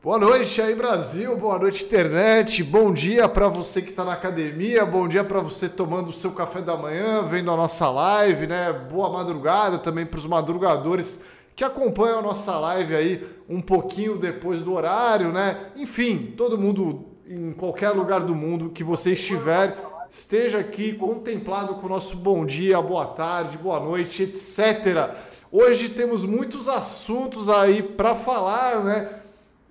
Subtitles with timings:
[0.00, 1.36] Boa noite aí, Brasil.
[1.36, 2.62] Boa noite, internet.
[2.62, 4.86] Bom dia para você que está na academia.
[4.86, 8.72] Bom dia para você tomando o seu café da manhã, vendo a nossa live, né?
[8.72, 11.24] Boa madrugada também para os madrugadores
[11.56, 15.72] que acompanham a nossa live aí um pouquinho depois do horário, né?
[15.74, 19.76] Enfim, todo mundo em qualquer lugar do mundo que você estiver,
[20.08, 25.10] esteja aqui contemplado com o nosso bom dia, boa tarde, boa noite, etc.
[25.50, 29.18] Hoje temos muitos assuntos aí para falar, né?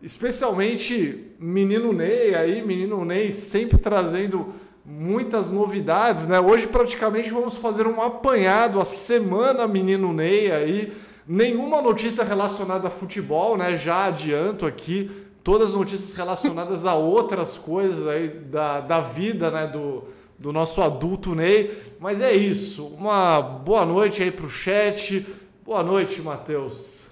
[0.01, 4.53] Especialmente menino Ney aí, menino Ney sempre trazendo
[4.85, 6.39] muitas novidades, né?
[6.39, 10.93] Hoje praticamente vamos fazer um apanhado a semana menino Ney aí,
[11.27, 13.75] nenhuma notícia relacionada a futebol, né?
[13.75, 15.11] Já adianto aqui
[15.43, 19.67] todas as notícias relacionadas a outras coisas aí da, da vida, né?
[19.67, 20.03] Do,
[20.37, 21.77] do nosso adulto Ney.
[21.99, 22.85] Mas é isso.
[22.87, 25.25] Uma boa noite aí para o chat.
[25.65, 27.06] Boa noite, Matheus.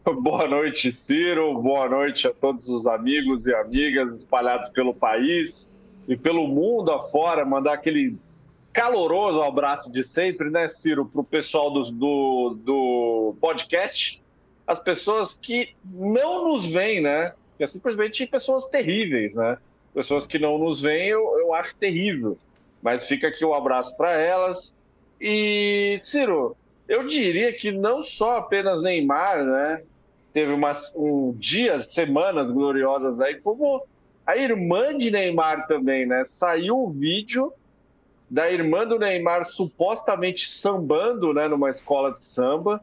[0.22, 1.60] Boa noite, Ciro.
[1.60, 5.70] Boa noite a todos os amigos e amigas espalhados pelo país
[6.08, 7.44] e pelo mundo afora.
[7.44, 8.16] Mandar aquele
[8.72, 14.22] caloroso abraço de sempre, né, Ciro, para o pessoal do, do, do, podcast.
[14.66, 17.34] As pessoas que não nos veem, né?
[17.58, 19.58] Que é simplesmente pessoas terríveis, né?
[19.92, 22.38] Pessoas que não nos veem, eu, eu acho terrível.
[22.80, 24.74] Mas fica aqui um abraço para elas.
[25.20, 26.56] E, Ciro,
[26.88, 29.82] eu diria que não só apenas Neymar, né?
[30.32, 33.82] Teve umas um, dias, semanas gloriosas aí, como
[34.26, 36.24] a irmã de Neymar também, né?
[36.24, 37.52] Saiu um vídeo
[38.30, 42.80] da irmã do Neymar supostamente sambando, né, numa escola de samba,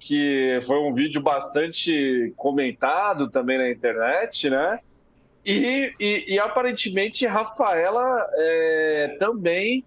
[0.00, 4.80] que foi um vídeo bastante comentado também na internet, né?
[5.44, 9.84] E, e, e aparentemente Rafaela é, também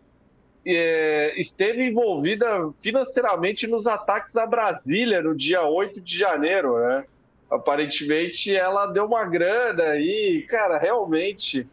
[0.66, 7.06] é, esteve envolvida financeiramente nos ataques a Brasília no dia 8 de janeiro, né?
[7.50, 11.68] Aparentemente ela deu uma grana e, cara, realmente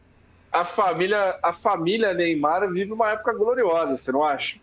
[0.52, 4.60] a família, a família Neymar vive uma época gloriosa, você não acha?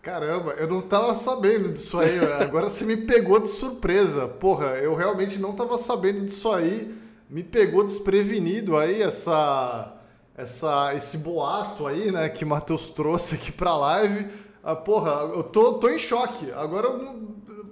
[0.00, 2.18] Caramba, eu não tava sabendo disso aí.
[2.40, 4.28] Agora você me pegou de surpresa.
[4.28, 6.94] Porra, eu realmente não tava sabendo disso aí.
[7.28, 9.97] Me pegou desprevenido aí essa
[10.38, 14.28] essa, esse boato aí, né, que o Matheus trouxe aqui pra live.
[14.62, 16.52] Ah, porra, eu tô, tô em choque.
[16.52, 17.26] Agora eu,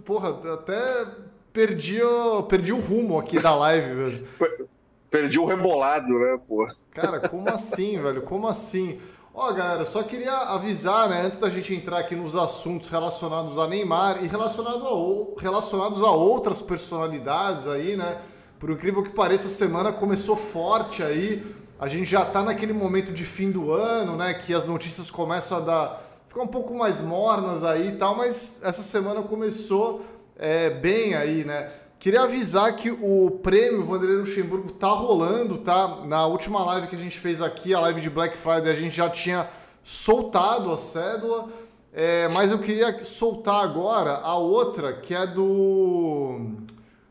[0.04, 1.06] porra, até
[1.52, 2.00] perdi,
[2.48, 4.28] perdi o rumo aqui da live, velho.
[5.08, 6.74] Perdi o rebolado, né, porra?
[6.90, 8.22] Cara, como assim, velho?
[8.22, 8.98] Como assim?
[9.32, 13.68] Ó, galera, só queria avisar, né, antes da gente entrar aqui nos assuntos relacionados a
[13.68, 18.20] Neymar e relacionado a, relacionados a outras personalidades aí, né?
[18.58, 21.46] Por incrível que pareça, a semana começou forte aí
[21.78, 24.32] a gente já está naquele momento de fim do ano, né?
[24.34, 26.02] Que as notícias começam a dar.
[26.28, 30.02] ficar um pouco mais mornas aí e tal, mas essa semana começou
[30.38, 31.70] é, bem aí, né?
[31.98, 36.02] Queria avisar que o prêmio Vanderlei Luxemburgo tá rolando, tá?
[36.06, 38.94] Na última live que a gente fez aqui, a live de Black Friday, a gente
[38.94, 39.48] já tinha
[39.82, 41.48] soltado a cédula,
[41.92, 46.52] é, mas eu queria soltar agora a outra, que é do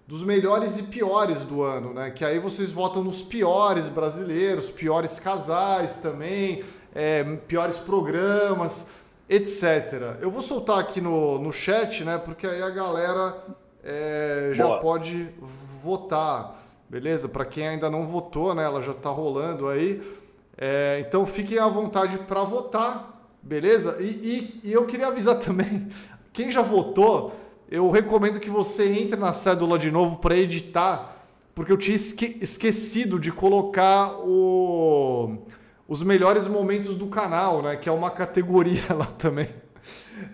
[0.08, 2.12] dos melhores e piores do ano, né?
[2.12, 8.90] Que aí vocês votam nos piores brasileiros, piores casais também, é, piores programas,
[9.28, 10.18] etc.
[10.22, 12.20] Eu vou soltar aqui no, no chat, né?
[12.20, 13.36] Porque aí a galera
[13.84, 14.80] é, já Boa.
[14.80, 15.30] pode
[15.84, 17.28] votar, beleza?
[17.28, 18.64] Para quem ainda não votou, né?
[18.64, 20.02] Ela já está rolando aí.
[20.56, 23.98] É, então fiquem à vontade para votar, beleza?
[24.00, 25.88] E, e, e eu queria avisar também,
[26.32, 27.34] quem já votou
[27.70, 31.16] eu recomendo que você entre na cédula de novo para editar,
[31.54, 35.38] porque eu tinha esque esquecido de colocar o,
[35.88, 37.76] os melhores momentos do canal, né?
[37.76, 39.50] Que é uma categoria lá também.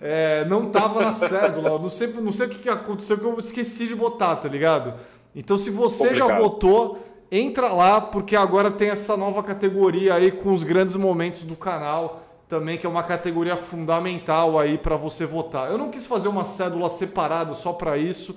[0.02, 3.88] É, não tava na cédula, não sei, não sei o que, aconteceu que eu esqueci
[3.88, 4.94] de botar, tá ligado?
[5.36, 6.28] Então, se você Complicado.
[6.28, 11.44] já votou, entra lá, porque agora tem essa nova categoria aí com os grandes momentos
[11.44, 15.72] do canal também, que é uma categoria fundamental aí para você votar.
[15.72, 18.36] Eu não quis fazer uma cédula separada só para isso,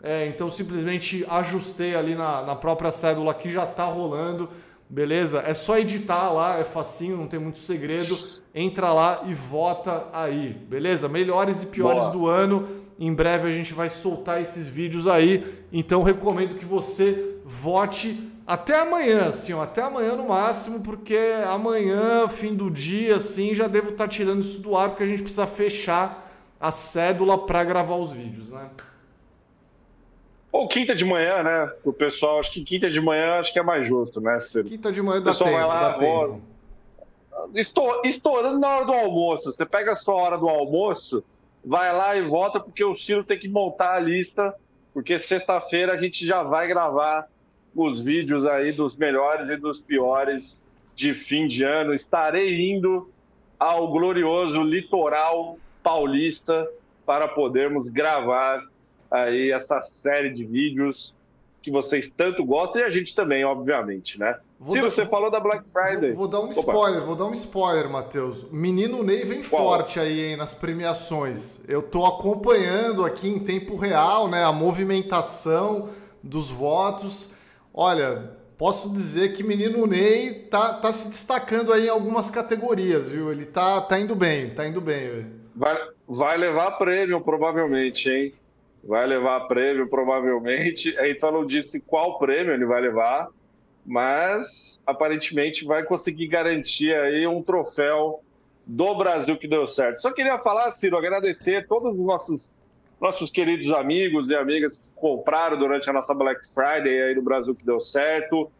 [0.00, 4.48] é, então simplesmente ajustei ali na, na própria cédula que já está rolando,
[4.88, 5.42] beleza?
[5.44, 8.16] É só editar lá, é facinho, não tem muito segredo.
[8.54, 11.08] Entra lá e vota aí, beleza?
[11.08, 12.12] Melhores e piores Boa.
[12.12, 12.68] do ano.
[13.00, 18.16] Em breve a gente vai soltar esses vídeos aí, então recomendo que você vote
[18.46, 23.66] até amanhã, assim, ó, até amanhã no máximo, porque amanhã, fim do dia, assim, já
[23.66, 26.24] devo estar tá tirando isso do ar, porque a gente precisa fechar
[26.60, 28.70] a cédula para gravar os vídeos, né?
[30.52, 31.72] Ou quinta de manhã, né?
[31.84, 34.38] O pessoal, acho que quinta de manhã acho que é mais justo, né?
[34.38, 36.40] Se quinta de manhã dá tempo, vai lá, dá tempo.
[38.04, 39.52] Estourando na hora do almoço.
[39.52, 41.22] Você pega a sua hora do almoço,
[41.64, 44.54] vai lá e volta, porque o Ciro tem que montar a lista,
[44.94, 47.28] porque sexta-feira a gente já vai gravar
[47.76, 50.64] os vídeos aí dos melhores e dos piores
[50.94, 51.92] de fim de ano.
[51.92, 53.10] Estarei indo
[53.58, 56.68] ao glorioso litoral paulista
[57.04, 58.62] para podermos gravar
[59.10, 61.14] aí essa série de vídeos
[61.62, 64.38] que vocês tanto gostam e a gente também, obviamente, né?
[64.58, 66.12] Vou Ciro, dar, você falou da Black Friday.
[66.12, 66.60] Vou, vou dar um Opa.
[66.60, 68.50] spoiler, vou dar um spoiler, Matheus.
[68.52, 69.62] Menino Ney vem Qual?
[69.62, 71.68] forte aí hein, nas premiações.
[71.68, 75.88] Eu tô acompanhando aqui em tempo real, né, a movimentação
[76.22, 77.34] dos votos.
[77.76, 83.30] Olha, posso dizer que Menino Ney tá, tá se destacando aí em algumas categorias, viu?
[83.30, 85.26] Ele tá, tá indo bem, tá indo bem.
[85.54, 85.76] Vai,
[86.08, 88.32] vai levar prêmio, provavelmente, hein?
[88.82, 90.98] Vai levar prêmio, provavelmente.
[90.98, 93.28] A gente só não disse qual prêmio ele vai levar
[93.86, 98.20] mas aparentemente vai conseguir garantir aí um troféu
[98.66, 100.02] do Brasil que deu certo.
[100.02, 102.56] Só queria falar, Ciro, agradecer todos os nossos
[103.00, 107.54] nossos queridos amigos e amigas que compraram durante a nossa Black Friday aí do Brasil
[107.54, 108.50] que deu certo.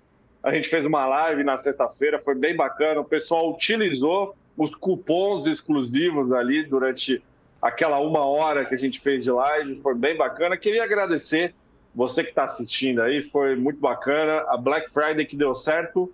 [0.43, 3.00] A gente fez uma live na sexta-feira, foi bem bacana.
[3.00, 7.23] O pessoal utilizou os cupons exclusivos ali durante
[7.61, 10.56] aquela uma hora que a gente fez de live, foi bem bacana.
[10.56, 11.55] Queria agradecer
[11.94, 14.44] você que está assistindo aí, foi muito bacana.
[14.49, 16.12] A Black Friday que deu certo,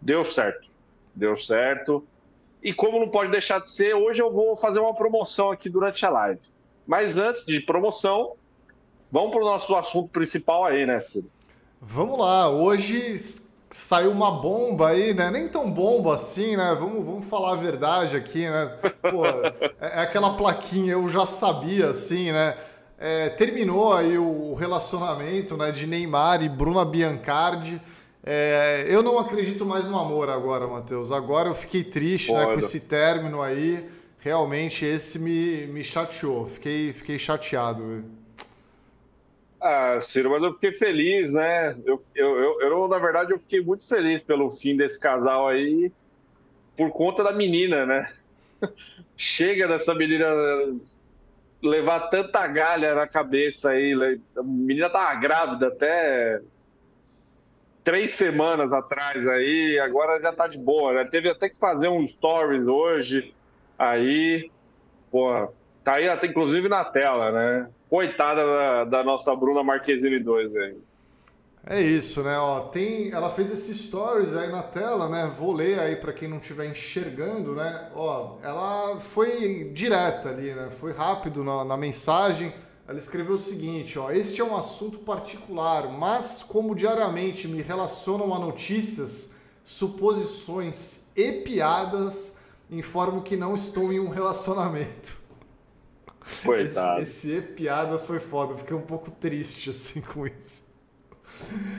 [0.00, 0.68] deu certo.
[1.14, 2.06] Deu certo.
[2.62, 6.04] E como não pode deixar de ser, hoje eu vou fazer uma promoção aqui durante
[6.04, 6.40] a live.
[6.86, 8.34] Mas antes de promoção,
[9.10, 11.28] vamos para o nosso assunto principal aí, né, Ciro?
[11.80, 12.48] Vamos lá.
[12.48, 13.20] Hoje
[13.70, 15.30] saiu uma bomba aí, né?
[15.30, 16.76] Nem tão bomba assim, né?
[16.78, 18.78] Vamos, vamos falar a verdade aqui, né?
[19.10, 22.56] Pô, é, é aquela plaquinha, eu já sabia, assim, né?
[22.98, 27.80] É, terminou aí o relacionamento né, de Neymar e Bruna Biancardi.
[28.24, 31.12] É, eu não acredito mais no amor agora, Matheus.
[31.12, 33.86] Agora eu fiquei triste né, com esse término aí.
[34.26, 36.48] Realmente esse me, me chateou.
[36.48, 38.04] Fiquei, fiquei chateado.
[39.60, 41.76] Ah, Ciro, mas eu fiquei feliz, né?
[41.84, 45.92] Eu, eu, eu, eu, na verdade, eu fiquei muito feliz pelo fim desse casal aí,
[46.76, 48.12] por conta da menina, né?
[49.16, 50.26] Chega dessa menina
[51.62, 54.18] levar tanta galha na cabeça aí.
[54.36, 56.40] A menina tava grávida até
[57.84, 61.04] três semanas atrás aí, agora já tá de boa, né?
[61.04, 63.35] Teve até que fazer um stories hoje
[63.78, 64.50] aí,
[65.10, 65.48] porra,
[65.84, 67.70] tá aí até inclusive na tela, né?
[67.88, 70.76] Coitada da, da nossa Bruna Marquezine 2 aí.
[71.68, 72.38] É isso, né?
[72.38, 75.32] Ó, tem, ela fez esses stories aí na tela, né?
[75.36, 77.90] Vou ler aí para quem não estiver enxergando, né?
[77.92, 80.70] Ó, ela foi direta ali, né?
[80.70, 82.54] Foi rápido na, na mensagem.
[82.86, 88.32] Ela escreveu o seguinte, ó: "Este é um assunto particular, mas como diariamente me relacionam
[88.32, 89.34] a notícias,
[89.64, 92.35] suposições e piadas,
[92.70, 95.16] informo que não estou em um relacionamento."
[96.44, 97.02] Coitado.
[97.02, 100.66] Esse, esse piadas foi foda, eu fiquei um pouco triste assim com isso.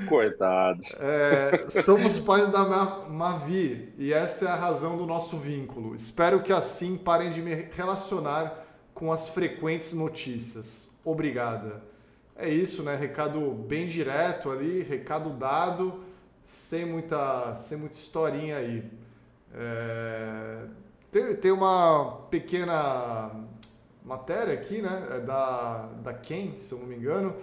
[0.07, 0.81] Coitado.
[0.99, 2.65] É, somos pais da
[3.09, 5.95] Mavi e essa é a razão do nosso vínculo.
[5.95, 10.89] Espero que assim parem de me relacionar com as frequentes notícias.
[11.03, 11.83] Obrigada.
[12.35, 12.95] É isso, né?
[12.95, 16.03] Recado bem direto ali, recado dado,
[16.43, 18.83] sem muita, sem muita historinha aí.
[19.53, 20.65] É,
[21.11, 23.31] tem, tem uma pequena
[24.05, 25.07] matéria aqui, né?
[25.11, 27.35] É da, da Ken, se eu não me engano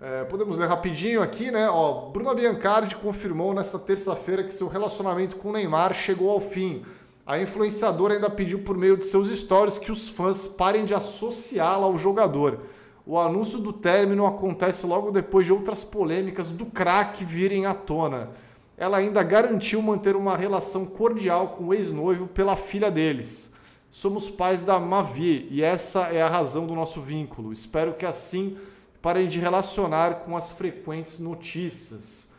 [0.00, 1.68] é, podemos ler rapidinho aqui, né?
[1.68, 6.84] Ó, Bruna Biancardi confirmou nesta terça-feira que seu relacionamento com Neymar chegou ao fim.
[7.26, 11.84] A influenciadora ainda pediu por meio de seus stories que os fãs parem de associá-la
[11.84, 12.60] ao jogador.
[13.04, 18.30] O anúncio do término acontece logo depois de outras polêmicas do craque virem à tona.
[18.78, 23.54] Ela ainda garantiu manter uma relação cordial com o ex-noivo pela filha deles.
[23.90, 27.52] Somos pais da Mavi e essa é a razão do nosso vínculo.
[27.52, 28.56] Espero que assim
[29.00, 32.32] Parem de relacionar com as frequentes notícias.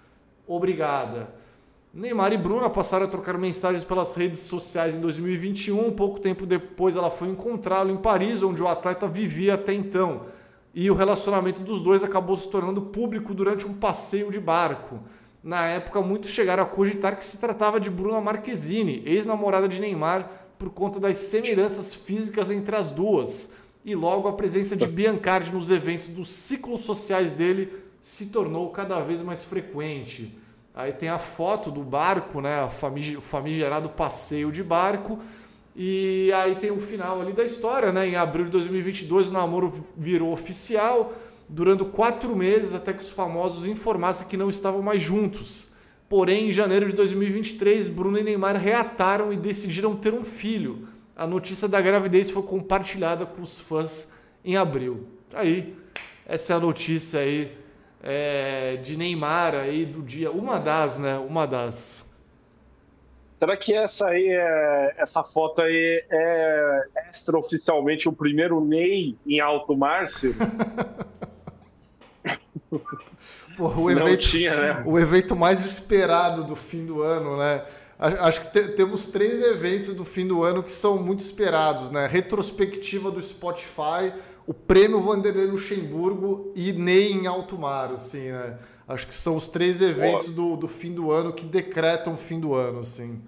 [0.45, 1.33] Obrigada.
[1.93, 5.93] Neymar e Bruna passaram a trocar mensagens pelas redes sociais em 2021.
[5.93, 10.25] Pouco tempo depois, ela foi encontrá-lo em Paris, onde o atleta vivia até então.
[10.75, 14.99] E o relacionamento dos dois acabou se tornando público durante um passeio de barco.
[15.43, 20.29] Na época, muitos chegaram a cogitar que se tratava de Bruna Marquezine, ex-namorada de Neymar,
[20.57, 23.53] por conta das semelhanças físicas entre as duas
[23.85, 28.99] e logo a presença de Biancardi nos eventos dos ciclos sociais dele se tornou cada
[28.99, 30.37] vez mais frequente.
[30.75, 35.19] Aí tem a foto do barco, né, o famigerado passeio de barco,
[35.75, 38.07] e aí tem o final ali da história, né?
[38.07, 41.13] Em abril de 2022 o namoro virou oficial,
[41.49, 45.73] durando quatro meses até que os famosos informassem que não estavam mais juntos.
[46.07, 50.87] Porém, em janeiro de 2023, Bruno e Neymar reataram e decidiram ter um filho
[51.19, 55.05] a notícia da gravidez foi compartilhada com os fãs em abril.
[55.33, 55.75] Aí,
[56.25, 57.57] essa é a notícia aí
[58.01, 60.31] é, de Neymar aí do dia.
[60.31, 61.17] Uma das, né?
[61.17, 62.09] Uma das.
[63.37, 69.75] Será que essa aí é, essa foto aí é extraoficialmente o primeiro Ney em alto
[69.75, 70.05] mar,
[73.57, 74.83] Porra, o, evento, tinha, né?
[74.85, 77.65] o evento mais esperado do fim do ano, né?
[77.97, 82.07] Acho que te, temos três eventos do fim do ano que são muito esperados, né?
[82.07, 84.13] Retrospectiva do Spotify,
[84.47, 88.57] o Prêmio Vanderlei Luxemburgo e Ney em alto mar, assim, né?
[88.87, 92.39] Acho que são os três eventos do, do fim do ano que decretam o fim
[92.39, 93.21] do ano, assim.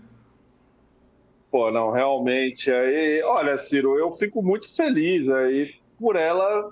[1.52, 2.72] Pô, não, realmente.
[2.72, 6.72] Aí, olha, Ciro, eu fico muito feliz aí por ela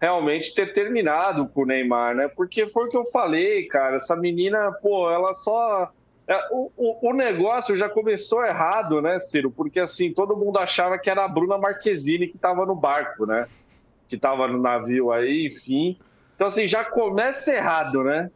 [0.00, 2.28] realmente ter terminado com o Neymar, né?
[2.28, 3.96] Porque foi o que eu falei, cara.
[3.96, 5.92] Essa menina, pô, ela só.
[6.26, 9.50] É, o, o, o, negócio já começou errado, né, Ciro?
[9.50, 13.46] Porque assim, todo mundo achava que era a Bruna Marquezine que estava no barco, né?
[14.08, 15.98] Que estava no navio aí, enfim.
[16.34, 18.30] Então, assim, já começa errado, né?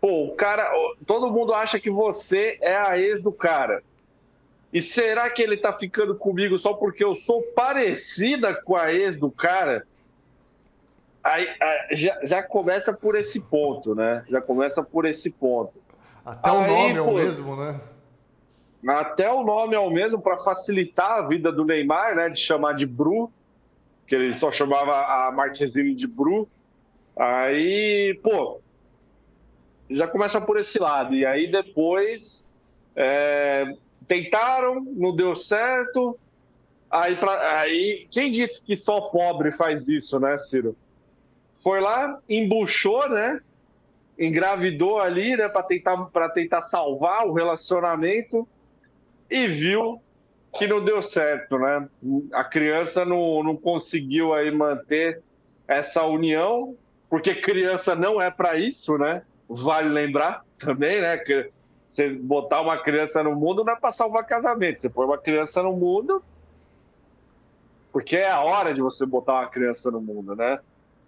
[0.00, 0.70] Pô, o cara.
[1.06, 3.82] Todo mundo acha que você é a ex do cara.
[4.72, 9.16] E será que ele tá ficando comigo só porque eu sou parecida com a ex
[9.16, 9.84] do cara?
[11.22, 11.46] Aí,
[11.92, 14.24] já, já começa por esse ponto, né?
[14.28, 15.80] Já começa por esse ponto.
[16.24, 17.80] Até Aí, o nome é o mesmo, né?
[18.88, 22.28] Até o nome é o mesmo para facilitar a vida do Neymar, né?
[22.30, 23.30] De chamar de Bru,
[24.06, 26.48] que ele só chamava a Marquezine de Bru.
[27.16, 28.60] Aí, pô,
[29.90, 31.14] já começa por esse lado.
[31.14, 32.48] E aí depois
[32.96, 33.74] é,
[34.06, 36.18] tentaram, não deu certo.
[36.90, 40.74] Aí, pra, aí, quem disse que só pobre faz isso, né, Ciro?
[41.62, 43.40] Foi lá, embuchou, né?
[44.18, 45.48] Engravidou ali, né?
[45.48, 48.46] Para tentar, tentar salvar o relacionamento
[49.30, 50.00] e viu
[50.52, 51.88] que não deu certo, né?
[52.32, 55.22] A criança não, não conseguiu aí manter
[55.68, 56.74] essa união,
[57.08, 59.22] porque criança não é para isso, né?
[59.48, 61.16] Vale lembrar também, né?
[61.18, 61.50] Que
[61.86, 64.80] você botar uma criança no mundo não é para salvar casamento.
[64.80, 66.22] Você põe uma criança no mundo
[67.92, 70.58] porque é a hora de você botar uma criança no mundo, né?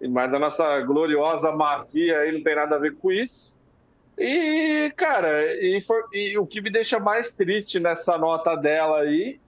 [0.09, 3.61] Mas a nossa gloriosa Marvia aí não tem nada a ver com isso.
[4.17, 9.39] E, cara, e, for, e, o que me deixa mais triste nessa nota dela aí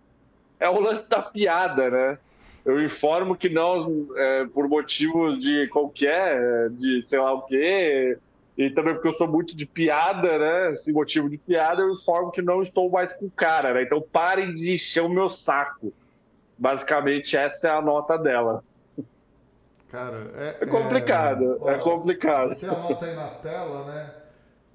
[0.59, 2.17] é o lance da piada, né?
[2.65, 8.17] Eu informo que não, é, por motivos de qualquer, de sei lá o quê,
[8.57, 10.71] e também porque eu sou muito de piada, né?
[10.71, 13.83] Esse motivo de piada, eu informo que não estou mais com o cara, né?
[13.83, 15.93] Então parem de encher o meu saco.
[16.57, 18.63] Basicamente, essa é a nota dela.
[19.89, 22.55] Cara, é, é complicado, é, é complicado.
[22.55, 24.11] Tem a nota aí na tela, né?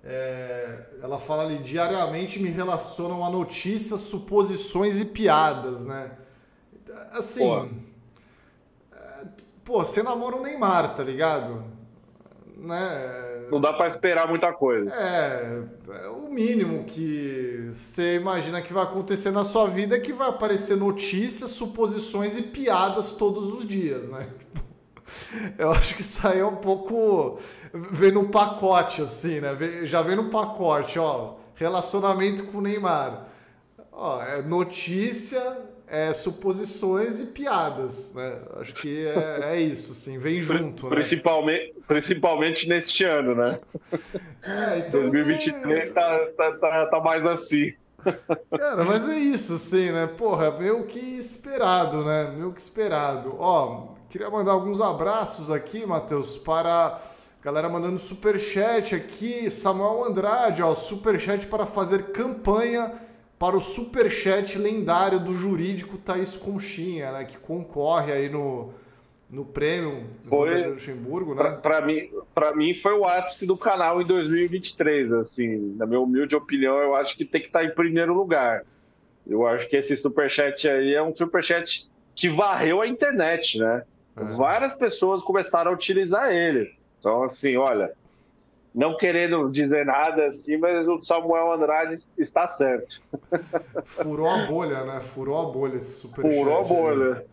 [0.03, 6.13] É, ela fala ali, diariamente me relacionam a notícias, suposições e piadas, né?
[7.13, 7.69] Assim, pô,
[8.97, 9.25] é,
[9.65, 11.65] pô você namora o Neymar, tá ligado?
[12.57, 13.49] Né?
[13.51, 14.91] Não dá para esperar muita coisa.
[14.95, 20.13] É, é, o mínimo que você imagina que vai acontecer na sua vida é que
[20.13, 24.29] vai aparecer notícias, suposições e piadas todos os dias, né?
[25.59, 27.39] Eu acho que isso aí é um pouco.
[27.73, 29.57] Vem no pacote, assim, né?
[29.85, 31.35] Já vem no pacote, ó.
[31.55, 33.27] Relacionamento com o Neymar.
[33.93, 38.39] Ó, é notícia, é suposições e piadas, né?
[38.59, 40.89] Acho que é, é isso, assim, vem junto.
[40.89, 41.83] Principalmente, né?
[41.87, 43.57] principalmente neste ano, né?
[44.43, 45.93] É, então 2023 tem...
[45.93, 47.75] tá, tá, tá, tá mais assim.
[48.57, 50.07] Cara, mas é isso, assim, né?
[50.07, 52.33] Porra, meio que esperado, né?
[52.35, 53.37] Meio que esperado.
[53.39, 57.01] Ó, Queria mandar alguns abraços aqui, Matheus, para
[57.41, 59.49] galera mandando super chat aqui.
[59.49, 62.93] Samuel Andrade, ó, super chat para fazer campanha
[63.39, 68.75] para o super chat lendário do jurídico Thaís Conchinha, né, que concorre aí no
[69.31, 71.53] no prêmio do foi, Luxemburgo, né?
[71.63, 76.35] Para mim, para mim foi o ápice do canal em 2023, assim, na minha humilde
[76.35, 78.65] opinião, eu acho que tem que estar em primeiro lugar.
[79.25, 83.85] Eu acho que esse superchat aí é um superchat que varreu a internet, né?
[84.21, 84.25] É.
[84.25, 86.75] Várias pessoas começaram a utilizar ele.
[86.99, 87.93] Então, assim, olha,
[88.75, 93.01] não querendo dizer nada assim, mas o Samuel Andrade está certo.
[93.85, 95.01] Furou a bolha, né?
[95.01, 97.27] Furou a bolha esse super Furou a bolha.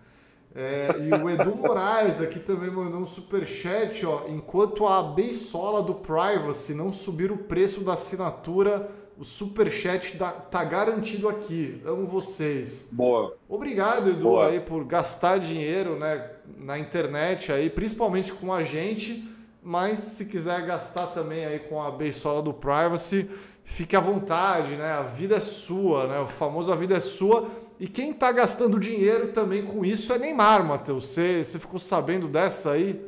[0.55, 4.23] É, e o Edu Moraes aqui também mandou um super chat, ó.
[4.27, 8.89] Enquanto a beisola do Privacy não subir o preço da assinatura,
[9.19, 11.79] o super chat tá, tá garantido aqui.
[11.85, 12.87] Amo vocês.
[12.91, 13.37] Boa.
[13.47, 14.47] Obrigado, Edu, Boa.
[14.47, 19.27] aí por gastar dinheiro, né, na internet aí, principalmente com a gente,
[19.61, 23.29] mas se quiser gastar também aí com a beisola do Privacy,
[23.63, 24.91] fique à vontade, né?
[24.91, 26.19] A vida é sua, né?
[26.19, 27.49] O famoso a vida é sua.
[27.79, 31.09] E quem tá gastando dinheiro também com isso é Neymar, Matheus.
[31.09, 32.99] Você, você ficou sabendo dessa aí?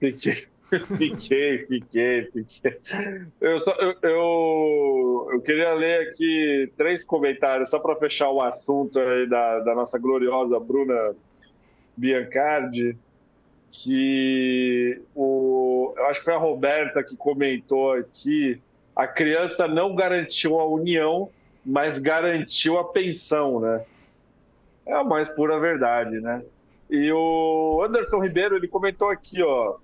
[0.00, 0.49] Fiquei,
[0.96, 2.78] fiquei, fiquei, fiquei.
[3.40, 8.98] Eu, só, eu, eu, eu, queria ler aqui três comentários, só para fechar o assunto
[9.00, 11.14] aí da, da nossa gloriosa Bruna
[11.96, 12.96] Biancardi,
[13.72, 18.60] que o, eu acho que foi a Roberta que comentou aqui,
[18.94, 21.30] a criança não garantiu a união,
[21.64, 23.84] mas garantiu a pensão, né?
[24.86, 26.42] É a mais pura verdade, né?
[26.88, 29.76] E o Anderson Ribeiro, ele comentou aqui, ó,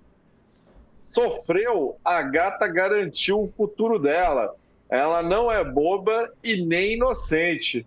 [1.01, 4.55] sofreu, a gata garantiu o futuro dela.
[4.89, 7.87] Ela não é boba e nem inocente.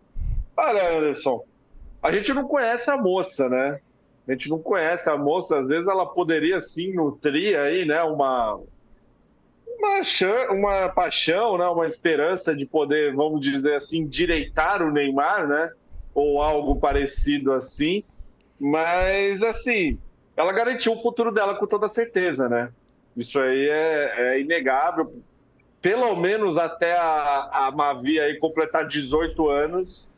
[0.56, 1.44] Olha, Anderson,
[2.04, 3.80] a gente não conhece a moça, né?
[4.28, 8.60] A gente não conhece a moça, às vezes ela poderia sim nutrir aí, né, uma
[9.80, 10.02] uma,
[10.52, 15.72] uma paixão, né, uma esperança de poder, vamos dizer assim, direitar o Neymar, né,
[16.14, 18.04] ou algo parecido assim.
[18.60, 19.98] Mas assim,
[20.36, 22.72] ela garantiu o futuro dela com toda certeza, né?
[23.20, 25.12] Isso aí é, é inegável.
[25.82, 30.10] Pelo menos até a, a Mavi aí completar 18 anos,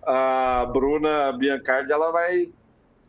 [0.00, 2.48] a Bruna Biancardi ela vai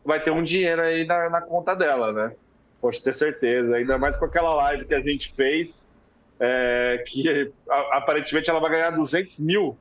[0.04, 2.34] vai ter um dinheiro aí na, na conta dela, né?
[2.80, 3.76] Pode ter certeza.
[3.76, 5.92] Ainda mais com aquela live que a gente fez,
[6.40, 7.52] é, que
[7.92, 9.76] aparentemente ela vai ganhar 200 mil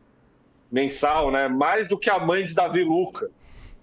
[0.71, 1.47] mensal, né?
[1.47, 3.31] Mais do que a mãe de Davi Luca.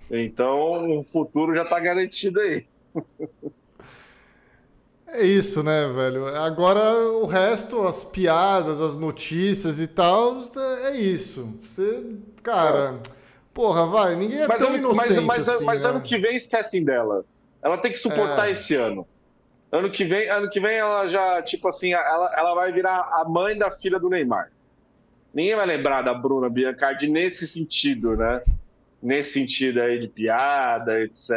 [0.09, 2.67] Então o futuro já está garantido aí.
[5.12, 6.26] É isso, né, velho?
[6.26, 6.81] Agora
[7.12, 10.38] o resto, as piadas, as notícias e tal,
[10.85, 11.54] é isso.
[11.62, 12.99] Você, cara.
[13.52, 15.64] Porra, vai, ninguém é mas tão ano, inocente mas, mas, assim.
[15.64, 15.90] Mas né?
[15.90, 17.26] ano que vem esquecem dela.
[17.62, 18.52] Ela tem que suportar é.
[18.52, 19.07] esse ano.
[19.71, 23.25] Ano que vem, ano que vem ela já, tipo assim, ela, ela vai virar a
[23.28, 24.50] mãe da filha do Neymar.
[25.35, 28.42] Ninguém vai lembrar da Bruna Biancardi nesse sentido, né?
[29.02, 31.31] Nesse sentido aí de piada, etc.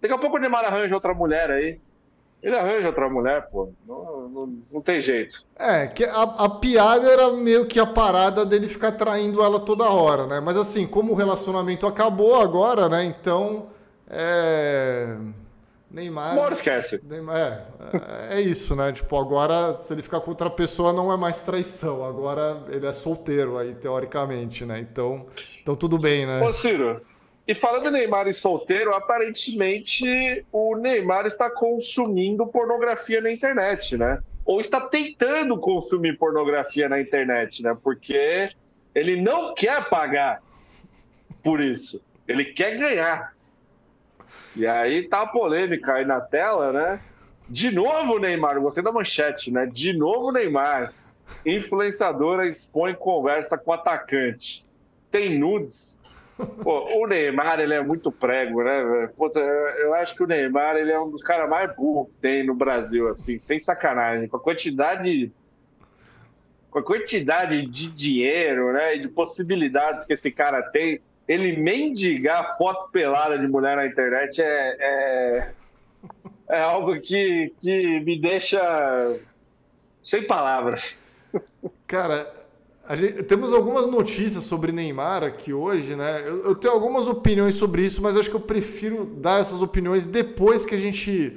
[0.00, 1.80] Daqui a pouco o Neymar arranja outra mulher aí.
[2.46, 3.72] Ele arranja outra mulher, pô.
[3.84, 5.44] Não, não, não tem jeito.
[5.58, 9.90] É, que a, a, piada era meio que a parada dele ficar traindo ela toda
[9.90, 10.38] hora, né?
[10.38, 13.04] Mas assim, como o relacionamento acabou agora, né?
[13.04, 13.66] Então.
[14.08, 15.18] É.
[15.90, 16.36] Neymar.
[16.36, 17.02] Bora, esquece.
[17.02, 18.92] Neymar, é, é, é isso, né?
[18.92, 22.04] Tipo, agora, se ele ficar com outra pessoa, não é mais traição.
[22.04, 24.78] Agora ele é solteiro aí, teoricamente, né?
[24.78, 25.26] Então,
[25.60, 26.46] então tudo bem, né?
[26.46, 27.02] Ô, Ciro,
[27.46, 34.20] e falando em Neymar e solteiro, aparentemente o Neymar está consumindo pornografia na internet, né?
[34.44, 37.76] Ou está tentando consumir pornografia na internet, né?
[37.80, 38.48] Porque
[38.92, 40.42] ele não quer pagar
[41.44, 42.02] por isso.
[42.26, 43.32] Ele quer ganhar.
[44.56, 47.00] E aí tá a polêmica aí na tela, né?
[47.48, 49.66] De novo, Neymar, você da manchete, né?
[49.66, 50.92] De novo, Neymar.
[51.44, 54.66] Influenciadora expõe conversa com atacante.
[55.12, 56.00] Tem nudes
[56.62, 59.10] Pô, o Neymar, ele é muito prego, né?
[59.16, 62.44] Puta, eu acho que o Neymar, ele é um dos caras mais burros que tem
[62.44, 64.28] no Brasil, assim, sem sacanagem.
[64.28, 65.32] Com a quantidade
[66.76, 72.58] com a quantidade de dinheiro, né, e de possibilidades que esse cara tem, ele mendigar
[72.58, 75.52] foto pelada de mulher na internet é, é,
[76.50, 79.18] é algo que, que me deixa
[80.02, 81.00] sem palavras.
[81.86, 82.30] Cara,
[82.94, 86.22] Gente, temos algumas notícias sobre Neymar aqui hoje, né?
[86.24, 90.06] Eu, eu, tenho algumas opiniões sobre isso, mas acho que eu prefiro dar essas opiniões
[90.06, 91.36] depois que a gente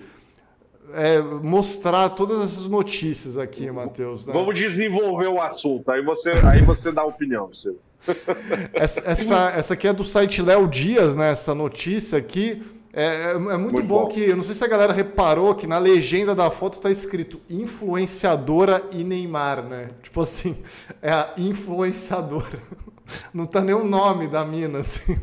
[0.94, 4.28] é, mostrar todas essas notícias aqui, Matheus.
[4.28, 4.34] Né?
[4.34, 7.50] Vamos desenvolver o assunto, aí você, aí você dá a opinião.
[8.74, 11.32] Essa, essa, essa aqui é do site Léo Dias, né?
[11.32, 12.64] Essa notícia aqui.
[12.91, 15.54] É, é, é muito, muito bom, bom, que, eu não sei se a galera reparou
[15.54, 19.91] que na legenda da foto tá escrito influenciadora e Neymar, né?
[20.02, 20.63] Tipo assim,
[21.02, 22.60] é a influenciadora.
[23.34, 25.19] Não tá nem o nome da mina, assim.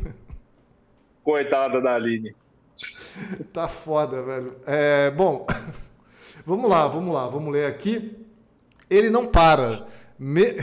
[1.23, 2.35] Coitada da Aline.
[3.51, 4.55] Tá foda, velho.
[4.65, 5.47] É, bom,
[6.45, 8.15] vamos lá, vamos lá, vamos ler aqui.
[8.89, 9.87] Ele não para.
[10.19, 10.55] Me...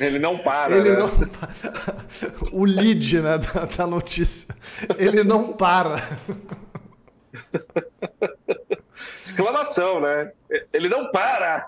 [0.00, 0.76] Ele não para.
[0.76, 0.96] Ele né?
[0.96, 1.10] não
[2.52, 4.54] O lead né, da, da notícia.
[4.98, 5.96] Ele não para.
[9.24, 10.32] Exclamação, né?
[10.72, 11.66] Ele não para!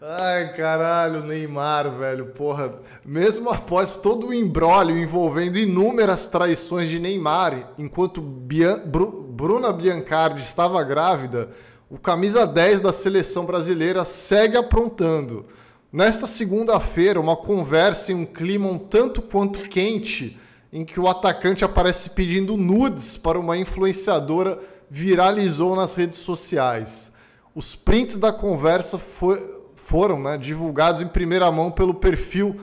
[0.00, 2.80] Ai, caralho, Neymar, velho, porra.
[3.04, 8.80] Mesmo após todo o embrólio envolvendo inúmeras traições de Neymar, enquanto Bian...
[8.86, 11.50] Bruna Biancardi estava grávida,
[11.90, 15.46] o camisa 10 da seleção brasileira segue aprontando.
[15.90, 20.38] Nesta segunda-feira, uma conversa em um clima um tanto quanto quente,
[20.70, 24.58] em que o atacante aparece pedindo nudes para uma influenciadora,
[24.90, 27.10] viralizou nas redes sociais.
[27.54, 29.42] Os prints da conversa foi,
[29.74, 32.54] foram né, divulgados em primeira mão pelo perfil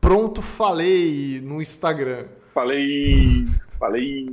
[0.00, 2.24] Pronto Falei no Instagram.
[2.60, 3.46] Falei,
[3.78, 4.28] falei.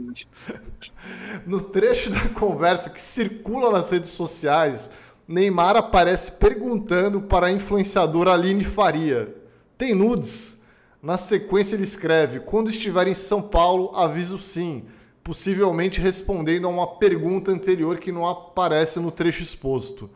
[1.45, 4.89] No trecho da conversa que circula nas redes sociais,
[5.25, 9.33] Neymar aparece perguntando para a influenciadora Aline Faria:
[9.77, 10.61] Tem nudes?
[11.01, 14.85] Na sequência, ele escreve: Quando estiver em São Paulo, aviso sim.
[15.23, 20.09] Possivelmente respondendo a uma pergunta anterior que não aparece no trecho exposto.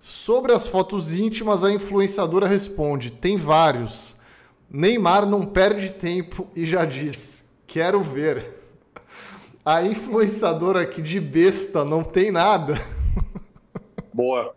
[0.00, 4.16] Sobre as fotos íntimas, a influenciadora responde: Tem vários.
[4.70, 7.43] Neymar não perde tempo e já diz:
[7.74, 8.54] Quero ver.
[9.64, 12.80] A influenciadora aqui de besta não tem nada.
[14.12, 14.54] Boa.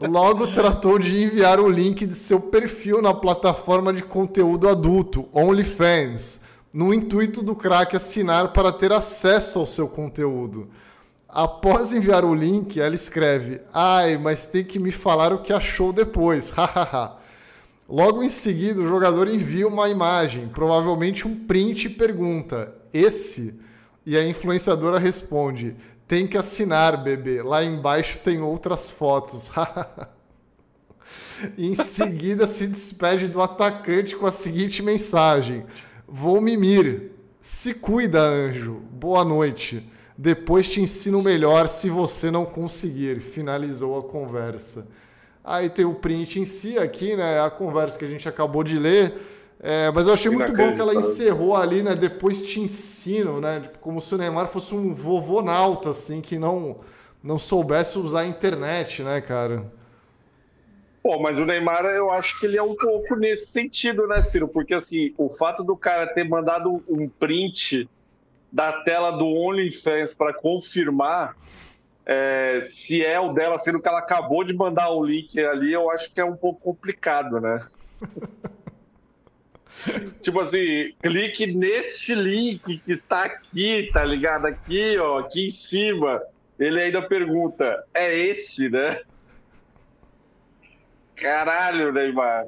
[0.00, 6.40] Logo tratou de enviar o link de seu perfil na plataforma de conteúdo adulto, OnlyFans,
[6.72, 10.70] no intuito do craque assinar para ter acesso ao seu conteúdo.
[11.28, 15.92] Após enviar o link, ela escreve: Ai, mas tem que me falar o que achou
[15.92, 17.21] depois, hahaha.
[17.92, 23.54] Logo em seguida, o jogador envia uma imagem, provavelmente um print, e pergunta: Esse?
[24.06, 25.76] E a influenciadora responde:
[26.08, 27.42] tem que assinar, bebê.
[27.42, 29.50] Lá embaixo tem outras fotos.
[31.58, 35.66] em seguida, se despede do atacante com a seguinte mensagem:
[36.08, 37.10] Vou mimir.
[37.42, 38.80] Se cuida, anjo.
[38.90, 39.86] Boa noite.
[40.16, 43.20] Depois te ensino melhor se você não conseguir.
[43.20, 44.88] Finalizou a conversa.
[45.44, 47.40] Aí tem o print em si aqui, né?
[47.40, 49.14] A conversa que a gente acabou de ler.
[49.60, 51.94] É, mas eu achei muito bom que ela encerrou ali, né?
[51.94, 53.60] Depois te ensino, né?
[53.60, 56.80] Tipo, como se o Neymar fosse um vovô nauta, assim, que não,
[57.22, 59.64] não soubesse usar a internet, né, cara?
[61.02, 64.48] Pô, mas o Neymar, eu acho que ele é um pouco nesse sentido, né, Ciro?
[64.48, 67.88] Porque, assim, o fato do cara ter mandado um print
[68.52, 71.36] da tela do OnlyFans para confirmar
[72.04, 75.90] é, se é o dela, sendo que ela acabou de mandar o link ali, eu
[75.90, 77.60] acho que é um pouco complicado, né?
[80.20, 84.46] tipo assim, clique neste link que está aqui, tá ligado?
[84.46, 86.20] Aqui, ó, aqui em cima.
[86.58, 89.00] Ele ainda pergunta: é esse, né?
[91.16, 92.46] Caralho, Neymar.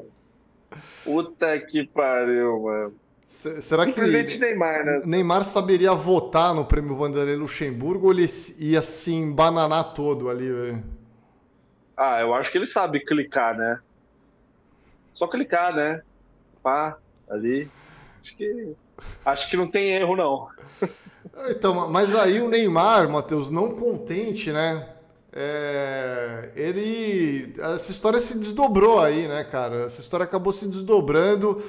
[1.04, 3.03] Puta que pariu, mano.
[3.24, 5.00] Será que Neymar, né?
[5.06, 8.26] Neymar saberia votar no prêmio Vanderlei Luxemburgo ou ele
[8.58, 10.84] ia se embananar todo ali, velho?
[11.96, 13.80] Ah, eu acho que ele sabe clicar, né?
[15.14, 16.02] Só clicar, né?
[16.62, 17.68] Pá ali.
[18.20, 18.72] Acho que,
[19.24, 20.48] acho que não tem erro, não.
[21.48, 24.88] Então, mas aí o Neymar, Matheus, não contente, né?
[25.32, 27.54] É, ele.
[27.58, 29.84] Essa história se desdobrou aí, né, cara?
[29.86, 31.60] Essa história acabou se desdobrando.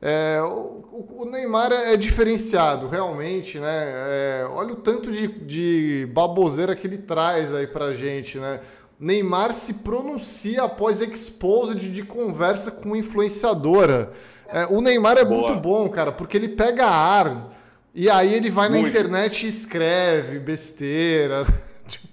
[0.00, 3.66] É, o, o, Neymar é, diferenciado, realmente, né?
[3.66, 8.60] É, olha o tanto de, de baboseira que ele traz aí pra gente, né?
[8.98, 14.12] Neymar se pronuncia após exposed de conversa com influenciadora.
[14.48, 15.48] É, o Neymar é Boa.
[15.48, 17.52] muito bom, cara, porque ele pega ar
[17.94, 18.82] e aí ele vai muito.
[18.82, 21.44] na internet e escreve besteira.
[21.88, 22.06] Tipo,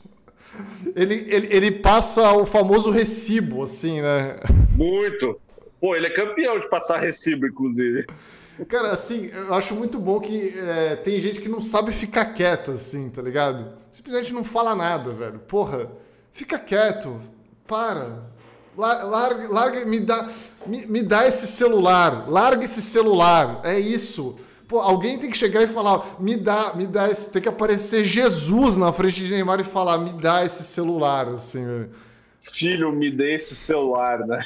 [0.96, 4.38] ele, ele, ele passa o famoso recibo, assim, né?
[4.76, 5.40] Muito.
[5.80, 8.06] Pô, ele é campeão de passar recibo, inclusive.
[8.70, 12.72] Cara, assim, eu acho muito bom que é, tem gente que não sabe ficar quieta,
[12.72, 13.74] assim, tá ligado?
[13.92, 15.40] Simplesmente não fala nada, velho.
[15.40, 15.92] Porra,
[16.32, 17.20] fica quieto,
[17.68, 18.24] para.
[18.78, 20.30] Larga, larga me, dá,
[20.66, 24.36] me, me dá esse celular, larga esse celular, é isso.
[24.68, 27.32] Pô, alguém tem que chegar e falar, me dá, me dá esse.
[27.32, 31.88] Tem que aparecer Jesus na frente de Neymar e falar, me dá esse celular, assim,
[32.54, 34.44] Filho, me dê esse celular, né?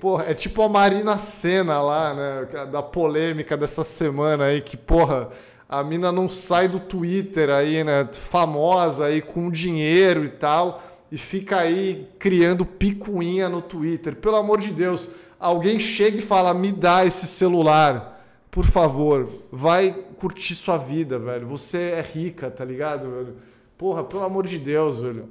[0.00, 2.66] Porra, é tipo a Marina Senna lá, né?
[2.66, 5.30] Da polêmica dessa semana aí, que, porra,
[5.68, 8.08] a mina não sai do Twitter aí, né?
[8.12, 14.16] Famosa aí, com dinheiro e tal e fica aí criando picuinha no Twitter.
[14.16, 19.92] Pelo amor de Deus, alguém chega e fala: me dá esse celular, por favor, vai
[20.18, 21.46] curtir sua vida, velho.
[21.48, 23.36] Você é rica, tá ligado, velho?
[23.76, 25.28] Porra, pelo amor de Deus, velho.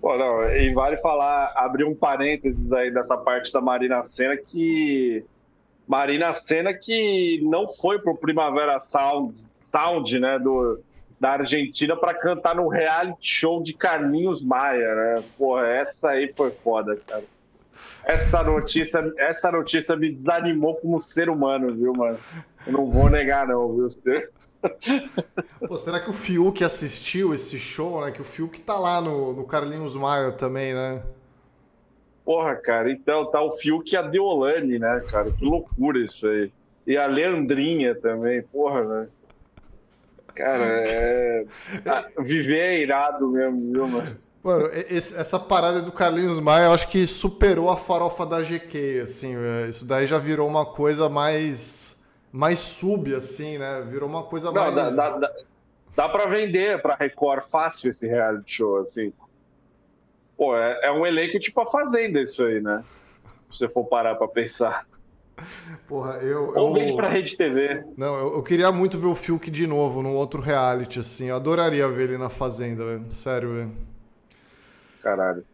[0.00, 5.24] Pô, não, e vale falar, abrir um parênteses aí dessa parte da Marina Senna que.
[5.86, 10.80] Marina Senna que não foi pro Primavera Sound, Sound né, do,
[11.20, 15.24] da Argentina para cantar no reality show de Carlinhos Maia, né?
[15.36, 17.24] Porra, essa aí foi foda, cara.
[18.04, 22.18] Essa notícia, essa notícia me desanimou como ser humano, viu, mano?
[22.66, 23.86] Eu não vou negar, não, viu?
[25.66, 28.10] Pô, será que o Fiuk assistiu esse show, né?
[28.10, 31.02] Que o Fiuk tá lá no, no Carlinhos Maia também, né?
[32.24, 35.30] Porra, cara, então tá o Fiuk e a Deolane, né, cara?
[35.30, 36.52] Que loucura isso aí.
[36.86, 39.08] E a Leandrinha também, porra, né?
[40.34, 41.44] Cara, é...
[41.86, 44.16] Ah, viver é irado mesmo, viu, mano?
[44.42, 49.02] Mano, esse, essa parada do Carlinhos Maia, eu acho que superou a farofa da GQ,
[49.04, 51.99] assim, é, isso daí já virou uma coisa mais
[52.32, 53.82] mais sub, assim, né?
[53.88, 54.74] Virou uma coisa Não, mais...
[54.74, 55.32] Dá, dá, dá,
[55.96, 59.12] dá pra vender pra Record fácil esse reality show, assim.
[60.36, 62.82] Pô, é, é um elenco tipo a Fazenda isso aí, né?
[63.50, 64.86] Se você for parar pra pensar.
[65.86, 66.52] Porra, eu.
[66.54, 67.84] Ou vende pra Rede TV.
[67.96, 71.26] Não, eu, eu, queria muito ver o Fiuk de novo num outro reality, assim.
[71.26, 73.10] Eu adoraria ver ele na Fazenda, velho.
[73.10, 73.72] Sério, velho.
[75.02, 75.44] Caralho.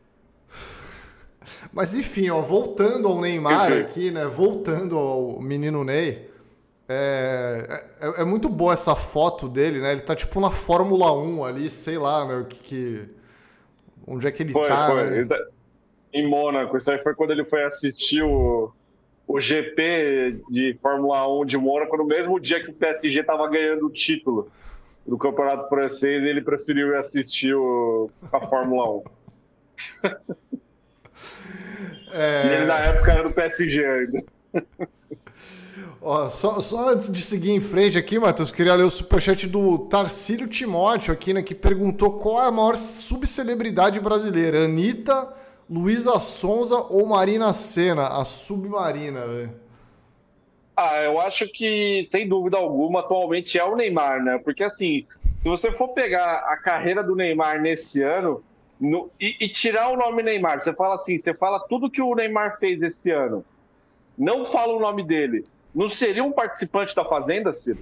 [1.73, 4.27] Mas enfim, ó, voltando ao Neymar aqui, né?
[4.27, 6.31] Voltando ao menino Ney.
[6.89, 9.93] É, é, é, muito boa essa foto dele, né?
[9.93, 12.37] Ele tá tipo na Fórmula 1 ali, sei lá, né?
[12.37, 13.09] O que, que...
[14.07, 14.87] Onde é que ele foi, tá?
[14.87, 15.11] Foi.
[15.11, 15.25] Né?
[15.25, 15.37] Tá
[16.13, 16.77] em Mônaco.
[16.77, 18.71] Isso aí foi quando ele foi assistir o,
[19.27, 23.87] o GP de Fórmula 1 de Mônaco, no mesmo dia que o PSG estava ganhando
[23.87, 24.49] o título
[25.07, 29.05] do Campeonato Francês, ele preferiu ir assistir o, a Fórmula 1.
[32.13, 32.47] É...
[32.47, 34.25] E ele na época era do PSG ainda.
[36.09, 39.77] Ó, só, só antes de seguir em frente aqui, Matheus, queria ler o superchat do
[39.89, 41.43] Tarcílio Timóteo aqui, né?
[41.43, 45.35] Que perguntou qual é a maior subcelebridade brasileira, Anitta,
[45.69, 49.53] Luísa Sonza ou Marina Senna, a submarina, velho?
[50.77, 54.39] Ah, eu acho que, sem dúvida alguma, atualmente é o Neymar, né?
[54.45, 55.05] Porque, assim,
[55.41, 58.45] se você for pegar a carreira do Neymar nesse ano
[58.81, 62.15] no, e, e, tirar o nome Neymar, você fala assim, você fala tudo que o
[62.15, 63.45] Neymar fez esse ano,
[64.17, 65.45] não fala o nome dele,
[65.77, 67.79] não seria um participante da Fazenda, Ciro?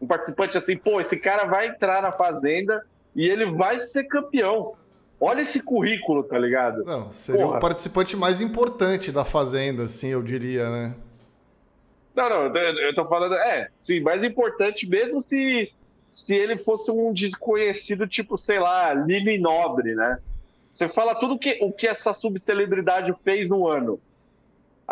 [0.00, 4.74] Um participante assim, pô, esse cara vai entrar na Fazenda e ele vai ser campeão.
[5.20, 6.84] Olha esse currículo, tá ligado?
[6.84, 7.58] Não, seria Porra.
[7.58, 10.94] o participante mais importante da Fazenda, assim, eu diria, né?
[12.14, 13.34] Não, não, eu tô falando.
[13.34, 15.72] É, sim, mais importante mesmo se,
[16.06, 20.18] se ele fosse um desconhecido, tipo, sei lá, Lili Nobre, né?
[20.70, 24.00] Você fala tudo que, o que essa subcelebridade fez no ano.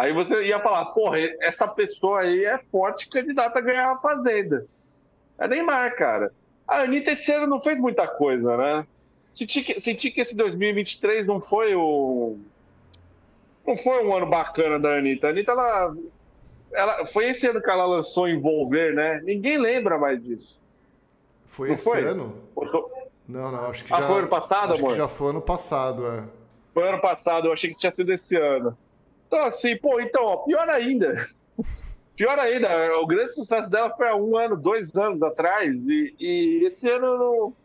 [0.01, 4.67] Aí você ia falar, porra, essa pessoa aí é forte candidata a ganhar a Fazenda.
[5.39, 6.33] É Neymar, cara.
[6.67, 8.87] A Anitta esse ano não fez muita coisa, né?
[9.31, 12.39] Senti que, senti que esse 2023 não foi o.
[13.67, 15.27] Não foi um ano bacana da Anitta.
[15.27, 15.95] A Anitta, ela,
[16.73, 19.21] ela, foi esse ano que ela lançou Envolver, né?
[19.23, 20.59] Ninguém lembra mais disso.
[21.45, 22.05] Foi não esse foi?
[22.05, 22.39] ano?
[22.55, 22.91] Tô...
[23.29, 24.07] Não, não, acho que ah, já.
[24.07, 24.97] foi ano passado, acho amor?
[24.97, 26.25] já foi ano passado, é.
[26.73, 28.75] Foi ano passado, eu achei que tinha sido esse ano.
[29.31, 31.15] Então, assim, pô, então, ó, pior ainda.
[32.17, 36.65] Pior ainda, o grande sucesso dela foi há um ano, dois anos atrás, e, e
[36.67, 37.57] esse ano não,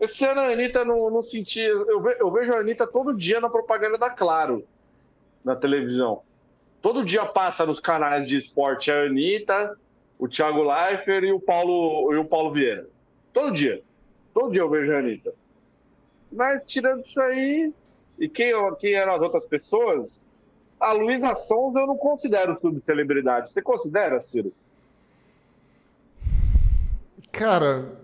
[0.00, 1.68] esse ano a Anitta não, não sentia.
[1.68, 4.64] Eu, ve, eu vejo a Anitta todo dia na propaganda da Claro,
[5.44, 6.22] na televisão.
[6.80, 9.78] Todo dia passa nos canais de esporte a Anitta,
[10.18, 12.88] o Thiago Leifert e o Paulo, e o Paulo Vieira.
[13.32, 13.80] Todo dia.
[14.34, 15.32] Todo dia eu vejo a Anitta.
[16.32, 17.72] Mas tirando isso aí,
[18.18, 20.27] e quem, quem eram as outras pessoas,
[20.80, 23.50] a Luísa Sonza eu não considero subcelebridade.
[23.50, 24.52] Você considera, Ciro?
[27.30, 27.98] Cara,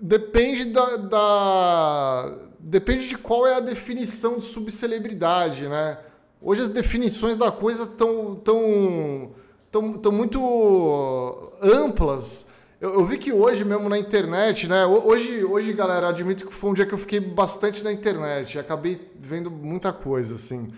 [0.00, 5.98] Depende da, da, Depende de qual é a definição de subcelebridade, né?
[6.40, 9.32] Hoje as definições da coisa estão tão,
[9.72, 12.46] tão, tão muito amplas.
[12.80, 14.86] Eu, eu, vi que hoje mesmo na internet, né?
[14.86, 18.56] Hoje, hoje, galera, admito que foi um dia que eu fiquei bastante na internet.
[18.56, 20.72] Acabei vendo muita coisa, assim.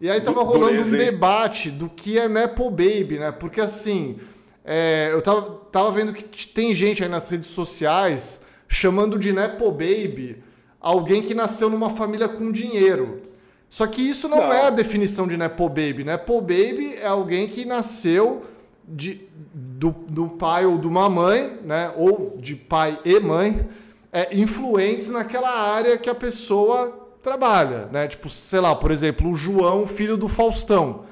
[0.00, 3.30] E aí tava rolando um debate do que é Nepo Baby, né?
[3.32, 4.18] Porque assim,
[4.64, 9.70] é, eu tava, tava vendo que tem gente aí nas redes sociais chamando de Nepo
[9.70, 10.42] Baby
[10.80, 13.20] alguém que nasceu numa família com dinheiro.
[13.68, 14.52] Só que isso não, não.
[14.52, 16.02] é a definição de Nepo Baby.
[16.02, 18.40] Nepo Baby é alguém que nasceu
[18.88, 21.92] de, do, do pai ou de uma mãe, né?
[21.94, 23.68] ou de pai e mãe,
[24.10, 27.86] é, influentes naquela área que a pessoa trabalha.
[27.92, 28.08] Né?
[28.08, 31.04] Tipo, sei lá, por exemplo, o João, filho do Faustão.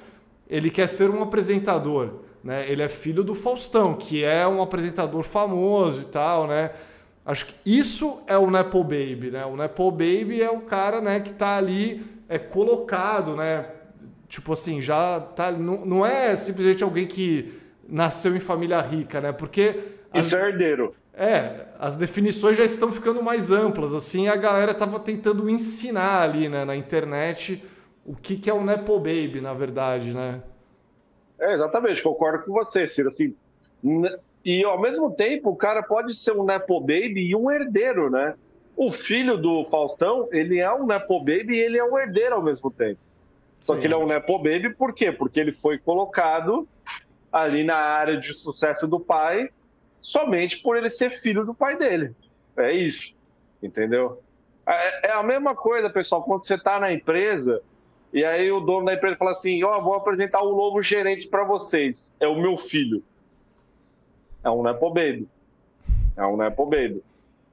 [0.48, 2.20] Ele quer ser um apresentador.
[2.42, 2.70] Né?
[2.70, 6.70] Ele é filho do Faustão, que é um apresentador famoso e tal, né?
[7.28, 9.44] Acho que isso é o Nepo Baby, né?
[9.44, 13.66] O Nepo Baby é o cara, né, que tá ali é colocado, né?
[14.30, 17.52] Tipo assim, já tá não, não é simplesmente alguém que
[17.86, 19.32] nasceu em família rica, né?
[19.32, 19.78] Porque
[20.14, 20.94] isso é herdeiro.
[21.18, 26.48] É, as definições já estão ficando mais amplas, assim, a galera tava tentando ensinar ali,
[26.48, 27.64] né, na internet
[28.06, 30.40] o que que é o Nepo Baby, na verdade, né?
[31.40, 33.34] É, exatamente, concordo com você, Ciro, assim,
[34.44, 38.34] e ao mesmo tempo, o cara pode ser um Nepo Baby e um herdeiro, né?
[38.76, 42.42] O filho do Faustão, ele é um Nepo Baby e ele é um herdeiro ao
[42.42, 43.00] mesmo tempo.
[43.60, 43.80] Só Sim.
[43.80, 45.10] que ele é um Nepo Baby por quê?
[45.10, 46.68] Porque ele foi colocado
[47.32, 49.50] ali na área de sucesso do pai
[50.00, 52.14] somente por ele ser filho do pai dele.
[52.56, 53.14] É isso,
[53.62, 54.22] entendeu?
[54.66, 57.62] É, é a mesma coisa, pessoal, quando você está na empresa
[58.12, 61.28] e aí o dono da empresa fala assim: Ó, oh, vou apresentar um novo gerente
[61.28, 62.14] para vocês.
[62.18, 63.02] É o meu filho.
[64.42, 65.28] É um Nepo Baby.
[66.16, 67.02] É um Nepo Baby.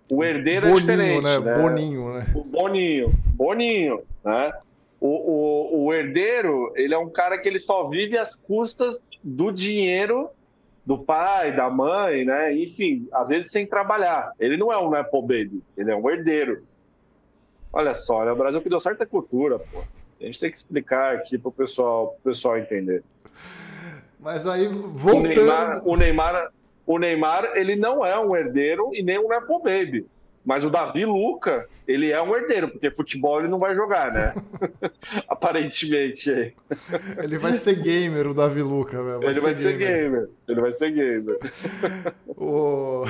[0.10, 1.24] O herdeiro é Boninho, é diferente.
[1.24, 1.40] Né?
[1.40, 1.62] né?
[1.62, 2.26] Boninho, né?
[2.36, 3.14] O Boninho.
[3.34, 4.54] Boninho, né?
[5.00, 9.52] O, o, o herdeiro, ele é um cara que ele só vive às custas do
[9.52, 10.30] dinheiro
[10.86, 12.56] do pai, da mãe, né?
[12.56, 14.32] Enfim, às vezes sem trabalhar.
[14.40, 16.64] Ele não é um Nepo Baby, ele é um herdeiro.
[17.74, 18.32] Olha só, né?
[18.32, 19.84] o Brasil que deu certa cultura, pô.
[20.22, 23.04] A gente tem que explicar aqui para o pessoal, pessoal entender.
[24.20, 25.26] Mas aí, voltando...
[25.26, 26.52] O Neymar, o Neymar,
[26.86, 30.08] o Neymar, ele não é um herdeiro e nem um Nepo Baby.
[30.46, 34.36] Mas o Davi Luca, ele é um herdeiro, porque futebol ele não vai jogar, né?
[35.28, 36.54] Aparentemente.
[37.18, 39.02] Ele vai ser gamer, o Davi Luca.
[39.02, 40.04] Vai ele ser vai ser gamer.
[40.04, 40.30] gamer.
[40.48, 41.40] Ele vai ser gamer.
[42.38, 43.06] o...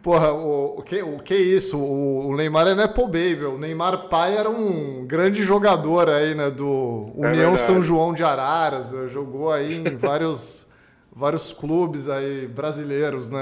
[0.00, 1.76] Porra, o, o, que, o que é isso?
[1.76, 3.44] O, o Neymar é Nepo Baby.
[3.44, 6.50] O Neymar pai era um grande jogador aí, né?
[6.50, 8.94] Do é União é São João de Araras.
[9.08, 10.66] Jogou aí em vários,
[11.12, 13.40] vários clubes aí brasileiros, né?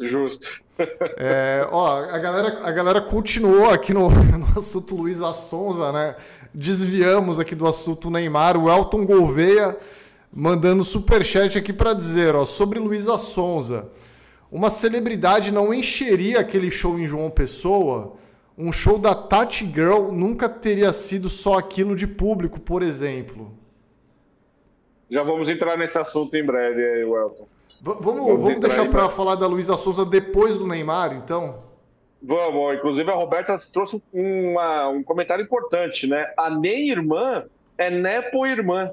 [0.00, 0.62] Justo.
[1.16, 4.08] É, ó, a galera, a galera continuou aqui no,
[4.38, 6.16] no assunto Luiz Assonza, né?
[6.54, 8.56] Desviamos aqui do assunto Neymar.
[8.56, 9.76] O Elton Gouveia
[10.32, 13.90] mandando superchat aqui para dizer, ó, sobre Luiz Assonza
[14.50, 18.16] uma celebridade não encheria aquele show em João Pessoa.
[18.56, 23.50] Um show da Tati Girl nunca teria sido só aquilo de público, por exemplo.
[25.10, 27.46] Já vamos entrar nesse assunto em breve aí, Welton.
[27.80, 31.62] Vamos, vamos, vamos deixar para falar da Luísa Souza depois do Neymar, então?
[32.20, 36.32] Vamos, inclusive a Roberta trouxe uma, um comentário importante, né?
[36.36, 37.44] A nem irmã
[37.76, 38.90] é Nepo irmã.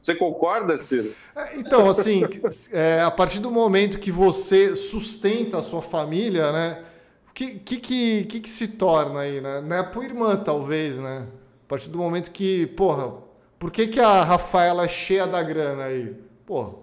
[0.00, 1.14] Você concorda, Ciro?
[1.36, 2.22] É, então, assim,
[2.72, 6.84] é, a partir do momento que você sustenta a sua família, né?
[7.28, 7.76] O que, que,
[8.24, 9.82] que, que, se torna aí, né?
[9.92, 11.26] Por irmã, talvez, né?
[11.64, 13.14] A partir do momento que, porra,
[13.58, 16.16] por que, que a Rafaela é cheia da grana aí?
[16.44, 16.74] Porra,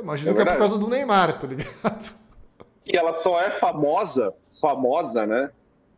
[0.00, 2.14] imagino é que é por causa do Neymar, tá ligado?
[2.84, 5.50] E ela só é famosa, famosa, né?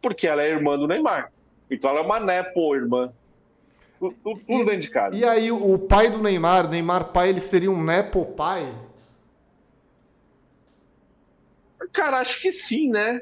[0.02, 1.32] Porque ela é irmã do Neymar.
[1.70, 3.12] Então ela é uma nepo irmã.
[4.00, 5.14] Tudo, tudo dentro de casa.
[5.14, 8.74] E aí, o pai do Neymar, Neymar pai, ele seria um Nepo pai?
[11.92, 13.20] Cara, acho que sim, né?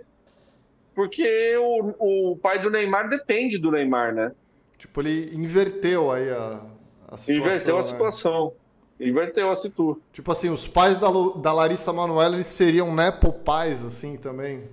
[0.95, 4.33] Porque o, o pai do Neymar depende do Neymar, né?
[4.79, 6.63] Tipo, ele inverteu aí a,
[7.09, 7.37] a situação.
[7.37, 7.85] Inverteu a né?
[7.85, 8.53] situação.
[9.01, 10.01] Inverteu a situação.
[10.13, 14.69] Tipo assim, os pais da, da Larissa Manoela, eles seriam Nepo pais, assim, também?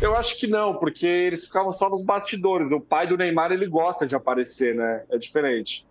[0.00, 2.72] Eu acho que não, porque eles ficavam só nos bastidores.
[2.72, 5.04] O pai do Neymar, ele gosta de aparecer, né?
[5.08, 5.86] É diferente.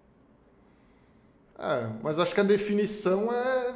[1.57, 3.73] É, mas acho que a definição é.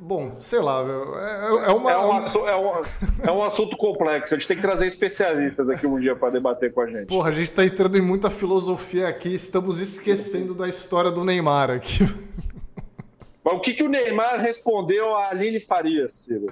[0.00, 1.92] Bom, sei lá, é, é, uma...
[1.92, 2.80] é, um, é, um,
[3.24, 4.34] é um assunto complexo.
[4.34, 7.06] A gente tem que trazer especialistas aqui um dia para debater com a gente.
[7.06, 11.70] Porra, a gente está entrando em muita filosofia aqui, estamos esquecendo da história do Neymar
[11.70, 12.04] aqui.
[13.44, 16.46] Mas o que, que o Neymar respondeu a Aline Farias, Ciro?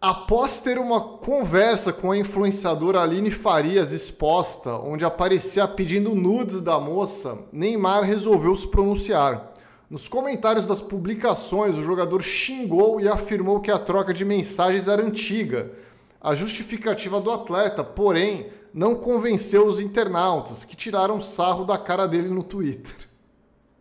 [0.00, 6.80] Após ter uma conversa com a influenciadora Aline Farias exposta, onde aparecia pedindo nudes da
[6.80, 9.51] moça, Neymar resolveu se pronunciar.
[9.92, 15.04] Nos comentários das publicações, o jogador xingou e afirmou que a troca de mensagens era
[15.04, 15.70] antiga.
[16.18, 22.30] A justificativa do atleta, porém, não convenceu os internautas, que tiraram sarro da cara dele
[22.30, 22.94] no Twitter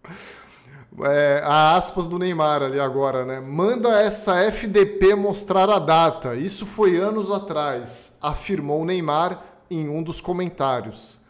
[1.01, 3.39] é, a aspas do Neymar ali agora, né?
[3.39, 6.35] Manda essa FDP mostrar a data.
[6.35, 11.20] Isso foi anos atrás, afirmou Neymar em um dos comentários.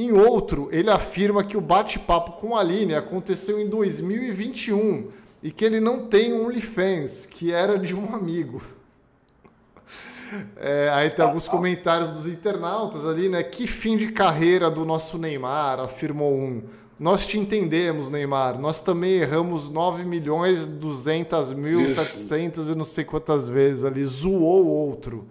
[0.00, 5.10] Em outro, ele afirma que o bate-papo com a Aline aconteceu em 2021
[5.42, 8.62] e que ele não tem um OnlyFans, que era de um amigo.
[10.56, 13.42] É, aí tem alguns comentários dos internautas ali, né?
[13.42, 16.62] Que fim de carreira do nosso Neymar, afirmou um.
[16.98, 18.58] Nós te entendemos, Neymar.
[18.58, 21.96] Nós também erramos 9 milhões 200 mil, Isso.
[21.96, 24.02] 700 e não sei quantas vezes ali.
[24.06, 25.26] Zoou o outro.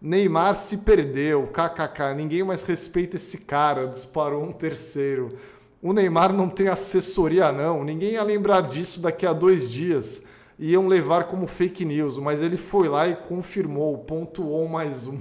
[0.00, 2.14] Neymar se perdeu, kkk.
[2.14, 3.86] Ninguém mais respeita esse cara.
[3.86, 5.38] Disparou um terceiro.
[5.82, 7.84] O Neymar não tem assessoria, não.
[7.84, 10.24] Ninguém ia lembrar disso daqui a dois dias.
[10.58, 13.98] Iam levar como fake news, mas ele foi lá e confirmou.
[13.98, 15.18] Pontuou mais um.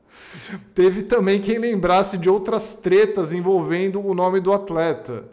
[0.74, 5.24] Teve também quem lembrasse de outras tretas envolvendo o nome do atleta.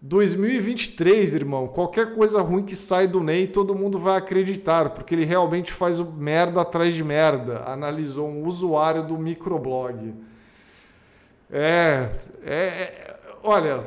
[0.00, 5.24] 2023, irmão, qualquer coisa ruim que sai do Ney, todo mundo vai acreditar, porque ele
[5.24, 10.14] realmente faz merda atrás de merda, analisou um usuário do microblog.
[11.50, 12.10] É,
[12.44, 13.84] é, é olha,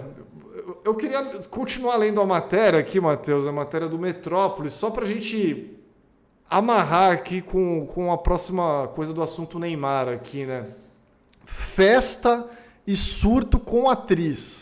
[0.83, 5.07] eu queria continuar lendo a matéria aqui, Matheus, a matéria do Metrópolis, só para a
[5.07, 5.77] gente
[6.49, 10.65] amarrar aqui com, com a próxima coisa do assunto Neymar aqui, né?
[11.45, 12.49] Festa
[12.85, 14.60] e surto com atriz.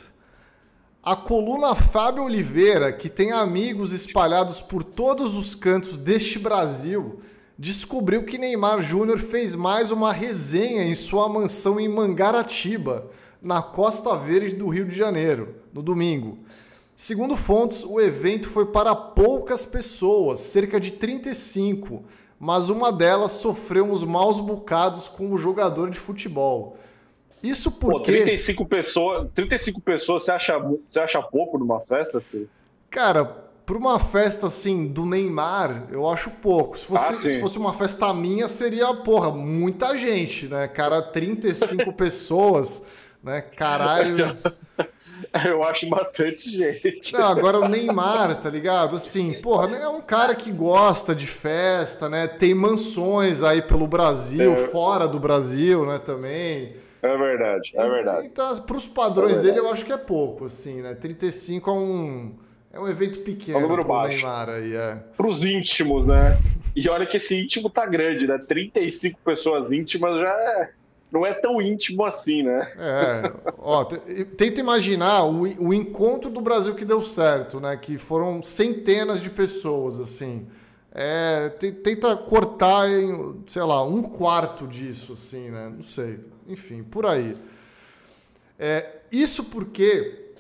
[1.02, 7.22] A coluna Fábio Oliveira, que tem amigos espalhados por todos os cantos deste Brasil,
[7.58, 13.10] descobriu que Neymar Júnior fez mais uma resenha em sua mansão em Mangaratiba,
[13.42, 16.40] na Costa Verde do Rio de Janeiro, no domingo.
[16.94, 22.04] Segundo fontes, o evento foi para poucas pessoas, cerca de 35,
[22.38, 26.76] mas uma delas sofreu uns maus bocados com o jogador de futebol.
[27.44, 27.98] Isso porque.
[27.98, 32.18] Pô, 35 pessoas, 35 pessoas você acha, você acha pouco numa festa?
[32.18, 32.48] Assim?
[32.90, 33.26] Cara,
[33.70, 36.78] para uma festa assim do Neymar, eu acho pouco.
[36.78, 40.68] Se fosse, ah, se fosse uma festa minha, seria, porra, muita gente, né?
[40.68, 42.84] Cara, 35 pessoas,
[43.24, 43.42] né?
[43.42, 44.36] Caralho.
[45.46, 47.14] Eu acho bastante gente.
[47.14, 48.96] Não, agora o Neymar, tá ligado?
[48.96, 52.28] Assim, porra, é um cara que gosta de festa, né?
[52.28, 54.58] Tem mansões aí pelo Brasil, é.
[54.70, 56.76] fora do Brasil, né, também.
[57.02, 58.28] É verdade, é verdade.
[58.28, 60.96] Então, para os padrões é dele, eu acho que é pouco, assim, né?
[60.96, 62.36] 35 é um,
[62.74, 64.18] é um evento pequeno é um número baixo.
[64.18, 64.96] Neymar aí, é.
[65.16, 66.38] Para os íntimos, né?
[66.76, 68.38] E olha que esse íntimo tá grande, né?
[68.38, 70.70] 35 pessoas íntimas já é
[71.12, 72.72] não é tão íntimo assim, né?
[72.78, 77.76] É, ó, tenta imaginar o, o encontro do Brasil que deu certo, né?
[77.78, 80.48] Que foram centenas de pessoas, assim.
[80.92, 81.50] É,
[81.84, 85.72] tenta cortar em, sei lá, um quarto disso, assim, né?
[85.76, 86.20] Não sei.
[86.50, 87.38] Enfim, por aí.
[88.58, 90.32] É, isso porque,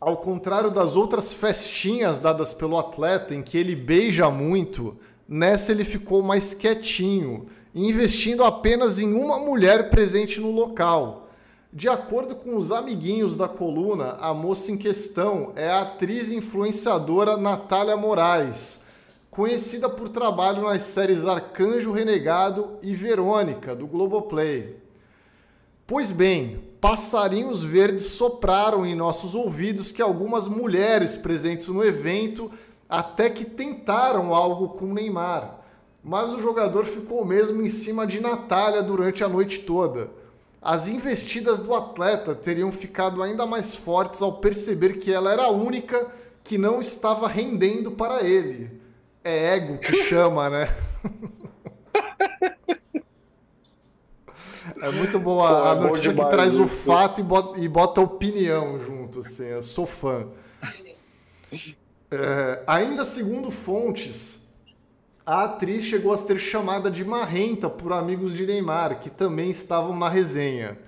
[0.00, 4.98] ao contrário das outras festinhas dadas pelo atleta, em que ele beija muito,
[5.28, 11.28] nessa ele ficou mais quietinho investindo apenas em uma mulher presente no local.
[11.72, 17.36] De acordo com os amiguinhos da coluna, a moça em questão é a atriz influenciadora
[17.36, 18.80] Natália Moraes,
[19.28, 24.83] conhecida por trabalho nas séries Arcanjo Renegado e Verônica, do Globoplay.
[25.86, 32.50] Pois bem, passarinhos verdes sopraram em nossos ouvidos que algumas mulheres presentes no evento
[32.88, 35.64] até que tentaram algo com Neymar
[36.04, 40.10] mas o jogador ficou mesmo em cima de Natália durante a noite toda.
[40.60, 45.50] As investidas do atleta teriam ficado ainda mais fortes ao perceber que ela era a
[45.50, 46.06] única
[46.42, 48.82] que não estava rendendo para ele.
[49.22, 50.68] É ego que chama, né?
[54.80, 56.62] É muito boa Pô, a é notícia que traz isso.
[56.62, 59.46] o fato e bota, e bota opinião junto, assim.
[59.46, 60.28] Eu sou fã.
[62.10, 64.52] É, ainda segundo fontes,
[65.26, 69.96] a atriz chegou a ser chamada de marrenta por amigos de Neymar, que também estavam
[69.96, 70.78] na resenha.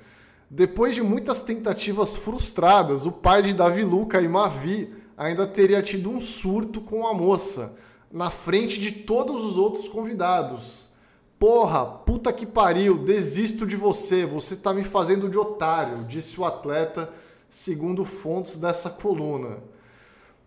[0.49, 6.11] Depois de muitas tentativas frustradas, o pai de Davi Luca e Mavi ainda teria tido
[6.11, 7.75] um surto com a moça,
[8.13, 10.91] na frente de todos os outros convidados.
[11.39, 16.45] Porra, puta que pariu, desisto de você, você tá me fazendo de otário, disse o
[16.47, 17.13] atleta,
[17.47, 19.59] segundo fontes dessa coluna.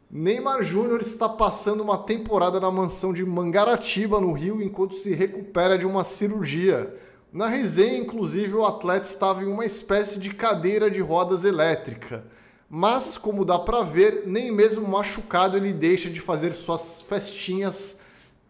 [0.10, 5.78] Neymar Júnior está passando uma temporada na mansão de Mangaratiba, no Rio, enquanto se recupera
[5.78, 6.96] de uma cirurgia.
[7.32, 12.26] Na resenha, inclusive, o atleta estava em uma espécie de cadeira de rodas elétrica.
[12.68, 18.00] Mas, como dá para ver, nem mesmo machucado ele deixa de fazer suas festinhas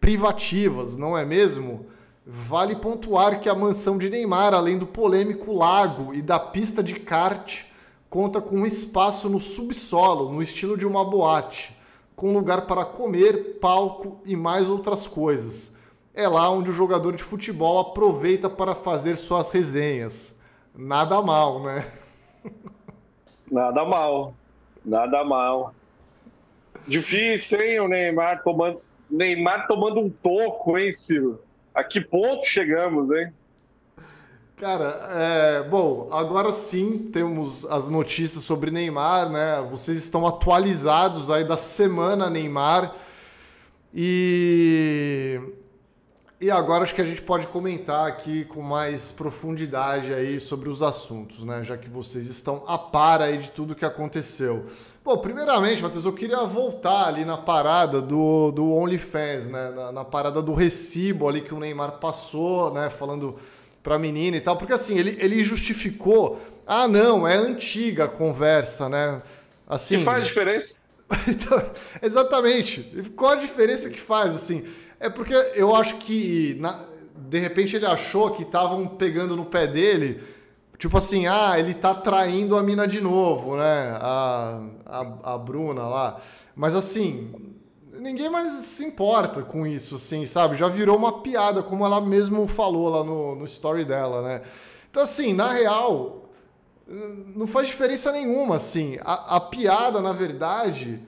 [0.00, 1.84] privativas, não é mesmo?
[2.32, 6.94] Vale pontuar que a mansão de Neymar, além do polêmico lago e da pista de
[6.94, 7.64] kart,
[8.08, 11.76] conta com um espaço no subsolo, no estilo de uma boate,
[12.14, 15.76] com lugar para comer, palco e mais outras coisas.
[16.14, 20.38] É lá onde o jogador de futebol aproveita para fazer suas resenhas.
[20.72, 21.84] Nada mal, né?
[23.50, 24.34] Nada mal.
[24.84, 25.74] Nada mal.
[26.86, 31.40] Difícil, hein, o Neymar tomando, Neymar tomando um toco, hein, Ciro?
[31.80, 33.32] A que ponto chegamos, hein?
[34.58, 39.66] Cara, é, bom, agora sim temos as notícias sobre Neymar, né?
[39.70, 42.94] Vocês estão atualizados aí da semana Neymar.
[43.94, 45.40] E
[46.40, 50.82] e agora acho que a gente pode comentar aqui com mais profundidade aí sobre os
[50.82, 51.62] assuntos, né?
[51.62, 54.64] Já que vocês estão a par aí de tudo que aconteceu.
[55.04, 59.70] Bom, primeiramente, Matheus, eu queria voltar ali na parada do, do OnlyFans, né?
[59.70, 62.88] Na, na parada do recibo ali que o Neymar passou, né?
[62.88, 63.38] Falando
[63.82, 68.08] para a menina e tal, porque assim, ele, ele justificou, ah, não, é antiga a
[68.08, 69.20] conversa, né?
[69.68, 70.78] Assim, e faz diferença?
[71.28, 71.70] então,
[72.00, 73.10] exatamente.
[73.14, 74.66] Qual a diferença que faz, assim?
[75.00, 76.78] É porque eu acho que, na,
[77.16, 80.22] de repente, ele achou que estavam pegando no pé dele,
[80.76, 83.96] tipo assim, ah, ele tá traindo a mina de novo, né?
[83.98, 86.20] A, a, a Bruna lá.
[86.54, 87.32] Mas assim,
[87.94, 90.56] ninguém mais se importa com isso, assim, sabe?
[90.56, 94.42] Já virou uma piada, como ela mesmo falou lá no, no story dela, né?
[94.90, 96.28] Então, assim, na real,
[97.34, 98.98] não faz diferença nenhuma, assim.
[99.02, 101.00] A, a piada, na verdade,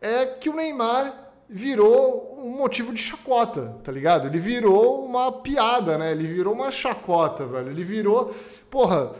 [0.00, 4.26] é que o Neymar virou um motivo de chacota, tá ligado?
[4.26, 6.10] Ele virou uma piada, né?
[6.10, 7.70] Ele virou uma chacota, velho.
[7.70, 8.34] Ele virou.
[8.70, 9.12] Porra,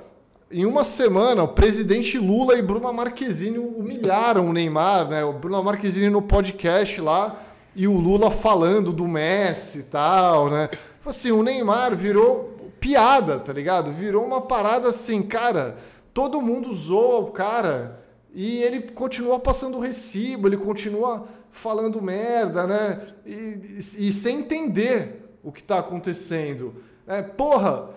[0.50, 5.24] em uma semana, o presidente Lula e Bruna Marquezine humilharam o Neymar, né?
[5.24, 7.42] O Bruna Marquezine no podcast lá
[7.74, 10.68] e o Lula falando do Messi e tal, né?
[10.68, 13.92] Tipo assim, o Neymar virou piada, tá ligado?
[13.92, 15.76] Virou uma parada assim, cara.
[16.14, 18.00] Todo mundo zoa o cara
[18.32, 21.26] e ele continua passando recibo, ele continua
[21.56, 23.06] falando merda, né?
[23.24, 26.74] E, e, e sem entender o que está acontecendo.
[27.06, 27.90] É, porra,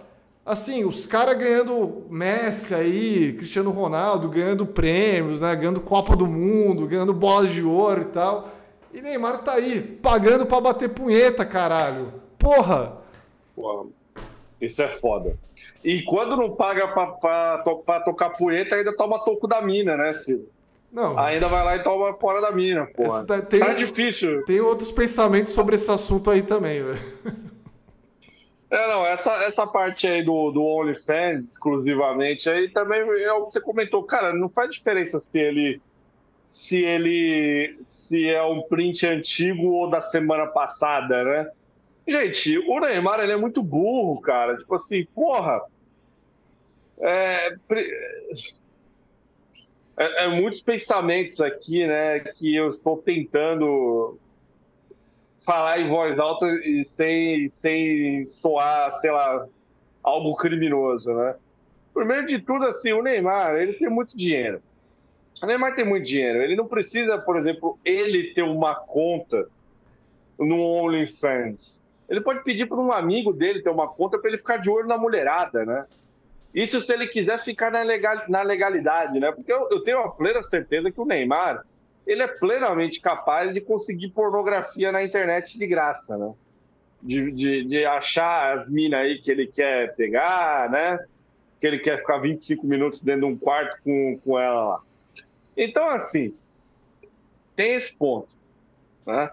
[0.45, 5.55] assim, os caras ganhando Messi aí, Cristiano Ronaldo ganhando prêmios, né?
[5.55, 8.49] Ganhando Copa do Mundo, ganhando bolas de ouro e tal.
[8.93, 12.13] E Neymar tá aí, pagando para bater punheta, caralho.
[12.37, 12.97] Porra!
[14.59, 15.37] Isso é foda.
[15.83, 20.13] E quando não paga pra, pra, pra tocar punheta, ainda toma toco da mina, né,
[20.13, 20.47] Ciro?
[20.91, 21.17] Não.
[21.19, 23.25] Ainda vai lá e toma fora da mina, porra.
[23.25, 24.43] Tá, tem, tá difícil.
[24.45, 26.99] Tem outros pensamentos sobre esse assunto aí também, velho.
[28.71, 33.53] É, não, essa, essa parte aí do, do OnlyFans exclusivamente aí também é o que
[33.53, 34.03] você comentou.
[34.03, 35.81] Cara, não faz diferença se ele
[36.45, 41.51] se ele se é um print antigo ou da semana passada, né?
[42.07, 44.57] Gente, o Neymar ele é muito burro, cara.
[44.57, 45.61] Tipo assim, porra.
[46.99, 47.55] É,
[49.99, 54.17] é, é, muitos pensamentos aqui, né, que eu estou tentando
[55.45, 59.45] falar em voz alta e sem, sem soar, sei lá,
[60.01, 61.35] algo criminoso, né?
[61.93, 64.61] Primeiro de tudo, assim, o Neymar, ele tem muito dinheiro.
[65.41, 66.41] O Neymar tem muito dinheiro.
[66.41, 69.47] Ele não precisa, por exemplo, ele ter uma conta
[70.37, 71.81] no OnlyFans.
[72.09, 74.87] Ele pode pedir para um amigo dele ter uma conta para ele ficar de olho
[74.87, 75.85] na mulherada, né?
[76.53, 79.31] Isso se ele quiser ficar na, legal, na legalidade, né?
[79.31, 81.63] Porque eu, eu, tenho a plena certeza que o Neymar
[82.07, 86.33] ele é plenamente capaz de conseguir pornografia na internet de graça, né?
[87.01, 90.99] De, de, de achar as minas aí que ele quer pegar, né?
[91.59, 94.81] Que ele quer ficar 25 minutos dentro de um quarto com, com ela lá.
[95.55, 96.33] Então, assim,
[97.55, 98.35] tem esse ponto,
[99.05, 99.29] né?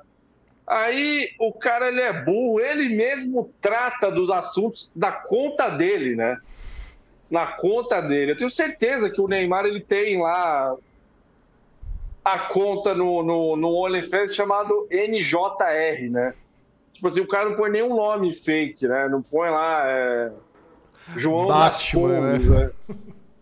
[0.67, 6.37] Aí o cara ele é burro, ele mesmo trata dos assuntos da conta dele, né?
[7.31, 8.33] Na conta dele.
[8.33, 10.77] Eu tenho certeza que o Neymar ele tem lá
[12.24, 16.35] a conta no, no, no OnlyFans chamado NJR, né?
[16.93, 19.09] Tipo assim, o cara não põe nenhum nome fake, né?
[19.09, 20.33] Não põe lá é...
[21.14, 22.39] João Batman, né?
[22.39, 22.70] né?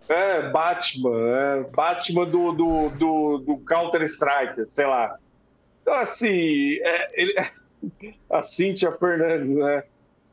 [0.06, 5.16] É, Batman, é, Batman do, do, do, do Counter-Strike, sei lá.
[5.80, 7.34] Então, assim, é, ele...
[8.28, 9.84] a Cíntia Fernandes, né?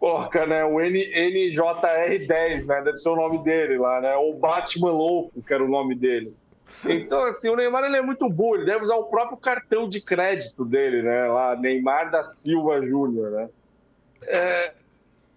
[0.02, 0.66] Porca, né?
[0.66, 2.82] O N, NJR10, né?
[2.82, 4.16] Deve ser o nome dele lá, né?
[4.16, 6.34] Ou Batman Louco, que era o nome dele.
[6.89, 10.02] Então, assim, o Neymar ele é muito burro, ele deve usar o próprio cartão de
[10.02, 11.28] crédito dele, né?
[11.28, 13.49] Lá, Neymar da Silva Júnior, né?
[14.24, 14.74] É,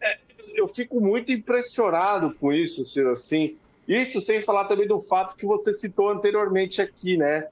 [0.01, 0.19] é,
[0.55, 3.59] eu fico muito impressionado com isso, Ciro, assim.
[3.87, 7.49] Isso sem falar também do fato que você citou anteriormente aqui, né?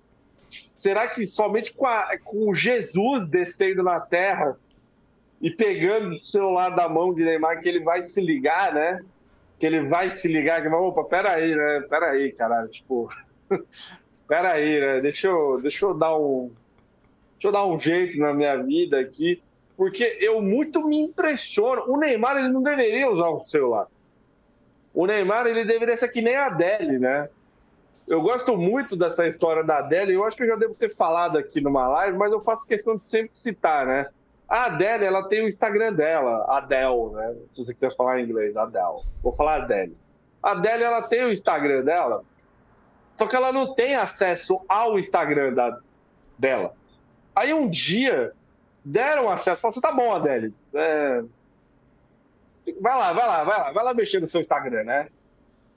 [0.49, 4.57] Será que somente com, a, com Jesus descendo na Terra
[5.43, 9.05] e pegando o celular da mão de Neymar, que ele vai se ligar, né?
[9.59, 11.85] Que ele vai se ligar, que vai, opa, peraí, né?
[11.91, 13.11] Peraí, caralho, tipo.
[14.29, 15.01] peraí, né?
[15.01, 16.53] Deixa eu, deixa eu dar um.
[17.33, 19.43] Deixa eu dar um jeito na minha vida aqui,
[19.77, 21.83] porque eu muito me impressiono.
[21.89, 23.89] O Neymar, ele não deveria usar o celular.
[24.95, 27.29] O Neymar, ele deveria ser que nem a Adele, né?
[28.07, 31.37] Eu gosto muito dessa história da Adele, eu acho que eu já devo ter falado
[31.37, 34.07] aqui numa live, mas eu faço questão de sempre citar, né?
[34.53, 37.37] A Adele, ela tem o Instagram dela, Adele, né?
[37.49, 39.01] Se você quiser falar em inglês, Adele.
[39.23, 39.97] Vou falar Adele.
[40.43, 42.23] A Adele, ela tem o Instagram dela,
[43.17, 45.79] só que ela não tem acesso ao Instagram da,
[46.39, 46.75] dela.
[47.35, 48.35] Aí um dia
[48.85, 51.23] deram acesso, falaram assim, tá bom, Adele, é...
[52.79, 55.09] vai lá, vai lá, vai lá, vai lá mexer no seu Instagram, né?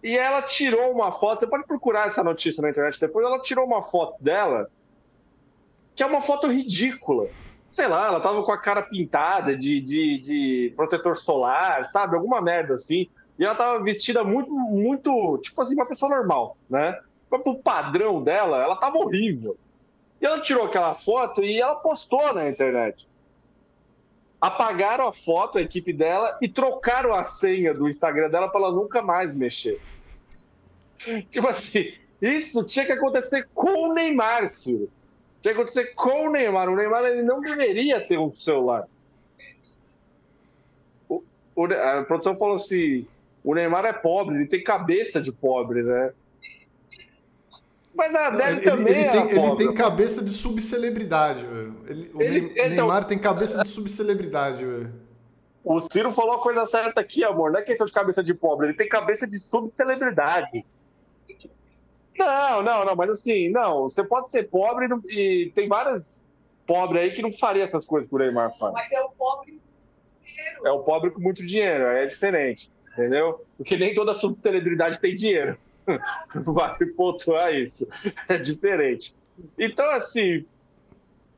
[0.03, 3.65] E ela tirou uma foto, você pode procurar essa notícia na internet depois, ela tirou
[3.65, 4.69] uma foto dela,
[5.95, 7.29] que é uma foto ridícula
[7.75, 12.15] sei lá, ela tava com a cara pintada de, de, de protetor solar, sabe?
[12.15, 13.09] Alguma merda assim.
[13.37, 16.97] E ela tava vestida muito, muito, tipo assim, uma pessoa normal, né?
[17.29, 19.57] Mas pro padrão dela, ela tava horrível.
[20.21, 23.09] E ela tirou aquela foto e ela postou na internet.
[24.39, 28.71] Apagaram a foto, a equipe dela, e trocaram a senha do Instagram dela para ela
[28.71, 29.81] nunca mais mexer.
[31.29, 34.89] Tipo assim, isso tinha que acontecer com o Neymar, Ciro.
[35.45, 36.67] Tinha que acontecer com o Neymar.
[36.67, 38.87] O Neymar ele não deveria ter um celular.
[41.07, 41.21] O,
[41.55, 43.05] o, a produção falou assim:
[43.43, 46.13] o Neymar é pobre, ele tem cabeça de pobre, né?
[47.93, 51.75] Mas a Adele ele, também ele, tem, ele tem cabeça de subcelebridade, velho.
[51.87, 54.91] Ele, o ele, Neymar então, tem cabeça de subcelebridade, velho.
[55.63, 57.51] O Ciro falou a coisa certa aqui, amor.
[57.51, 60.65] Não é questão de cabeça de pobre, ele tem cabeça de subcelebridade.
[62.17, 63.83] Não, não, não, mas assim, não.
[63.83, 66.25] Você pode ser pobre e tem várias
[66.65, 68.73] pobres aí que não faria essas coisas por Neymar faz.
[68.73, 70.67] Mas é o pobre com dinheiro.
[70.67, 73.45] É o pobre com muito dinheiro, é diferente, entendeu?
[73.57, 75.57] Porque nem toda subcelebridade tem dinheiro.
[76.33, 77.87] Vale pontuar isso.
[78.27, 79.13] É diferente.
[79.59, 80.45] Então, assim,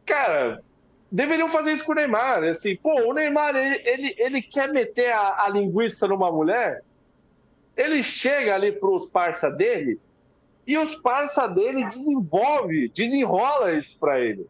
[0.06, 0.64] cara,
[1.12, 2.44] deveriam fazer isso com o Neymar.
[2.44, 6.84] Assim, pô, o Neymar, ele, ele, ele quer meter a, a linguiça numa mulher,
[7.76, 10.00] ele chega ali pros parça dele
[10.68, 14.46] e os parça dele desenvolve, desenrola isso para ele.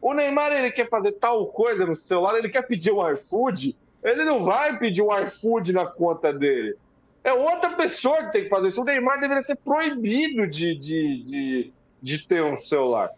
[0.00, 4.24] O Neymar ele quer fazer tal coisa no celular, ele quer pedir um iFood, ele
[4.24, 6.76] não vai pedir um iFood na conta dele.
[7.24, 8.80] É outra pessoa que tem que fazer isso.
[8.80, 13.10] O Neymar deveria ser proibido de, de, de, de ter um celular.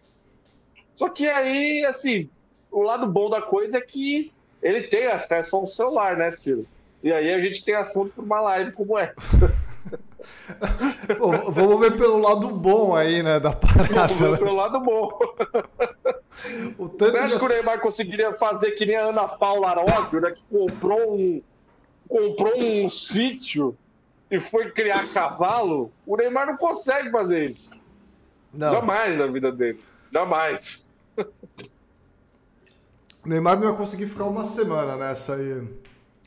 [0.94, 2.30] Só que aí, assim,
[2.72, 4.32] o lado bom da coisa é que
[4.62, 6.66] ele tem acesso a um celular, né, Ciro?
[7.03, 9.55] E aí a gente tem assunto para uma live como essa.
[11.18, 14.14] Pô, vamos ver pelo lado bom aí, né, da parada.
[14.14, 14.39] Vamos ver né?
[14.39, 15.09] pelo lado bom.
[16.79, 20.21] O tanto Você acha que o Neymar conseguiria fazer que nem a Ana Paula Arósio,
[20.21, 21.43] né, que comprou um,
[22.09, 23.77] comprou um sítio
[24.31, 25.91] e foi criar cavalo?
[26.07, 27.71] O Neymar não consegue fazer isso.
[28.53, 28.71] Não.
[28.71, 29.81] Jamais na vida dele.
[30.12, 30.89] Jamais.
[33.25, 35.62] O Neymar não ia conseguir ficar uma semana nessa aí.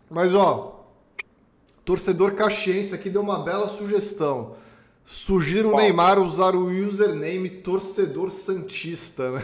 [0.10, 0.83] Mas, ó,
[1.86, 4.56] Torcedor caxiense aqui deu uma bela sugestão.
[5.06, 9.42] Sugiro o Neymar usar o username Torcedor Santista, né?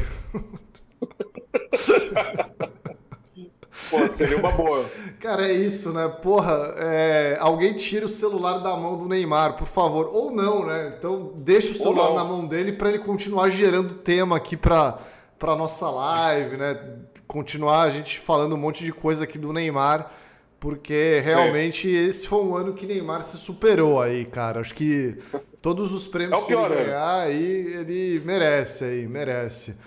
[3.89, 4.85] Pô, seria uma boa.
[5.19, 6.07] Cara, é isso, né?
[6.07, 7.37] Porra, é...
[7.39, 10.09] alguém tira o celular da mão do Neymar, por favor.
[10.13, 10.93] Ou não, né?
[10.97, 14.99] Então deixa o celular na mão dele para ele continuar gerando tema aqui para
[15.37, 16.77] para nossa live, né?
[17.25, 20.11] Continuar a gente falando um monte de coisa aqui do Neymar.
[20.59, 22.09] Porque realmente Sim.
[22.09, 24.59] esse foi um ano que Neymar se superou aí, cara.
[24.59, 25.17] Acho que
[25.61, 29.77] todos os prêmios é que ele ganhar aí, ele merece aí, merece.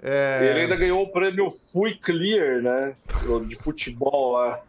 [0.00, 0.48] É...
[0.50, 2.94] Ele ainda ganhou o prêmio Fui Clear, né?
[3.48, 4.60] De futebol lá.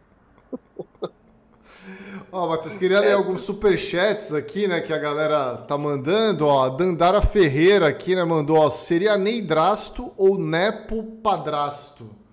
[2.32, 6.68] Ó, Matheus, queria ler alguns superchats aqui, né, que a galera tá mandando, ó.
[6.68, 12.23] Dandara Ferreira aqui, né, mandou, ó, seria Neidrasto ou Nepo Padrasto?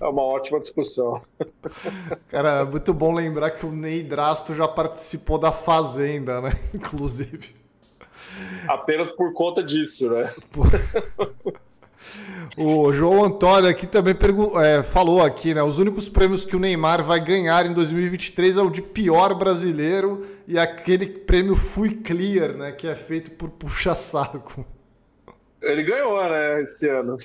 [0.00, 1.22] É uma ótima discussão.
[2.28, 6.52] Cara, é muito bom lembrar que o Ney Drasto já participou da Fazenda, né?
[6.74, 7.54] Inclusive.
[8.66, 10.34] Apenas por conta disso, né?
[12.56, 14.14] O João Antônio aqui também
[14.62, 15.62] é, falou aqui, né?
[15.62, 20.26] Os únicos prêmios que o Neymar vai ganhar em 2023 é o de pior brasileiro
[20.46, 22.72] e aquele prêmio Fui Clear, né?
[22.72, 24.64] Que é feito por puxa-saco.
[25.60, 26.62] Ele ganhou, né?
[26.62, 27.16] Esse ano.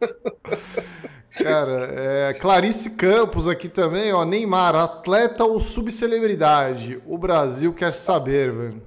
[1.36, 4.24] Cara, é, Clarice Campos aqui também, ó.
[4.24, 7.02] Neymar, atleta ou subcelebridade?
[7.06, 8.82] O Brasil quer saber, velho.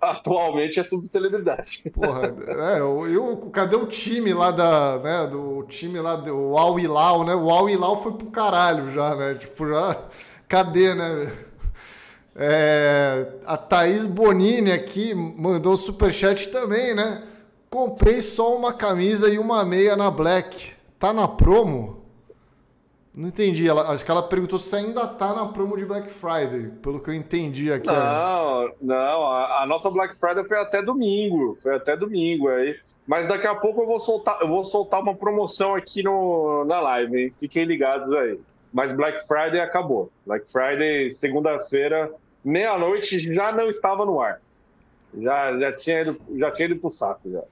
[0.00, 1.82] Atualmente é subcelebridade.
[1.92, 6.80] Porra, é, eu, eu, cadê o time lá da, né, do time lá do Al
[6.80, 7.34] Hilal, né?
[7.34, 9.34] O Al Hilal foi pro caralho já, né?
[9.34, 10.02] Tipo, já,
[10.48, 11.30] cadê, né?
[12.34, 17.22] É, a Thaís Bonini aqui mandou superchat também, né?
[17.68, 20.79] Comprei só uma camisa e uma meia na Black.
[21.00, 22.04] Tá na promo?
[23.14, 23.66] Não entendi.
[23.66, 27.08] Ela, acho que ela perguntou se ainda tá na promo de Black Friday, pelo que
[27.08, 27.86] eu entendi aqui.
[27.86, 29.26] Não, não.
[29.26, 31.56] A, a, nossa Black Friday foi até domingo.
[31.60, 32.78] Foi até domingo aí.
[33.06, 36.78] Mas daqui a pouco eu vou soltar, eu vou soltar uma promoção aqui no, na
[36.80, 37.30] live, hein?
[37.30, 38.38] Fiquem ligados aí.
[38.70, 40.12] Mas Black Friday acabou.
[40.26, 42.12] Black Friday, segunda-feira,
[42.44, 44.38] meia-noite, já não estava no ar.
[45.18, 47.42] Já, já, tinha ido, já tinha ido pro saco já.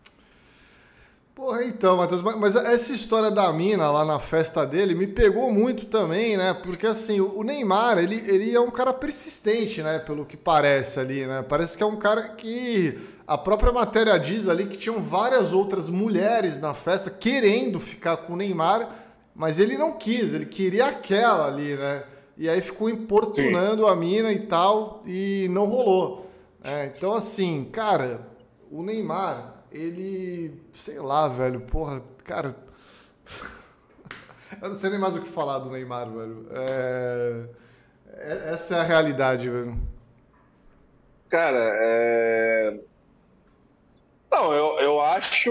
[1.39, 5.87] Porra, então, Matheus, mas essa história da mina lá na festa dele me pegou muito
[5.87, 6.53] também, né?
[6.53, 10.01] Porque assim, o Neymar, ele, ele é um cara persistente, né?
[10.01, 11.45] Pelo que parece ali, né?
[11.49, 15.89] Parece que é um cara que a própria matéria diz ali que tinham várias outras
[15.89, 18.91] mulheres na festa querendo ficar com o Neymar,
[19.33, 22.03] mas ele não quis, ele queria aquela ali, né?
[22.37, 23.89] E aí ficou importunando Sim.
[23.89, 26.29] a mina e tal, e não rolou.
[26.65, 28.23] É, então, assim, cara,
[28.73, 32.55] o Neymar ele, sei lá, velho, porra, cara.
[34.61, 36.47] Eu não sei nem mais o que falar do Neymar, velho.
[36.51, 37.45] É...
[38.15, 39.77] é essa é a realidade, velho.
[41.29, 42.81] Cara, é...
[44.31, 45.51] Não, eu, eu acho,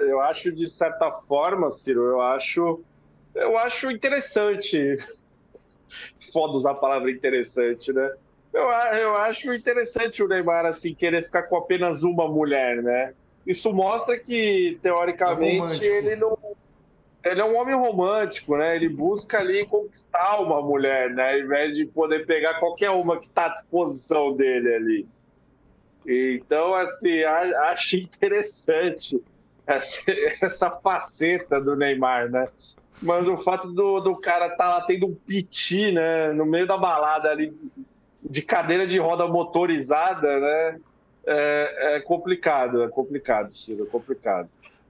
[0.00, 2.82] eu acho de certa forma, Ciro, eu acho,
[3.34, 4.96] eu acho interessante.
[6.32, 8.10] Foda usar a palavra interessante, né?
[8.52, 13.14] Eu, eu acho interessante o Neymar assim querer ficar com apenas uma mulher, né?
[13.48, 16.36] Isso mostra que teoricamente é ele não
[17.24, 18.76] ele é um homem romântico, né?
[18.76, 21.32] Ele busca ali conquistar uma mulher, né?
[21.32, 25.08] Ao invés de poder pegar qualquer uma que está à disposição dele ali.
[26.06, 29.22] Então, assim, acho interessante
[29.66, 30.00] essa,
[30.40, 32.48] essa faceta do Neymar, né?
[33.02, 36.32] Mas o fato do, do cara estar tá lá tendo um piti, né?
[36.32, 37.52] No meio da balada ali,
[38.22, 40.80] de cadeira de roda motorizada, né?
[41.30, 44.48] É, é complicado, é complicado, Ciro, é complicado.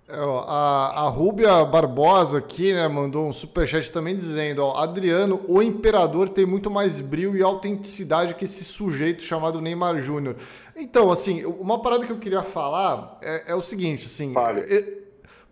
[0.08, 5.60] É, a, a Rúbia Barbosa aqui, né, mandou um superchat também dizendo, ó, Adriano, o
[5.60, 10.36] imperador tem muito mais brilho e autenticidade que esse sujeito chamado Neymar Júnior.
[10.76, 14.32] Então, assim, uma parada que eu queria falar é, é o seguinte, assim,
[14.68, 15.02] eu,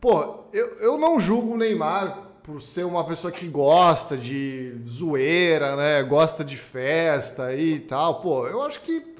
[0.00, 5.74] pô, eu, eu não julgo o Neymar por ser uma pessoa que gosta de zoeira,
[5.74, 9.15] né, gosta de festa e tal, pô, eu acho que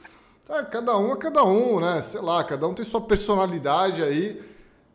[0.47, 4.43] tá, cada um é cada um, né, sei lá, cada um tem sua personalidade aí,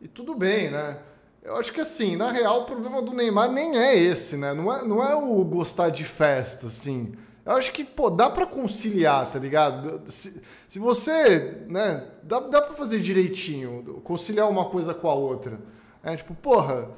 [0.00, 0.98] e tudo bem, né?
[1.44, 4.54] Eu acho que assim, na real, o problema do Neymar nem é esse, né?
[4.54, 7.14] Não é, não é o gostar de festa, assim.
[7.44, 10.02] Eu acho que, pô, dá pra conciliar, tá ligado?
[10.06, 15.58] Se, se você, né, dá, dá pra fazer direitinho, conciliar uma coisa com a outra.
[16.04, 16.90] É, tipo, porra,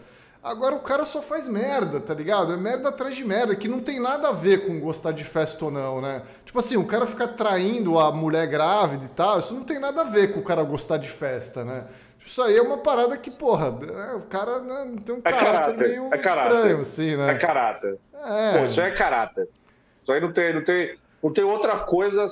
[0.44, 2.52] agora o cara só faz merda, tá ligado?
[2.52, 5.64] É merda atrás de merda, que não tem nada a ver com gostar de festa
[5.64, 6.22] ou não, né?
[6.44, 10.02] Tipo assim, o cara ficar traindo a mulher grávida e tal, isso não tem nada
[10.02, 11.86] a ver com o cara gostar de festa, né?
[12.24, 15.44] Isso aí é uma parada que, porra, né, o cara né, tem um é caráter,
[15.44, 17.32] caráter, meio é caráter, estranho, assim, né?
[17.32, 17.98] É caráter.
[18.14, 18.58] É.
[18.58, 19.48] Pô, isso é caráter.
[20.02, 22.26] Isso aí não tem, não tem, não tem outra coisa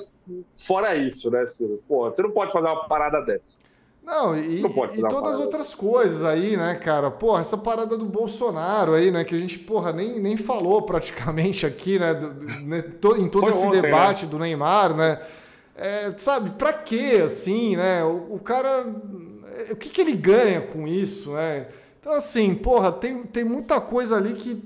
[0.65, 1.83] fora isso, né, Ciro?
[1.87, 3.59] Pô, você não pode fazer uma parada dessa.
[4.05, 7.09] Não, e, não e todas as outras coisas aí, né, cara?
[7.09, 11.65] Porra, essa parada do Bolsonaro aí, né, que a gente, porra, nem, nem falou praticamente
[11.65, 12.83] aqui, né, do, né
[13.17, 14.31] em todo Foi esse ontem, debate né?
[14.31, 15.21] do Neymar, né?
[15.75, 18.03] É, sabe, pra quê, assim, né?
[18.03, 18.85] O, o cara
[19.71, 21.67] o que, que ele ganha com isso, né?
[21.99, 24.63] Então, assim, porra, tem, tem muita coisa ali que,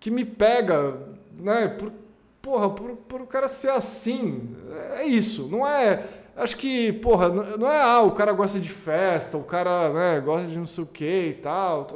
[0.00, 0.98] que me pega,
[1.38, 1.68] né?
[1.68, 1.92] Por,
[2.40, 4.56] porra, por, por o cara ser assim.
[4.96, 6.04] É isso, não é.
[6.36, 10.48] Acho que, porra, não é, ah, o cara gosta de festa, o cara, né, gosta
[10.48, 11.86] de não sei o que e tal.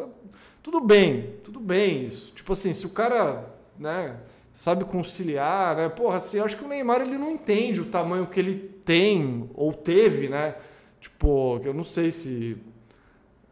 [0.62, 2.32] Tudo bem, tudo bem isso.
[2.34, 3.44] Tipo assim, se o cara,
[3.78, 4.16] né,
[4.52, 5.88] sabe conciliar, né?
[5.88, 9.72] Porra, assim, acho que o Neymar ele não entende o tamanho que ele tem ou
[9.72, 10.56] teve, né?
[11.00, 12.56] Tipo, eu não sei se.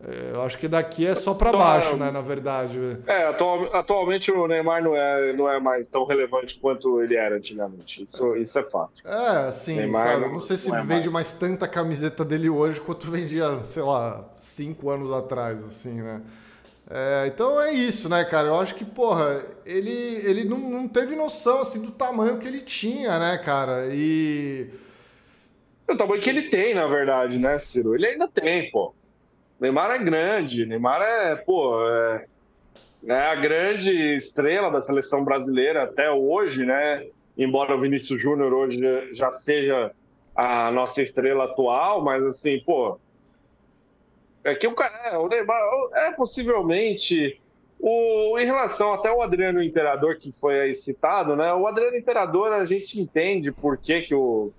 [0.08, 2.12] É, eu acho que daqui é só para baixo, né?
[2.12, 2.96] Na verdade.
[3.06, 7.34] É, atual, atualmente o Neymar não é, não é mais tão relevante quanto ele era
[7.36, 8.04] antigamente.
[8.04, 9.02] Isso, isso é fato.
[9.04, 10.20] É, sim, Neymar sabe?
[10.26, 11.26] Não, não sei se não é vende mais.
[11.28, 16.22] mais tanta camiseta dele hoje quanto vendia, sei lá, cinco anos atrás, assim, né?
[16.88, 18.46] É, então é isso, né, cara?
[18.46, 22.60] Eu acho que, porra, ele, ele não, não teve noção, assim, do tamanho que ele
[22.60, 23.88] tinha, né, cara?
[23.90, 24.70] E
[25.88, 27.94] o tamanho que ele tem, na verdade, né, Ciro?
[27.94, 28.94] Ele ainda tem, pô.
[29.60, 32.26] Neymar é grande, Neymar é, pô, é,
[33.06, 37.06] é a grande estrela da seleção brasileira até hoje, né?
[37.36, 38.80] Embora o Vinícius Júnior hoje
[39.12, 39.92] já seja
[40.34, 42.98] a nossa estrela atual, mas assim, pô,
[44.44, 45.60] é que o cara, é, o Neymar
[45.94, 47.40] é possivelmente
[47.80, 51.52] o, em relação até o Adriano Imperador que foi aí citado, né?
[51.54, 54.52] O Adriano Imperador a gente entende por que, que o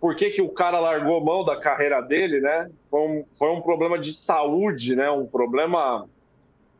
[0.00, 2.70] por que, que o cara largou mão da carreira dele, né?
[2.90, 5.10] Foi um, foi um problema de saúde, né?
[5.10, 6.06] Um problema,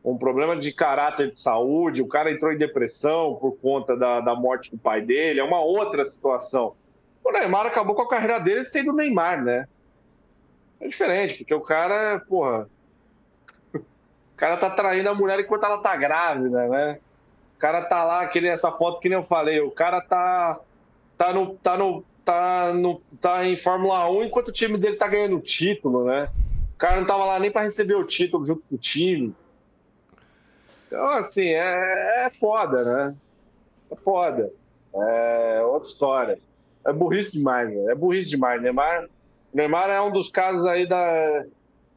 [0.03, 2.01] um problema de caráter de saúde.
[2.01, 5.39] O cara entrou em depressão por conta da, da morte do pai dele.
[5.39, 6.75] É uma outra situação.
[7.23, 9.67] O Neymar acabou com a carreira dele sendo o Neymar, né?
[10.79, 12.69] É diferente, porque o cara, porra.
[13.73, 16.99] O cara tá traindo a mulher enquanto ela tá grávida, né?
[17.55, 20.59] O cara tá lá, aquele, essa foto que nem eu falei, o cara tá,
[21.17, 25.07] tá, no, tá no tá, no, tá em Fórmula 1 enquanto o time dele tá
[25.07, 26.29] ganhando título, né?
[26.75, 29.33] O cara não tava lá nem para receber o título junto com o time.
[30.85, 33.15] Então, assim, é, é foda, né?
[33.89, 34.51] É foda.
[34.93, 36.39] É outra história.
[36.85, 37.93] É burrice demais, né?
[37.93, 38.61] É burrice demais.
[38.61, 39.07] Neymar,
[39.53, 41.45] Neymar é um dos casos aí da.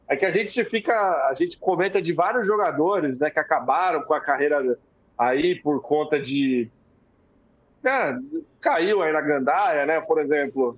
[0.07, 0.93] É que a gente fica.
[1.29, 4.77] A gente comenta de vários jogadores, né, que acabaram com a carreira
[5.17, 6.69] aí por conta de
[7.83, 8.15] é,
[8.61, 9.99] caiu aí na gandaia, né?
[9.99, 10.77] Por exemplo,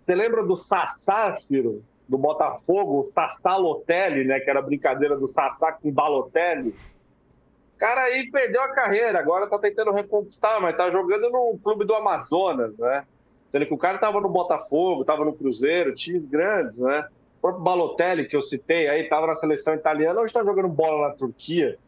[0.00, 1.82] você lembra do Sassá, Ciro?
[2.08, 4.40] Do Botafogo, o Sassá Lotelli, né?
[4.40, 6.70] Que era brincadeira do Sassá com Balotelli.
[6.70, 11.84] O cara aí perdeu a carreira, agora tá tentando reconquistar, mas tá jogando no clube
[11.84, 13.04] do Amazonas, né?
[13.48, 17.06] Sendo que o cara estava no Botafogo, estava no Cruzeiro, times grandes, né?
[17.38, 21.08] O próprio Balotelli, que eu citei aí, estava na seleção italiana, hoje está jogando bola
[21.08, 21.78] na Turquia.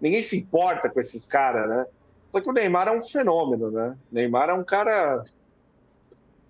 [0.00, 1.86] Ninguém se importa com esses caras, né?
[2.28, 3.96] Só que o Neymar é um fenômeno, né?
[4.10, 5.22] O Neymar é um cara.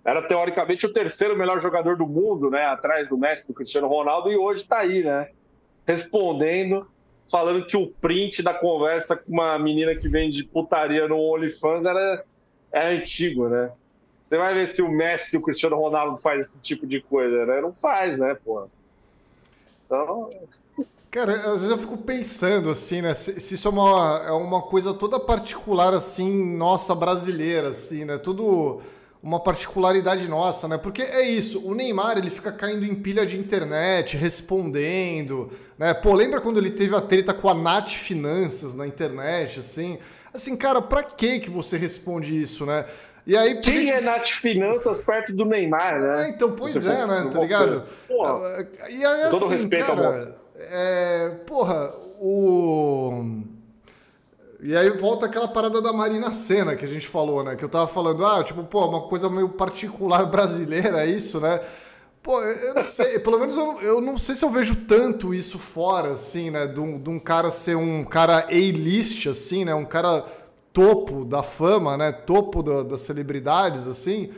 [0.03, 2.65] Era teoricamente o terceiro melhor jogador do mundo, né?
[2.65, 5.29] Atrás do Messi, do Cristiano Ronaldo, e hoje está aí, né?
[5.85, 6.87] Respondendo,
[7.29, 12.23] falando que o print da conversa com uma menina que vende putaria no OnlyFans era,
[12.71, 13.71] é antigo, né?
[14.23, 17.45] Você vai ver se o Messi e o Cristiano Ronaldo faz esse tipo de coisa,
[17.45, 17.61] né?
[17.61, 18.67] Não faz, né, pô?
[19.85, 20.29] Então.
[21.17, 23.11] Cara, às vezes eu fico pensando assim, né?
[23.11, 28.19] Se, se, isso é uma, é uma coisa toda particular, assim, nossa, brasileira, assim, né?
[28.19, 28.81] Tudo
[29.23, 30.77] uma particularidade nossa, né?
[30.77, 35.91] Porque é isso, o Neymar, ele fica caindo em pilha de internet, respondendo, né?
[35.91, 39.97] Pô, lembra quando ele teve a treta com a Nath Finanças na internet, assim?
[40.31, 42.85] Assim, cara, pra que que você responde isso, né?
[43.25, 46.25] E aí, Quem é Nath Finanças perto do Neymar, né?
[46.25, 47.27] É, então, pois é, né?
[47.33, 47.83] Tá ligado?
[48.07, 48.67] Porra.
[48.87, 53.43] E aí, assim, Todo respeito cara, ao é, Porra, o.
[54.59, 57.55] E aí volta aquela parada da Marina Senna que a gente falou, né?
[57.55, 61.61] Que eu tava falando, ah, tipo, pô, uma coisa meio particular brasileira, isso, né?
[62.23, 65.59] Pô, eu não sei, pelo menos eu, eu não sei se eu vejo tanto isso
[65.59, 66.65] fora, assim, né?
[66.65, 69.75] De um, de um cara ser um cara A-list, assim, né?
[69.75, 70.25] Um cara
[70.73, 72.11] topo da fama, né?
[72.11, 74.31] Topo da, das celebridades, assim,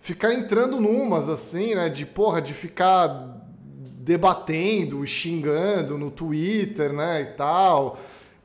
[0.00, 1.88] ficar entrando numas, assim, né?
[1.88, 3.39] De porra, de ficar
[4.00, 7.22] debatendo, xingando no Twitter, né?
[7.22, 7.98] E tal.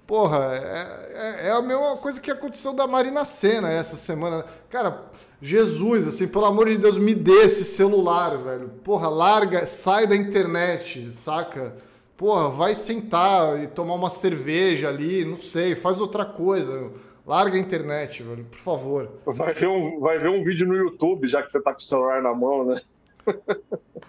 [0.06, 4.46] Porra, é, é, é a mesma coisa que aconteceu da Marina Senna essa semana.
[4.70, 5.06] Cara,
[5.42, 8.70] Jesus, assim, pelo amor de Deus, me dê esse celular, velho.
[8.84, 11.74] Porra, larga, sai da internet, saca?
[12.16, 16.92] Porra, vai sentar e tomar uma cerveja ali, não sei, faz outra coisa.
[17.26, 19.12] Larga a internet, velho, por favor.
[19.26, 21.84] Vai ver, um, vai ver um vídeo no YouTube, já que você tá com o
[21.84, 22.76] celular na mão, né?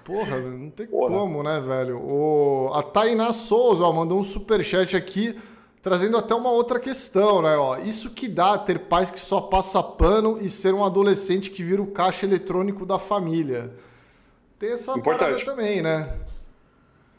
[0.05, 1.11] Porra, não tem Porra.
[1.15, 1.99] como, né, velho?
[2.01, 2.71] O...
[2.73, 5.37] A Tainá Souza ó, mandou um superchat aqui,
[5.83, 7.57] trazendo até uma outra questão, né?
[7.57, 11.63] Ó, isso que dá ter pais que só passa pano e ser um adolescente que
[11.63, 13.73] vira o caixa eletrônico da família.
[14.59, 15.19] Tem essa Importante.
[15.19, 16.17] parada também, né?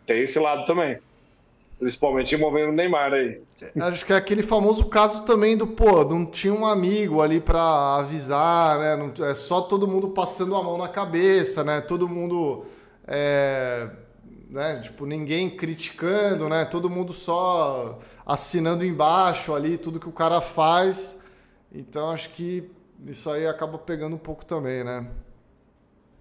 [0.05, 0.97] Tem esse lado também.
[1.79, 3.39] Principalmente envolvendo o Neymar aí.
[3.79, 7.97] Acho que é aquele famoso caso também do, pô, não tinha um amigo ali para
[7.97, 8.95] avisar, né?
[8.95, 11.79] Não, é só todo mundo passando a mão na cabeça, né?
[11.79, 12.65] Todo mundo.
[13.05, 13.89] É,
[14.49, 14.79] né?
[14.81, 16.65] Tipo, ninguém criticando, né?
[16.65, 21.19] Todo mundo só assinando embaixo ali tudo que o cara faz.
[21.71, 22.71] Então acho que
[23.05, 25.07] isso aí acaba pegando um pouco também, né?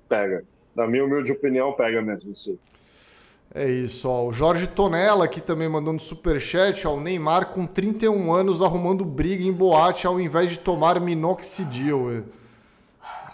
[0.06, 0.44] Pega.
[0.74, 2.58] Na minha humilde opinião, pega mesmo, sim.
[3.58, 4.26] É isso, ó.
[4.26, 6.94] O Jorge Tonella aqui também mandando superchat, ó.
[6.94, 12.22] O Neymar com 31 anos arrumando briga em boate ao invés de tomar minoxidil.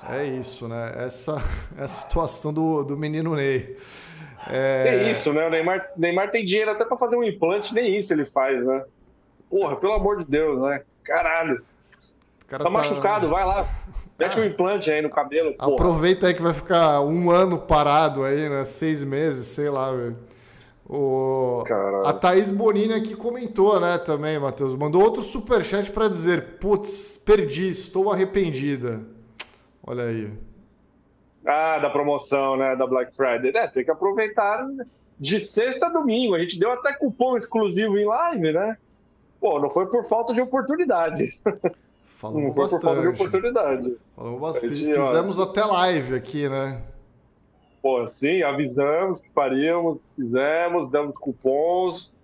[0.09, 0.93] É isso, né?
[0.95, 1.43] Essa
[1.77, 3.77] é a situação do, do menino Ney.
[4.49, 5.07] É...
[5.07, 5.45] é isso, né?
[5.45, 8.85] O Neymar, Neymar tem dinheiro até para fazer um implante, nem isso ele faz, né?
[9.51, 10.83] Porra, pelo amor de Deus, né?
[11.03, 11.65] Caralho.
[12.59, 13.67] Tá, tá machucado, vai lá.
[14.19, 15.55] Mete um implante aí no cabelo.
[15.55, 15.73] Porra.
[15.73, 18.65] Aproveita aí que vai ficar um ano parado aí, né?
[18.67, 20.19] Seis meses, sei lá, velho.
[20.87, 21.65] O...
[22.05, 24.77] A Thaís Bonini aqui comentou, né, também, Matheus.
[24.77, 29.01] Mandou outro superchat para dizer: Putz, perdi, estou arrependida.
[29.87, 30.31] Olha aí.
[31.47, 33.51] Ah, da promoção, né, da Black Friday.
[33.55, 34.69] É, tem que aproveitar
[35.19, 36.35] de sexta a domingo.
[36.35, 38.77] A gente deu até cupom exclusivo em live, né?
[39.41, 41.41] Pô, não foi por falta de oportunidade.
[42.23, 42.81] Falamos não foi bastante.
[42.81, 43.97] por falta de oportunidade.
[44.15, 44.75] Falamos bastante.
[44.77, 46.81] Gente, Fizemos ó, até live aqui, né?
[47.83, 52.15] Pô, sim, avisamos que faríamos, fizemos, damos cupons.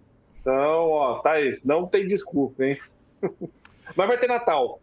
[0.40, 1.66] Então, ó, tá isso.
[1.66, 2.78] Não tem desculpa, hein?
[3.96, 4.78] Mas vai ter Natal.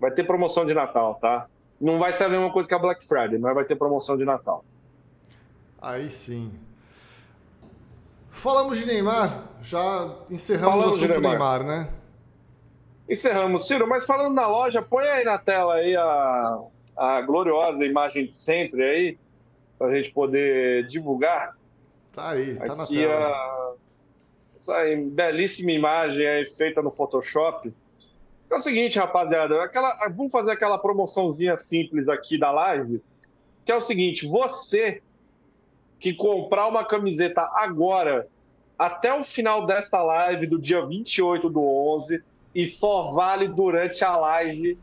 [0.00, 1.46] Vai ter promoção de Natal, tá?
[1.80, 4.24] Não vai ser a mesma coisa que a Black Friday, mas vai ter promoção de
[4.24, 4.64] Natal.
[5.80, 6.52] Aí sim.
[8.28, 11.60] Falamos de Neymar, já encerramos Falamos o assunto Neymar.
[11.60, 11.99] Neymar, né?
[13.10, 13.66] Encerramos.
[13.66, 16.60] Ciro, mas falando na loja, põe aí na tela aí a,
[16.96, 19.18] a gloriosa imagem de sempre aí,
[19.76, 21.56] para a gente poder divulgar.
[22.12, 23.26] Tá aí, tá Aqui na tela.
[23.26, 23.72] A,
[24.54, 24.74] essa
[25.10, 27.72] belíssima imagem aí feita no Photoshop.
[28.46, 33.02] Então é o seguinte, rapaziada, aquela, vamos fazer aquela promoçãozinha simples aqui da live,
[33.64, 35.02] que é o seguinte, você
[35.98, 38.28] que comprar uma camiseta agora,
[38.78, 42.22] até o final desta live do dia 28 do 11,
[42.54, 44.78] e só vale durante a live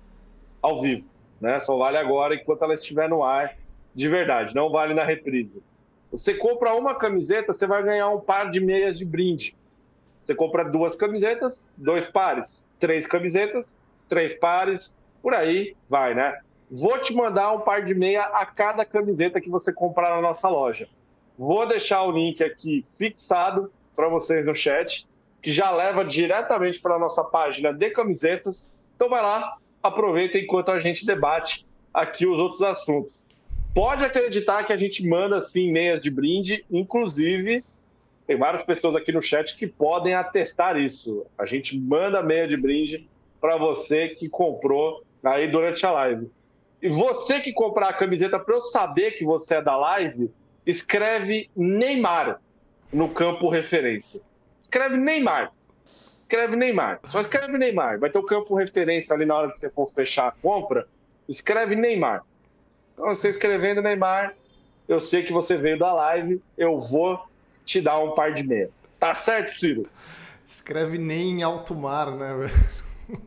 [0.61, 1.09] ao vivo,
[1.39, 1.59] né?
[1.59, 3.55] Só vale agora enquanto ela estiver no ar
[3.93, 5.61] de verdade, não vale na reprise.
[6.11, 9.55] Você compra uma camiseta, você vai ganhar um par de meias de brinde.
[10.21, 16.39] Você compra duas camisetas, dois pares, três camisetas, três pares, por aí vai, né?
[16.69, 20.47] Vou te mandar um par de meia a cada camiseta que você comprar na nossa
[20.47, 20.87] loja.
[21.37, 25.07] Vou deixar o link aqui fixado para vocês no chat,
[25.47, 28.75] que já leva diretamente para a nossa página de camisetas.
[28.97, 33.25] Então vai lá, aproveita enquanto a gente debate aqui os outros assuntos.
[33.73, 37.63] Pode acreditar que a gente manda sim meias de brinde, inclusive
[38.27, 41.25] tem várias pessoas aqui no chat que podem atestar isso.
[41.37, 43.07] A gente manda meia de brinde
[43.39, 46.29] para você que comprou aí durante a live.
[46.81, 50.29] E você que comprar a camiseta para eu saber que você é da live,
[50.65, 52.41] escreve Neymar
[52.91, 54.27] no campo referência.
[54.67, 55.53] Escreve Neymar.
[56.17, 56.99] Escreve Neymar.
[57.05, 57.99] Só escreve Neymar.
[57.99, 60.85] Vai ter o campo referência ali na hora que você for fechar a compra.
[61.27, 62.21] Escreve Neymar.
[62.93, 64.35] Então, você escrevendo Neymar,
[64.85, 67.17] eu sei que você veio da live, eu vou
[67.65, 68.69] te dar um par de meia.
[68.99, 69.87] Tá certo, Ciro?
[70.45, 73.21] Escreve nem em alto mar, né, velho?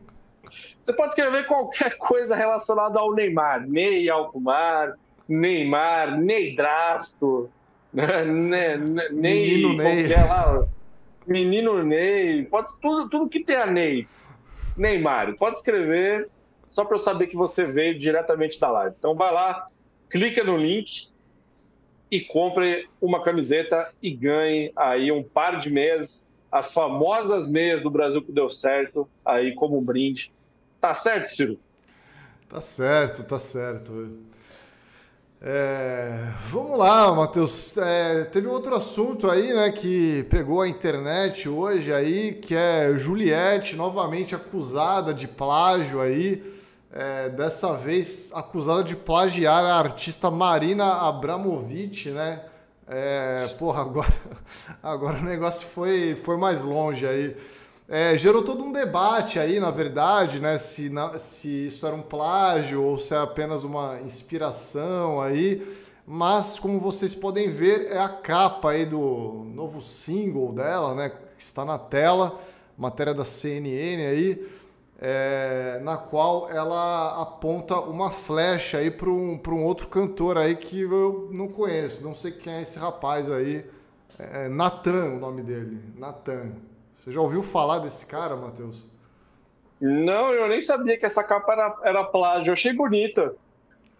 [0.79, 3.67] Você pode escrever qualquer coisa relacionada ao Neymar.
[3.67, 4.93] Ney alto mar,
[5.27, 7.49] Neymar, Neidrasto,
[7.91, 8.25] né?
[8.25, 8.77] Ney,
[9.11, 10.07] Menino Ney.
[10.07, 10.67] Lá,
[11.25, 12.45] Menino Ney.
[12.45, 14.07] Pode, tudo, tudo que tem a Ney.
[14.77, 15.35] Neymar.
[15.37, 16.29] Pode escrever
[16.69, 18.95] só para eu saber que você veio diretamente da live.
[18.97, 19.67] Então vai lá,
[20.09, 21.09] clica no link
[22.09, 27.89] e compre uma camiseta e ganhe aí um par de meias, as famosas meias do
[27.89, 30.33] Brasil que deu certo, aí como um brinde.
[30.79, 31.59] Tá certo, Ciro?
[32.49, 34.17] Tá certo, tá certo.
[35.43, 37.75] É, vamos lá, Matheus.
[37.75, 43.75] É, teve outro assunto aí, né, que pegou a internet hoje aí, que é Juliette
[43.75, 46.43] novamente acusada de plágio aí
[46.93, 52.43] é, dessa vez acusada de plagiar a artista Marina Abramovic, né?
[52.87, 54.13] É, porra, agora,
[54.83, 57.35] agora o negócio foi, foi mais longe aí.
[57.91, 60.57] É, gerou todo um debate aí, na verdade, né?
[60.57, 65.61] Se, na, se isso era um plágio ou se é apenas uma inspiração aí.
[66.07, 71.09] Mas, como vocês podem ver, é a capa aí do novo single dela, né?
[71.09, 72.39] Que está na tela,
[72.77, 74.61] matéria da CNN aí
[75.01, 80.81] é, na qual ela aponta uma flecha aí para um, um outro cantor aí que
[80.81, 83.65] eu não conheço, não sei quem é esse rapaz aí.
[84.19, 85.79] É, o nome dele.
[85.97, 86.51] Natan.
[87.03, 88.85] Você já ouviu falar desse cara, Matheus?
[89.79, 92.51] Não, eu nem sabia que essa capa era, era plágio.
[92.51, 93.33] Eu achei bonita.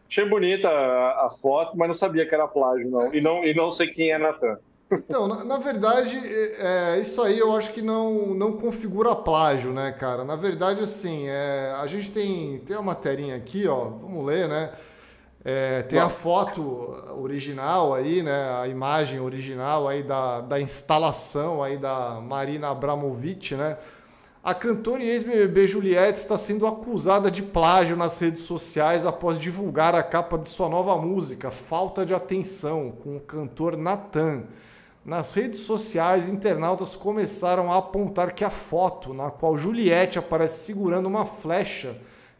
[0.07, 3.13] Achei bonita a, a, foto, mas não sabia que era plágio, não.
[3.13, 4.59] E não, e não sei quem é Natan.
[4.91, 9.71] Então, na, na verdade, é, é, isso aí eu acho que não, não configura plágio,
[9.71, 10.23] né, cara?
[10.23, 14.71] Na verdade, assim, é, a gente tem, tem uma materinha aqui, ó, vamos ler, né?
[15.43, 18.61] É, tem a foto original aí, né?
[18.61, 23.77] A imagem original aí da, da instalação aí da Marina Abramovic, né?
[24.43, 29.93] A cantora e ex-BBB Juliette está sendo acusada de plágio nas redes sociais após divulgar
[29.93, 34.43] a capa de sua nova música, Falta de Atenção, com o cantor Natan.
[35.05, 41.07] Nas redes sociais, internautas começaram a apontar que a foto na qual Juliette aparece segurando
[41.07, 41.95] uma flecha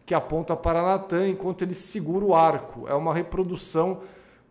[0.06, 4.02] que aponta para Natan enquanto ele segura o arco é uma reprodução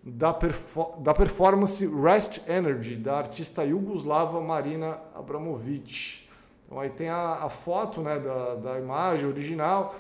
[0.03, 6.27] da, perfor da performance Rest Energy da artista yugoslava Marina Abramovic.
[6.67, 9.95] Então aí tem a, a foto né, da, da imagem original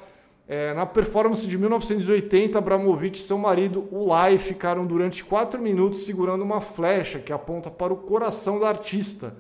[0.53, 6.42] é, na performance de 1980, Abramovich e seu marido, Ulay, ficaram durante quatro minutos segurando
[6.42, 9.36] uma flecha que aponta para o coração da artista.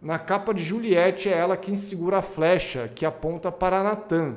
[0.00, 4.36] Na capa de Juliette, é ela quem segura a flecha, que aponta para Nathan.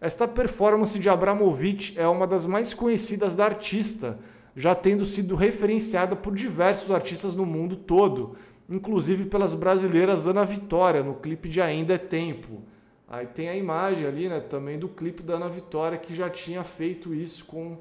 [0.00, 4.18] Esta performance de Abramovich é uma das mais conhecidas da artista,
[4.54, 8.36] já tendo sido referenciada por diversos artistas no mundo todo,
[8.68, 12.62] inclusive pelas brasileiras Ana Vitória, no clipe de Ainda é Tempo.
[13.08, 16.64] Aí tem a imagem ali, né, também do clipe da Ana Vitória, que já tinha
[16.64, 17.78] feito isso com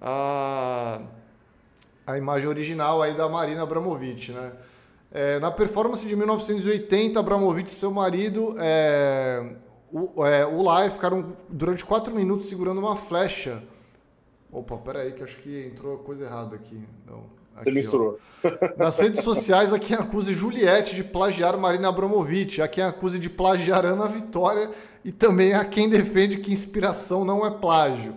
[0.00, 1.00] a,
[2.06, 4.52] a imagem original aí da Marina Abramovic, né?
[5.10, 9.54] É, na performance de 1980, Abramovic e seu marido, é,
[9.92, 13.62] o, é, o Live ficaram durante quatro minutos segurando uma flecha.
[14.50, 16.80] Opa, peraí, que acho que entrou coisa errada aqui.
[17.06, 17.24] Não.
[17.56, 18.18] Você misturou.
[18.76, 23.28] Nas redes sociais, há quem acuse Juliette de plagiar Marina Abramovic, há quem acuse de
[23.28, 24.70] plagiar Ana Vitória
[25.04, 28.14] e também há quem defende que inspiração não é plágio.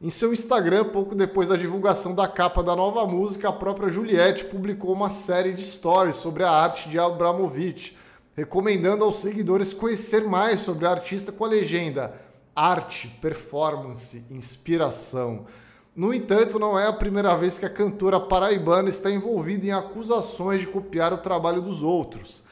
[0.00, 4.44] Em seu Instagram, pouco depois da divulgação da capa da nova música, a própria Juliette
[4.44, 7.96] publicou uma série de stories sobre a arte de Abramovic,
[8.38, 12.14] recomendando aos seguidores conhecer mais sobre a artista com a legenda
[12.54, 15.46] Arte, Performance, Inspiração.
[15.94, 20.60] No entanto, não é a primeira vez que a cantora paraibana está envolvida em acusações
[20.60, 22.44] de copiar o trabalho dos outros.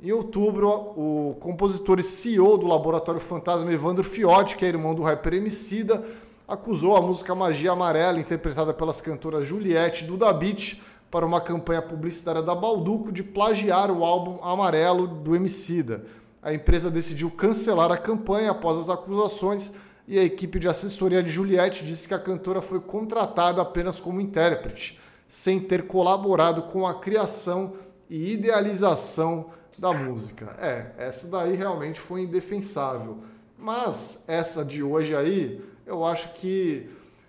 [0.00, 5.02] Em outubro, o compositor e CEO do Laboratório Fantasma Evandro Fiotti, que é irmão do
[5.02, 6.04] rapper Emicida,
[6.46, 10.80] acusou a música Magia Amarela, interpretada pelas cantoras Juliette e Duda Beat,
[11.12, 16.06] para uma campanha publicitária da Balduco de plagiar o álbum Amarelo do Emicida.
[16.42, 19.74] A empresa decidiu cancelar a campanha após as acusações
[20.08, 24.22] e a equipe de assessoria de Juliette disse que a cantora foi contratada apenas como
[24.22, 24.98] intérprete,
[25.28, 27.74] sem ter colaborado com a criação
[28.08, 30.56] e idealização da música.
[30.58, 33.18] É, essa daí realmente foi indefensável.
[33.58, 36.88] Mas essa de hoje aí, eu acho que.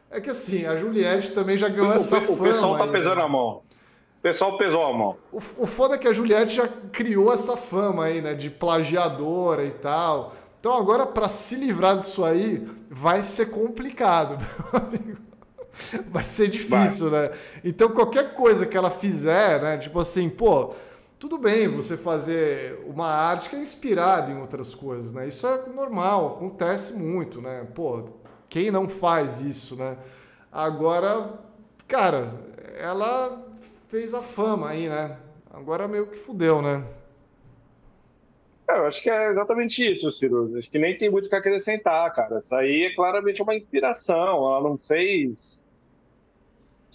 [0.09, 2.33] É que assim, a Juliette também já ganhou o, essa o, fama.
[2.33, 3.23] O pessoal tá aí, pesando né?
[3.23, 3.61] a mão.
[4.23, 5.17] O pessoal pesou a mão.
[5.33, 8.33] O, o foda é que a Juliette já criou essa fama aí, né?
[8.33, 10.33] De plagiadora e tal.
[10.61, 14.37] Então agora, para se livrar disso aí, vai ser complicado,
[14.71, 15.21] meu amigo.
[16.09, 17.23] Vai ser difícil, vai.
[17.23, 17.31] né?
[17.65, 19.77] Então qualquer coisa que ela fizer, né?
[19.77, 20.73] Tipo assim, pô,
[21.19, 25.27] tudo bem você fazer uma arte que é inspirada em outras coisas, né?
[25.27, 27.67] Isso é normal, acontece muito, né?
[27.75, 28.05] Pô,
[28.47, 29.97] quem não faz isso, né?
[30.49, 31.29] Agora,
[31.89, 32.33] cara,
[32.79, 33.51] ela
[33.93, 35.19] fez a fama aí, né?
[35.51, 36.83] Agora meio que fudeu, né?
[38.67, 40.57] É, eu acho que é exatamente isso, Ciro.
[40.57, 42.39] Acho que nem tem muito o que acrescentar, cara.
[42.39, 44.17] Isso aí é claramente uma inspiração.
[44.17, 45.63] Ela não fez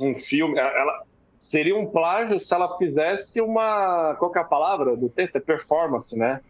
[0.00, 0.58] um filme.
[0.58, 1.04] Ela
[1.38, 4.16] seria um plágio se ela fizesse uma.
[4.16, 5.36] Qual é a palavra do texto?
[5.36, 6.40] É performance, né?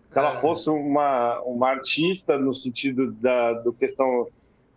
[0.00, 4.28] Se ela fosse uma, uma artista no sentido da do questão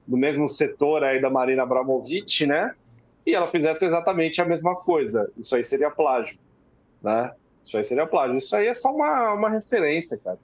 [0.05, 2.75] do mesmo setor aí da Marina Abramovic, né?
[3.25, 5.31] E ela fizesse exatamente a mesma coisa.
[5.37, 6.39] Isso aí seria plágio,
[7.01, 7.33] né?
[7.63, 8.37] Isso aí seria plágio.
[8.37, 10.39] Isso aí é só uma, uma referência, cara.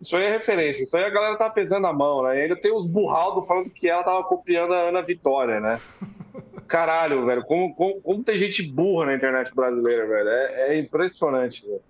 [0.00, 0.82] Isso aí é referência.
[0.82, 2.38] Isso aí a galera tá pesando a mão, né?
[2.38, 5.80] E ainda tem os burraldo falando que ela tava copiando a Ana Vitória, né?
[6.66, 7.44] Caralho, velho.
[7.44, 10.28] Como, como, como tem gente burra na internet brasileira, velho.
[10.28, 11.82] É, é impressionante, velho.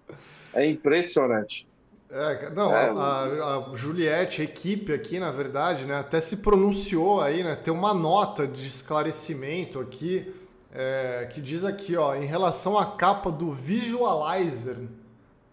[0.55, 1.67] É impressionante.
[2.15, 7.23] É, não, é, a, a, Juliette, a equipe aqui, na verdade, né, até se pronunciou
[7.23, 7.57] aí, né?
[7.57, 10.31] Tem uma nota de esclarecimento aqui
[10.75, 14.77] é, que diz aqui, ó, em relação à capa do Visualizer.
[14.77, 14.89] O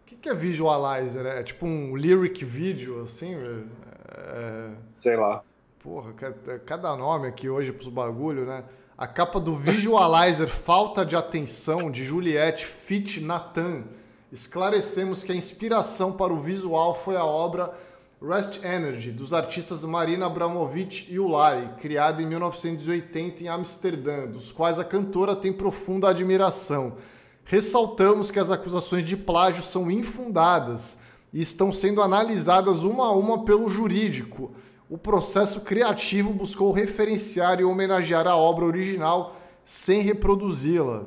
[0.05, 1.25] que, que é Visualizer?
[1.25, 3.35] É tipo um lyric video, assim?
[3.35, 5.41] É, Sei lá.
[5.79, 6.11] Porra,
[6.65, 8.65] cada nome aqui hoje pros bagulho, né?
[8.97, 13.85] A capa do Visualizer Falta de Atenção, de Juliette Fit Nathan
[14.31, 17.73] esclarecemos que a inspiração para o visual foi a obra
[18.21, 24.77] Rest Energy, dos artistas Marina Abramovic e Ulay, criada em 1980 em Amsterdã, dos quais
[24.77, 26.97] a cantora tem profunda admiração.
[27.45, 30.99] Ressaltamos que as acusações de plágio são infundadas
[31.33, 34.51] e estão sendo analisadas uma a uma pelo jurídico.
[34.89, 41.05] O processo criativo buscou referenciar e homenagear a obra original sem reproduzi-la.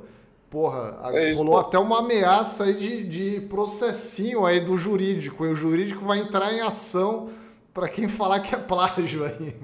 [0.52, 5.46] Porra, é rolou até uma ameaça aí de, de processinho aí do jurídico.
[5.46, 7.30] E o jurídico vai entrar em ação
[7.72, 9.56] para quem falar que é plágio aí.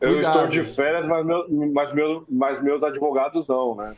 [0.00, 3.94] Eu estou de férias, mas, meu, mas, meu, mas meus advogados não, né?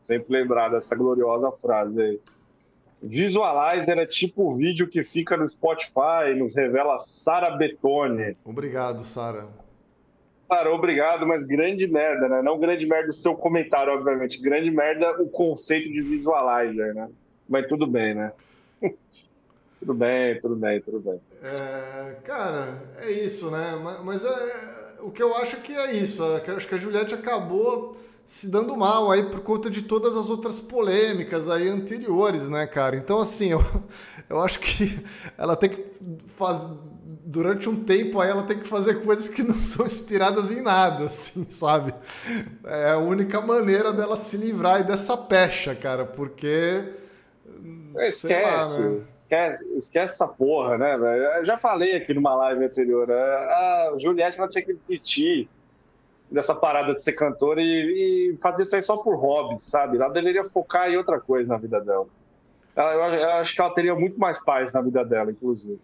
[0.00, 2.20] Sempre lembrar dessa gloriosa frase aí.
[3.02, 8.36] Visualizer é tipo o vídeo que fica no Spotify, nos revela Sara Betone.
[8.44, 9.48] Obrigado, Sara.
[10.52, 12.42] Cara, obrigado, mas grande merda, né?
[12.42, 14.38] Não grande merda o seu comentário, obviamente.
[14.38, 17.08] Grande merda o conceito de visualizer, né?
[17.48, 18.32] Mas tudo bem, né?
[19.80, 21.18] tudo bem, tudo bem, tudo bem.
[21.42, 23.80] É, cara, é isso, né?
[24.04, 26.22] Mas é, o que eu acho que é isso.
[26.22, 30.28] É acho que a Juliette acabou se dando mal aí por conta de todas as
[30.28, 32.94] outras polêmicas aí anteriores, né, cara?
[32.94, 33.60] Então, assim, eu,
[34.28, 35.02] eu acho que
[35.38, 35.82] ela tem que
[36.36, 36.76] fazer
[37.32, 41.04] durante um tempo aí ela tem que fazer coisas que não são inspiradas em nada,
[41.04, 41.94] assim, sabe?
[42.64, 46.84] É a única maneira dela se livrar dessa pecha, cara, porque.
[47.96, 49.00] Esquece, lá, né?
[49.10, 51.22] esquece, esquece essa porra, né, velho?
[51.36, 53.14] Eu já falei aqui numa live anterior, né?
[53.14, 55.48] a Juliette ela tinha que desistir
[56.30, 59.98] dessa parada de ser cantora e, e, fazer isso aí só por hobby, sabe?
[59.98, 62.06] Ela deveria focar em outra coisa na vida dela.
[62.74, 65.78] Ela, eu, eu acho que ela teria muito mais paz na vida dela, inclusive.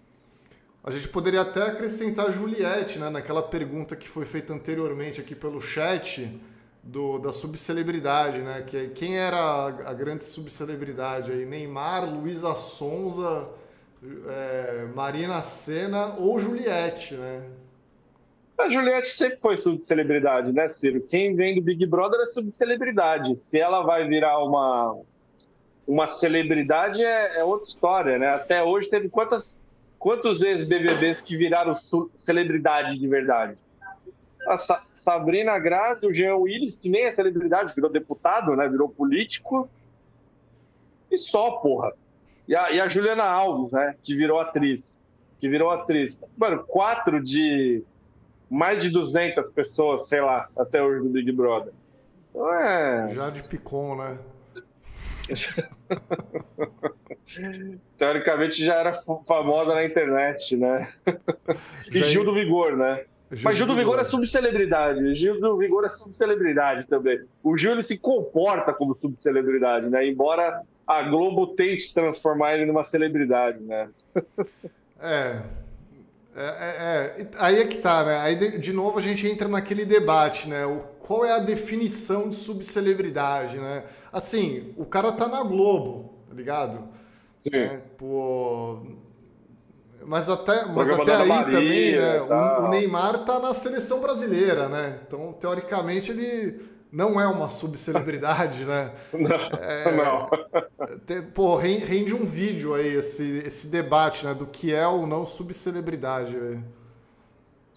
[0.82, 5.60] A gente poderia até acrescentar Juliette, né, naquela pergunta que foi feita anteriormente aqui pelo
[5.60, 6.40] chat
[6.82, 8.62] do, da subcelebridade, né?
[8.66, 11.44] Que é, quem era a, a grande subcelebridade aí?
[11.44, 13.48] Neymar, Luísa Sonza,
[14.28, 17.42] é, Marina Senna ou Juliette, né?
[18.56, 21.00] A Juliette sempre foi subcelebridade, né, Ciro?
[21.00, 23.36] Quem vem do Big Brother é subcelebridade.
[23.36, 25.00] Se ela vai virar uma,
[25.86, 28.28] uma celebridade é, é outra história, né?
[28.30, 29.60] Até hoje teve quantas
[29.98, 31.72] quantos ex-BBBs que viraram
[32.14, 33.56] celebridade de verdade?
[34.46, 38.68] A Sa Sabrina Grazi, o Jean Willis, que nem é celebridade, virou deputado, né?
[38.68, 39.68] Virou político.
[41.10, 41.92] E só, porra.
[42.46, 43.94] E a, e a Juliana Alves, né?
[44.02, 45.02] Que virou atriz.
[45.38, 46.18] Que virou atriz.
[46.36, 47.82] Mano, quatro de,
[48.48, 51.72] mais de 200 pessoas, sei lá, até hoje do Big Brother.
[52.30, 53.14] Então é.
[53.14, 54.18] Já de Picon, né?
[57.96, 58.92] Teoricamente já era
[59.26, 60.92] famosa na internet, né?
[61.92, 63.04] e Gil do Vigor, né?
[63.30, 65.14] Gil Mas Gil do Vigor, Vigor é subcelebridade.
[65.14, 67.20] Gil do Vigor é subcelebridade também.
[67.42, 70.06] O Gil ele se comporta como subcelebridade, né?
[70.06, 73.90] Embora a Globo tente transformar ele numa celebridade, né?
[75.00, 75.42] é.
[76.38, 78.18] É, é, é, aí é que tá, né?
[78.20, 80.64] Aí de, de, novo a gente entra naquele debate, né?
[80.64, 83.82] O, qual é a definição de subcelebridade, né?
[84.12, 86.84] Assim, o cara tá na Globo, tá ligado?
[87.40, 87.50] Sim.
[87.52, 88.78] É, pô...
[90.06, 92.20] Mas até, mas até aí Maria, também, né?
[92.22, 95.00] O, o, Neymar tá na seleção brasileira, né?
[95.04, 98.92] Então, teoricamente, ele não é uma subcelebridade, né?
[99.12, 100.28] Não, é, não.
[101.34, 104.34] Pô, rende um vídeo aí esse, esse debate, né?
[104.34, 106.36] Do que é ou não subcelebridade.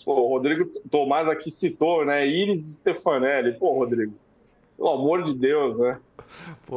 [0.05, 2.25] Pô, o Rodrigo Tomás aqui citou, né?
[2.25, 3.57] Iris Stefanelli.
[3.57, 4.13] Pô, Rodrigo,
[4.77, 5.99] pelo amor de Deus, né?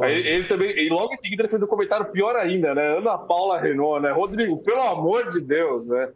[0.01, 2.97] Aí, ele também, e logo em seguida ele fez um comentário pior ainda, né?
[2.97, 4.11] Ana Paula Renault, né?
[4.11, 6.11] Rodrigo, pelo amor de Deus, né?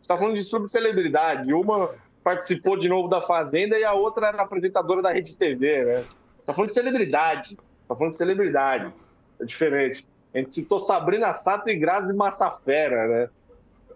[0.00, 1.52] Você tá falando de subcelebridade.
[1.52, 1.90] Uma
[2.24, 6.04] participou de novo da Fazenda e a outra era apresentadora da Rede TV, né?
[6.46, 7.58] Tá falando de celebridade.
[7.86, 8.92] Tá falando de celebridade.
[9.38, 10.06] É diferente.
[10.34, 13.28] A gente citou Sabrina Sato e Grazi Massafera, né?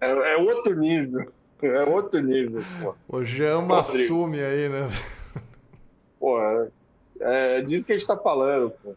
[0.00, 1.32] É, é outro nível.
[1.62, 2.94] É outro nível, pô.
[3.08, 4.86] O Jean assume aí, né?
[6.20, 6.68] Pô, é,
[7.20, 8.94] é disso que a gente tá falando, pô.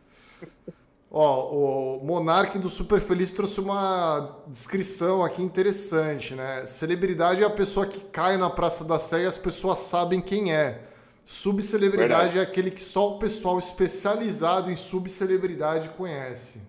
[1.14, 6.66] Ó, o Monark do Super Feliz trouxe uma descrição aqui interessante, né?
[6.66, 10.54] Celebridade é a pessoa que cai na Praça da Sé e as pessoas sabem quem
[10.54, 10.88] é.
[11.26, 16.62] Subcelebridade é aquele que só o pessoal especializado em subcelebridade conhece.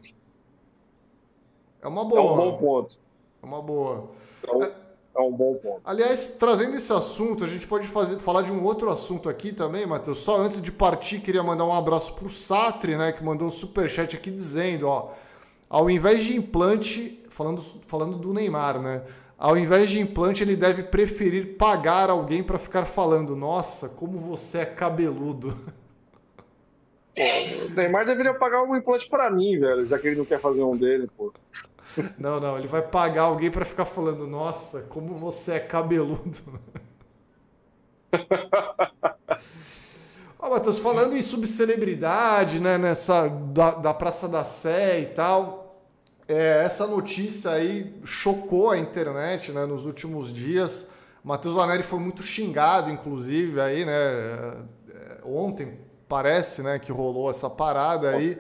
[1.81, 2.21] É uma boa.
[2.21, 3.01] É um bom ponto.
[3.43, 4.11] É uma boa.
[4.43, 4.73] Então, é,
[5.15, 5.81] é um bom ponto.
[5.85, 9.87] Aliás, trazendo esse assunto, a gente pode fazer, falar de um outro assunto aqui também,
[9.87, 10.21] Matheus.
[10.21, 14.17] Só antes de partir, queria mandar um abraço pro Satri, né, que mandou um superchat
[14.17, 15.13] aqui dizendo, ó,
[15.69, 19.03] ao invés de implante, falando, falando do Neymar, né,
[19.37, 24.59] ao invés de implante, ele deve preferir pagar alguém para ficar falando, nossa, como você
[24.59, 25.59] é cabeludo.
[27.19, 30.63] o Neymar deveria pagar um implante para mim, velho, já que ele não quer fazer
[30.63, 31.33] um dele, pô.
[32.19, 36.61] Não, não, ele vai pagar alguém para ficar falando, nossa, como você é cabeludo.
[40.39, 45.83] Ó, oh, Matheus, falando em subcelebridade, né, nessa da, da Praça da Sé e tal,
[46.27, 50.91] é, essa notícia aí chocou a internet, né, nos últimos dias.
[51.23, 55.79] Matheus Laneri foi muito xingado, inclusive, aí, né, é, ontem
[56.09, 58.39] parece, né, que rolou essa parada aí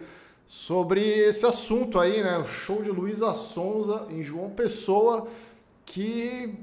[0.52, 2.36] sobre esse assunto aí, né?
[2.36, 5.26] O show de Luísa Sonza em João Pessoa,
[5.86, 6.54] que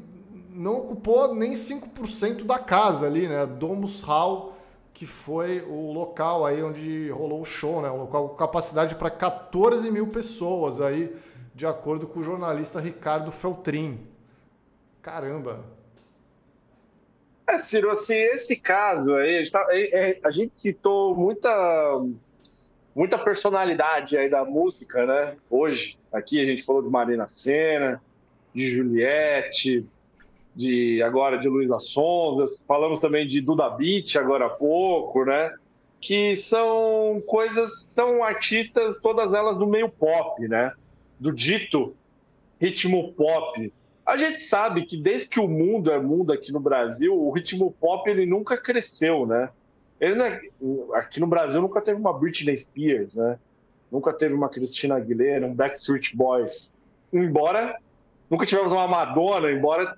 [0.52, 3.48] não ocupou nem 5% da casa ali, né?
[3.48, 4.56] Domus Hall,
[4.94, 7.90] que foi o local aí onde rolou o show, né?
[7.90, 11.12] Um local com capacidade para 14 mil pessoas aí,
[11.56, 14.00] de acordo com o jornalista Ricardo Feltrin.
[15.02, 15.66] Caramba!
[17.48, 19.68] É, Ciro, assim, esse caso aí, a gente, tá,
[20.26, 21.50] a gente citou muita
[22.96, 25.36] muita personalidade aí da música, né?
[25.50, 28.02] Hoje, aqui a gente falou de Marina Senna,
[28.54, 29.86] de Juliette,
[30.56, 35.54] de agora de Luísa Sonza, falamos também de Duda Beat agora há pouco, né?
[36.02, 40.74] Que são coisas, são artistas, todas elas do meio pop, né?
[41.20, 41.96] Do dito
[42.60, 43.72] ritmo pop.
[44.06, 47.72] A gente sabe que desde que o mundo é mundo aqui no Brasil, o ritmo
[47.80, 49.50] pop ele nunca cresceu, né?
[50.00, 50.42] Ele é,
[50.94, 53.38] aqui no Brasil nunca teve uma Britney Spears, né?
[53.92, 56.78] Nunca teve uma Christina Aguilera, um Backstreet Boys.
[57.12, 57.78] Embora
[58.30, 59.98] nunca tivemos uma Madonna, embora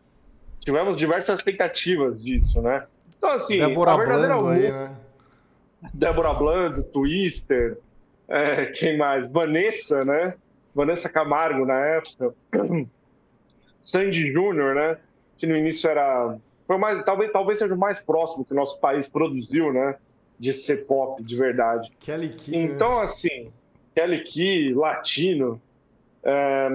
[0.59, 2.85] tivemos diversas tentativas disso, né?
[3.17, 4.67] Então, assim, Débora a verdadeira Blando música...
[4.67, 4.95] Aí, né?
[5.93, 7.77] Débora Blando, Twister,
[8.27, 9.29] é, quem mais?
[9.29, 10.35] Vanessa, né?
[10.73, 12.33] Vanessa Camargo na época.
[13.81, 14.97] Sandy Júnior, né?
[15.35, 16.37] Que no início era
[16.71, 19.97] foi mais, talvez, talvez seja o mais próximo que o nosso país produziu, né?
[20.39, 21.91] De ser pop de verdade.
[21.99, 22.51] Kelly Key.
[22.51, 22.63] Né?
[22.63, 23.03] Então, né?
[23.03, 23.51] assim,
[23.93, 25.61] Kelly Key, latino.
[26.23, 26.69] É,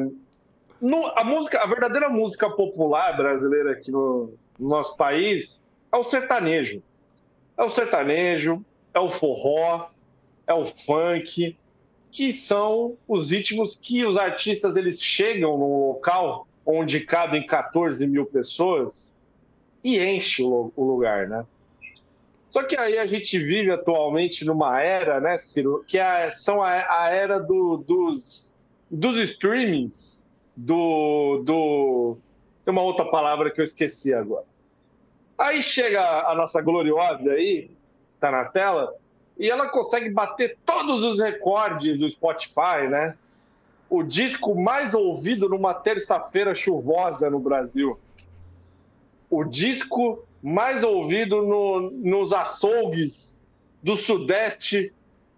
[0.82, 6.04] no, a música, a verdadeira música popular brasileira aqui no, no nosso país é o
[6.04, 6.82] sertanejo.
[7.56, 8.62] É o sertanejo,
[8.92, 9.88] é o forró,
[10.46, 11.56] é o funk,
[12.12, 18.26] que são os ritmos que os artistas eles chegam num local onde cabem 14 mil
[18.26, 19.15] pessoas
[19.86, 21.46] e enche o, lugar, né?
[22.48, 26.72] Só que aí a gente vive atualmente numa era, né, Ciro, que é, são a,
[26.72, 28.50] a era do, dos,
[28.90, 32.16] dos streamings, do, do.
[32.64, 34.44] Tem uma outra palavra que eu esqueci agora.
[35.38, 37.70] Aí chega a nossa gloriosa aí,
[38.18, 38.92] tá na tela,
[39.38, 43.16] e ela consegue bater todos os recordes do Spotify, né?
[43.88, 47.96] O disco mais ouvido numa terça-feira chuvosa no Brasil.
[49.28, 53.36] O disco mais ouvido no, nos açougues
[53.82, 54.92] do Sudeste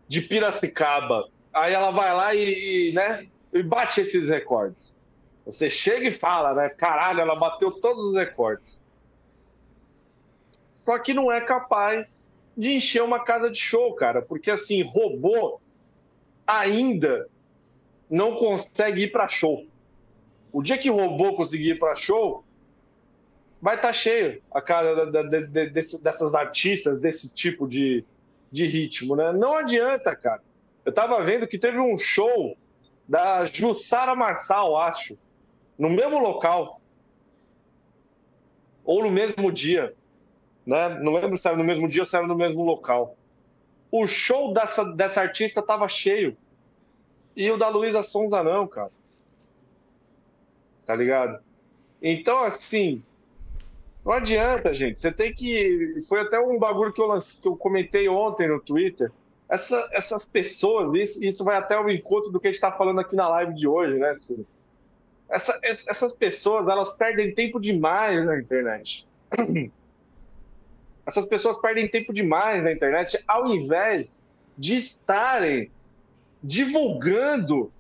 [0.07, 1.29] de Piracicaba.
[1.53, 5.01] Aí ela vai lá e, e, né, e bate esses recordes.
[5.47, 6.69] Você chega e fala, né?
[6.69, 8.83] Caralho, ela bateu todos os recordes.
[10.71, 15.61] Só que não é capaz de encher uma casa de show, cara, porque assim, robô
[16.47, 17.29] ainda
[18.11, 19.67] não consegue ir para show.
[20.53, 22.45] O dia que robô conseguir ir para show,
[23.61, 28.05] vai estar tá cheio a cara da, da, de, dessas artistas, desse tipo de,
[28.51, 29.33] de ritmo, né?
[29.33, 30.43] Não adianta, cara.
[30.85, 32.57] Eu tava vendo que teve um show
[33.07, 35.19] da Jussara Marçal, acho,
[35.79, 36.81] no mesmo local.
[38.85, 39.95] Ou no mesmo dia
[40.69, 41.01] né?
[41.01, 43.17] Não lembro se era no mesmo dia ou se era no mesmo local.
[43.91, 46.37] O show dessa, dessa artista tava cheio.
[47.35, 48.91] E o da Luísa Sonza não, cara.
[50.85, 51.43] Tá ligado?
[52.03, 53.03] Então, assim,
[54.09, 54.99] não adianta, gente.
[54.99, 55.99] Você tem que.
[56.09, 57.39] Foi até um bagulho que eu, lance...
[57.39, 59.13] que eu comentei ontem no Twitter.
[59.47, 63.01] Essa, essas pessoas, isso, isso vai até o encontro do que a gente está falando
[63.01, 64.47] aqui na live de hoje, né, Ciro?
[65.29, 69.07] Essa, essas pessoas, elas perdem tempo demais na internet.
[71.07, 74.27] Essas pessoas perdem tempo demais na internet ao invés
[74.57, 75.71] de estarem
[76.43, 77.71] divulgando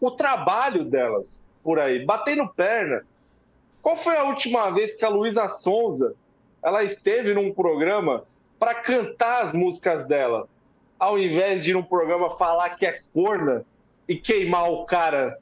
[0.00, 3.04] o trabalho delas por aí, batendo perna.
[3.88, 6.14] Qual foi a última vez que a Luísa Sonza
[6.62, 8.24] ela esteve num programa
[8.58, 10.46] para cantar as músicas dela,
[10.98, 13.64] ao invés de num programa falar que é corna
[14.06, 15.38] e queimar o cara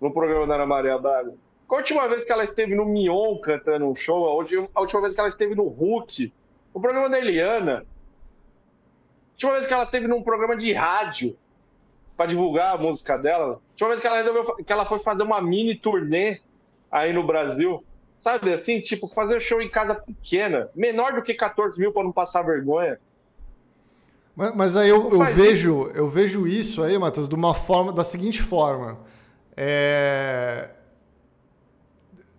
[0.00, 1.34] no programa da Ana Maria Braga?
[1.66, 4.24] Qual a última vez que ela esteve no Mion cantando um show?
[4.28, 6.32] A última, a última vez que ela esteve no Hulk?
[6.72, 7.78] O programa da Eliana?
[7.78, 11.36] A última vez que ela esteve num programa de rádio
[12.16, 13.54] para divulgar a música dela?
[13.54, 16.38] A última vez que ela resolveu que ela foi fazer uma mini turnê
[16.90, 17.84] aí no Brasil?
[18.18, 22.12] Sabe assim, tipo, fazer show em casa pequena, menor do que 14 mil para não
[22.12, 22.98] passar vergonha.
[24.36, 28.04] Mas, mas aí eu, eu vejo, eu vejo isso aí, Matheus, de uma forma, da
[28.04, 28.98] seguinte forma.
[29.56, 30.70] É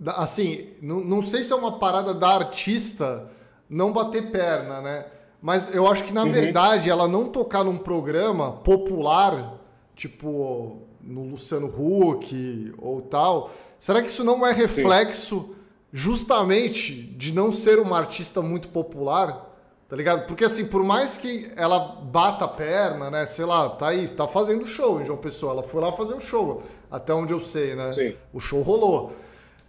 [0.08, 3.30] assim, não, não sei se é uma parada da artista
[3.70, 5.06] não bater perna, né?
[5.42, 6.32] Mas eu acho que, na uhum.
[6.32, 9.60] verdade, ela não tocar num programa popular,
[10.02, 15.56] tipo no Luciano Huck ou tal, será que isso não é reflexo Sim.
[15.94, 19.50] justamente de não ser uma artista muito popular?
[19.88, 20.26] Tá ligado?
[20.26, 23.26] Porque assim, por mais que ela bata a perna, né?
[23.28, 25.52] Sei lá, tá aí, tá fazendo show em João Pessoa.
[25.52, 27.92] Ela foi lá fazer o show, até onde eu sei, né?
[27.92, 28.16] Sim.
[28.34, 29.12] O show rolou.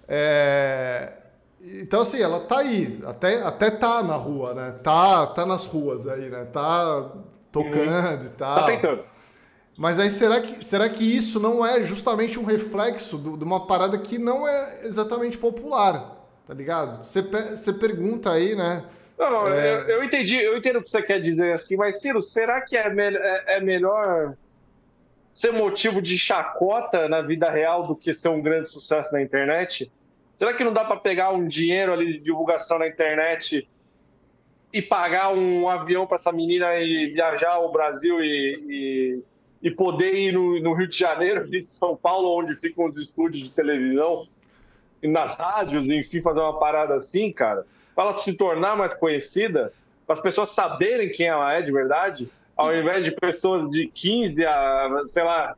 [0.08, 1.12] É...
[1.60, 4.74] Então, assim, ela tá aí, até, até tá na rua, né?
[4.82, 6.44] Tá, tá nas ruas aí, né?
[6.44, 7.10] Tá
[7.50, 8.26] tocando uhum.
[8.26, 8.56] e tal.
[8.56, 9.04] Tá tentando.
[9.76, 13.66] Mas aí, será que, será que isso não é justamente um reflexo do, de uma
[13.66, 16.16] parada que não é exatamente popular,
[16.46, 17.04] tá ligado?
[17.04, 18.84] Você, você pergunta aí, né?
[19.18, 19.74] Não, é...
[19.74, 22.76] eu, eu, entendi, eu entendo o que você quer dizer assim, mas Ciro, será que
[22.76, 24.34] é, me é, é melhor
[25.32, 29.90] ser motivo de chacota na vida real do que ser um grande sucesso na internet?
[30.36, 33.68] Será que não dá para pegar um dinheiro ali de divulgação na internet
[34.72, 39.22] e pagar um avião para essa menina e viajar ao Brasil e, e,
[39.62, 43.44] e poder ir no, no, Rio de Janeiro, em São Paulo, onde ficam os estúdios
[43.44, 44.26] de televisão,
[45.02, 49.72] e nas rádios, enfim, fazer uma parada assim, cara, para ela se tornar mais conhecida,
[50.06, 52.28] para as pessoas saberem quem ela é de verdade?
[52.56, 55.56] ao invés de pessoas de 15 a, sei lá,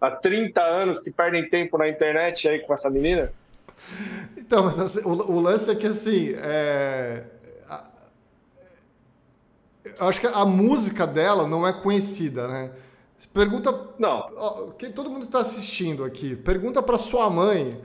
[0.00, 3.32] a 30 anos que perdem tempo na internet aí com essa menina?
[4.36, 6.34] Então, mas assim, o, o, lance é que assim.
[6.36, 7.24] É...
[9.98, 12.70] Eu acho que a música dela não é conhecida, né?
[13.32, 13.88] Pergunta.
[13.98, 14.72] Não.
[14.78, 17.80] Quem, todo mundo está assistindo aqui, pergunta para sua mãe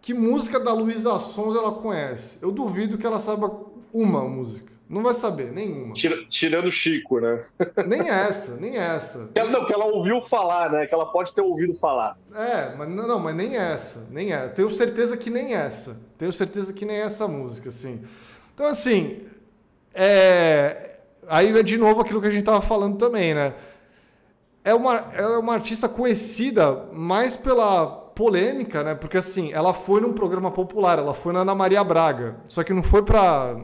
[0.00, 2.38] que música da Luísa Sons ela conhece.
[2.40, 3.50] Eu duvido que ela saiba
[3.92, 4.72] uma música.
[4.88, 5.92] Não vai saber, nenhuma.
[5.92, 7.42] Tira, tirando Chico, né?
[7.86, 9.28] Nem essa, nem essa.
[9.34, 10.86] Que ela, não, que ela ouviu falar, né?
[10.86, 12.16] Que ela pode ter ouvido falar.
[12.34, 14.48] É, mas não, não mas nem essa, nem essa.
[14.48, 16.00] Tenho certeza que nem essa.
[16.16, 18.02] Tenho certeza que nem essa música, assim.
[18.54, 19.26] Então, assim,
[19.92, 21.00] é...
[21.28, 23.52] aí é de novo aquilo que a gente tava falando também, né?
[24.68, 28.94] É uma, ela é uma artista conhecida mais pela polêmica, né?
[28.94, 32.36] Porque assim, ela foi num programa popular, ela foi na Ana Maria Braga.
[32.46, 33.56] Só que não foi para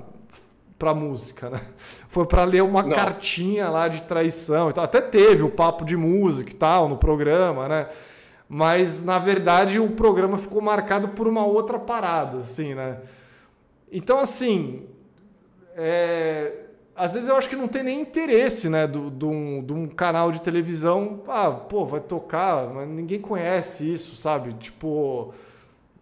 [0.78, 1.60] para música, né?
[2.09, 2.94] Foi para ler uma Não.
[2.94, 4.70] cartinha lá de traição.
[4.70, 7.89] Então, até teve o papo de música e tal no programa, né?
[8.48, 12.98] Mas na verdade o programa ficou marcado por uma outra parada, assim, né?
[13.90, 14.86] Então, assim,
[15.76, 16.63] é,
[16.96, 19.86] às vezes eu acho que não tem nem interesse, né, de do, um, do um
[19.86, 21.22] canal de televisão.
[21.26, 24.54] Ah, pô, vai tocar, mas ninguém conhece isso, sabe?
[24.54, 25.34] Tipo,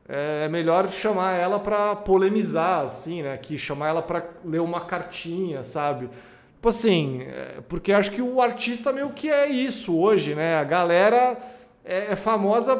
[0.08, 3.36] é melhor chamar ela para polemizar, assim, né?
[3.38, 6.10] Que chamar ela para ler uma cartinha, sabe?
[6.54, 10.56] Tipo assim, é, porque acho que o artista meio que é isso hoje, né?
[10.56, 11.38] A galera
[11.84, 12.76] é, é famosa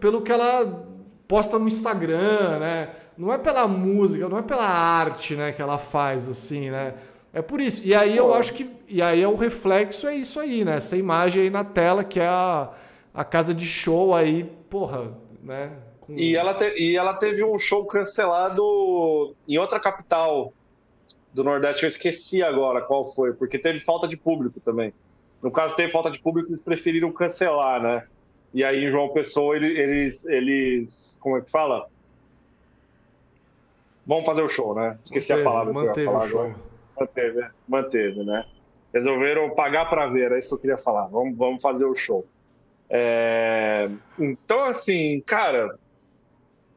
[0.00, 0.86] pelo que ela
[1.26, 2.90] posta no Instagram, né?
[3.16, 6.94] Não é pela música, não é pela arte, né, que ela faz assim, né?
[7.32, 7.86] É por isso.
[7.86, 8.70] E aí eu acho que.
[8.88, 10.76] E aí é o reflexo, é isso aí, né?
[10.76, 12.70] Essa imagem aí na tela, que é a,
[13.12, 15.72] a casa de show aí, porra, né?
[16.00, 16.18] Com...
[16.18, 20.52] E, ela te, e ela teve um show cancelado em outra capital
[21.32, 24.92] do Nordeste, eu esqueci agora qual foi, porque teve falta de público também.
[25.42, 28.04] No caso, teve falta de público, eles preferiram cancelar, né?
[28.52, 31.18] E aí, em João Pessoa, eles, eles.
[31.22, 31.86] Como é que fala?
[34.06, 34.98] Vamos fazer o show, né?
[35.04, 36.67] Esqueci manteve, a palavra que eu ia falar agora.
[36.98, 38.44] Manteve, manteve, né?
[38.92, 41.06] Resolveram pagar para ver, é isso que eu queria falar.
[41.06, 42.26] Vamos, vamos fazer o show.
[42.88, 43.88] É...
[44.18, 45.78] Então, assim, cara,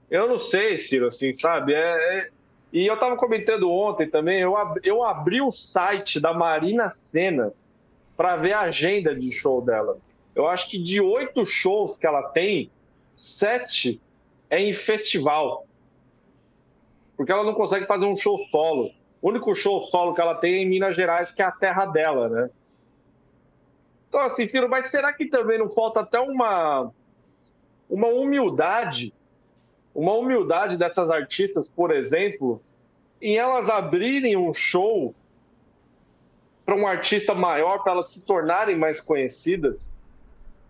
[0.10, 1.74] eu não sei, Ciro, assim, sabe?
[1.74, 2.30] É, é...
[2.74, 4.80] E eu tava comentando ontem também, eu, ab...
[4.84, 7.54] eu abri o site da Marina Senna
[8.16, 9.98] para ver a agenda de show dela.
[10.36, 12.70] Eu acho que de oito shows que ela tem,
[13.14, 14.02] sete
[14.50, 15.66] é em festival.
[17.18, 18.92] Porque ela não consegue fazer um show solo.
[19.22, 21.86] O único show solo que ela tem é em Minas Gerais, que é a terra
[21.86, 22.50] dela, né?
[24.10, 26.92] Então, assim, Ciro, mas será que também não falta até uma,
[27.90, 29.14] uma humildade,
[29.96, 32.62] uma humildade dessas artistas, por exemplo,
[33.22, 35.14] em elas abrirem um show
[36.66, 39.94] para um artista maior, para elas se tornarem mais conhecidas?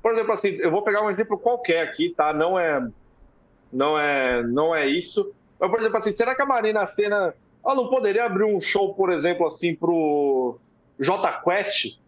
[0.02, 2.34] Por exemplo, assim, eu vou pegar um exemplo qualquer aqui, tá?
[2.34, 2.88] Não é,
[3.72, 5.34] não é, não é isso.
[5.60, 7.34] Mas, por exemplo, assim, será que a Marina Senna
[7.72, 10.60] ela não poderia abrir um show, por exemplo, assim, pro
[11.00, 12.00] J Quest?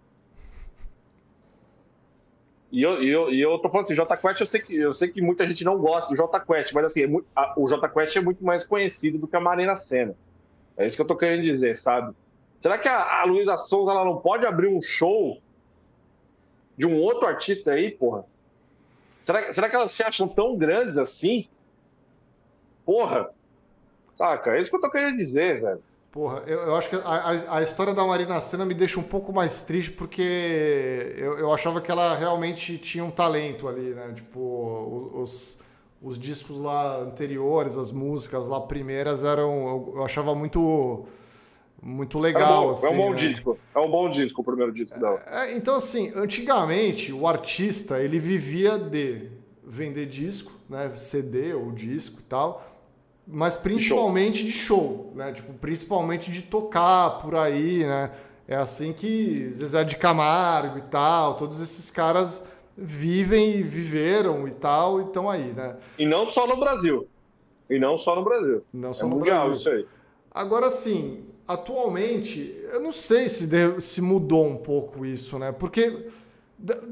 [2.72, 4.94] E eu, e eu, e eu tô falando assim, J Quest, eu sei, que, eu
[4.94, 7.68] sei que muita gente não gosta do J Quest, mas assim, é muito, a, o
[7.68, 10.16] J Quest é muito mais conhecido do que a Marina Senna.
[10.76, 12.16] É isso que eu tô querendo dizer, sabe?
[12.60, 15.40] Será que a, a Luísa Souza ela não pode abrir um show
[16.76, 18.26] de um outro artista aí, porra?
[19.22, 21.48] Será, será que elas se acham tão grandes assim?
[22.86, 23.30] Porra,
[24.14, 24.56] Saca?
[24.56, 25.82] É isso que eu tô querendo dizer, velho.
[26.14, 29.34] Porra, eu, eu acho que a, a, história da Marina Senna me deixa um pouco
[29.34, 34.12] mais triste porque eu, eu achava que ela realmente tinha um talento ali, né?
[34.14, 35.58] Tipo, os,
[36.00, 39.68] os discos lá anteriores, as músicas lá primeiras eram.
[39.68, 41.04] Eu, eu achava muito.
[41.82, 42.44] Muito legal.
[42.44, 43.16] É um bom, assim, é um bom né?
[43.16, 43.60] disco.
[43.76, 45.20] É um bom disco o primeiro disco dela.
[45.26, 49.32] É, então, assim, antigamente o artista ele vivia de
[49.66, 50.92] vender disco, né?
[50.96, 52.73] CD ou disco e tal
[53.28, 55.32] mas principalmente de show, né?
[55.32, 58.12] Tipo, principalmente de tocar por aí, né?
[58.48, 62.46] É assim que Zezé de Camargo e tal, todos esses caras
[62.78, 65.78] vivem e viveram e tal, e estão aí, né?
[65.98, 67.08] E não só no Brasil.
[67.70, 68.64] E não só no Brasil.
[68.74, 69.60] Não só é no mundial, Brasil.
[69.60, 69.86] isso aí.
[70.32, 73.48] Agora, sim, atualmente, eu não sei se,
[73.80, 75.52] se mudou um pouco isso, né?
[75.52, 76.08] Porque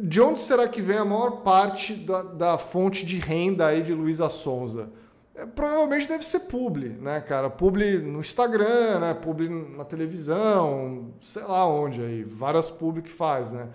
[0.02, 3.94] de onde será que vem a maior parte da, da fonte de renda aí de
[3.94, 4.90] Luísa Sonza?
[5.36, 7.50] É, provavelmente deve ser publi, né, cara?
[7.50, 9.14] Publi no Instagram, né?
[9.14, 13.70] Publi na televisão, sei lá onde aí, várias publi que faz, né?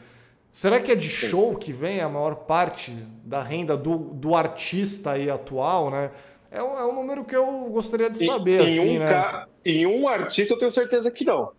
[0.51, 2.91] Será que é de show que vem a maior parte
[3.25, 6.11] da renda do, do artista aí atual, né?
[6.51, 9.07] É um, é um número que eu gostaria de saber, em, assim, um né?
[9.07, 9.49] Ca...
[9.65, 11.53] Em um artista eu tenho certeza que não.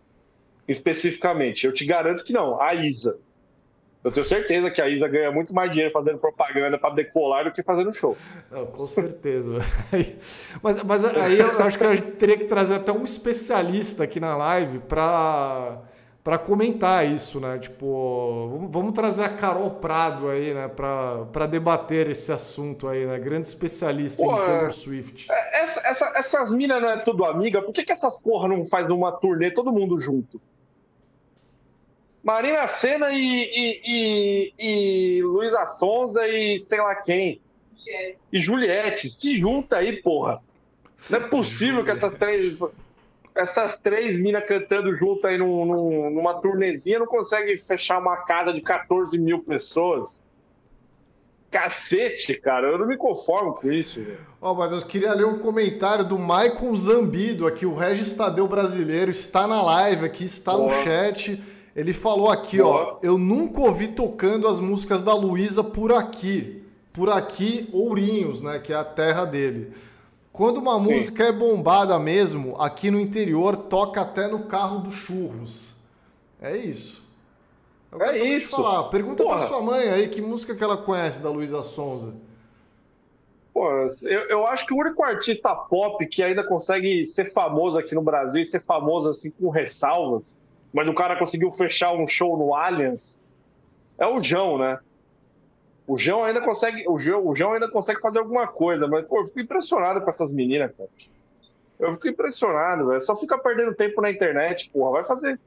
[0.68, 1.66] Especificamente.
[1.66, 2.60] Eu te garanto que não.
[2.60, 3.20] A Isa.
[4.04, 7.52] Eu tenho certeza que a Isa ganha muito mais dinheiro fazendo propaganda para decolar do
[7.52, 8.16] que fazendo show.
[8.50, 9.60] Não, com certeza.
[10.62, 14.36] mas, mas aí eu acho que eu teria que trazer até um especialista aqui na
[14.38, 15.82] live para
[16.28, 17.58] para comentar isso, né?
[17.58, 20.68] Tipo, vamos, trazer a Carol Prado aí, né?
[20.68, 23.18] Para debater esse assunto aí, né?
[23.18, 25.32] Grande especialista Pô, em Taylor Swift.
[25.32, 27.62] É, essa, essa, essas minas não é tudo amiga?
[27.62, 30.42] Por que, que essas porra não faz uma turnê todo mundo junto?
[32.28, 33.24] Marina Senna e,
[33.56, 37.40] e, e, e Luísa Sonza e sei lá quem.
[38.34, 39.10] E Juliette.
[39.10, 40.42] Se junta aí, porra.
[41.10, 42.58] Não é possível que essas três.
[43.34, 48.52] Essas três minas cantando junto aí num, num, numa turnezinha não conseguem fechar uma casa
[48.52, 50.22] de 14 mil pessoas.
[51.50, 54.06] Cacete, cara, eu não me conformo com isso.
[54.42, 58.48] Ó, oh, mas eu queria ler um comentário do Maicon Zambido aqui, o Regis Tadeu
[58.48, 60.76] brasileiro, está na live aqui, está Boa.
[60.76, 61.42] no chat.
[61.78, 66.64] Ele falou aqui, ó, eu nunca ouvi tocando as músicas da Luísa por aqui.
[66.92, 69.72] Por aqui, Ourinhos, né, que é a terra dele.
[70.34, 70.92] Quando uma Sim.
[70.94, 75.76] música é bombada mesmo, aqui no interior toca até no carro dos churros.
[76.42, 77.06] É isso.
[77.92, 78.56] o que É eu acabei de isso.
[78.56, 78.84] Falar.
[78.86, 79.48] Pergunta pra Porra.
[79.48, 82.16] sua mãe aí que música que ela conhece da Luísa Sonza.
[83.54, 83.70] Pô,
[84.04, 88.02] eu, eu acho que o único artista pop que ainda consegue ser famoso aqui no
[88.02, 90.40] Brasil e ser famoso assim com ressalvas,
[90.78, 93.20] mas o cara conseguiu fechar um show no Allianz,
[93.98, 94.78] é o João, né?
[95.88, 99.18] O João ainda consegue, o João, o João ainda consegue fazer alguma coisa, mas pô,
[99.18, 100.88] eu fico impressionado com essas meninas, cara.
[101.80, 103.02] Eu fico impressionado, velho.
[103.02, 104.92] Só fica perdendo tempo na internet, porra.
[104.92, 105.40] Vai fazer,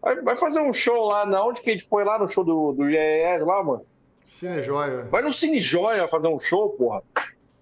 [0.00, 2.42] vai, vai fazer um show lá, na onde que a gente foi lá no show
[2.42, 3.86] do do IES lá, mano?
[4.26, 5.04] Cine Joia.
[5.04, 7.04] Vai no Cine Joia fazer um show, porra.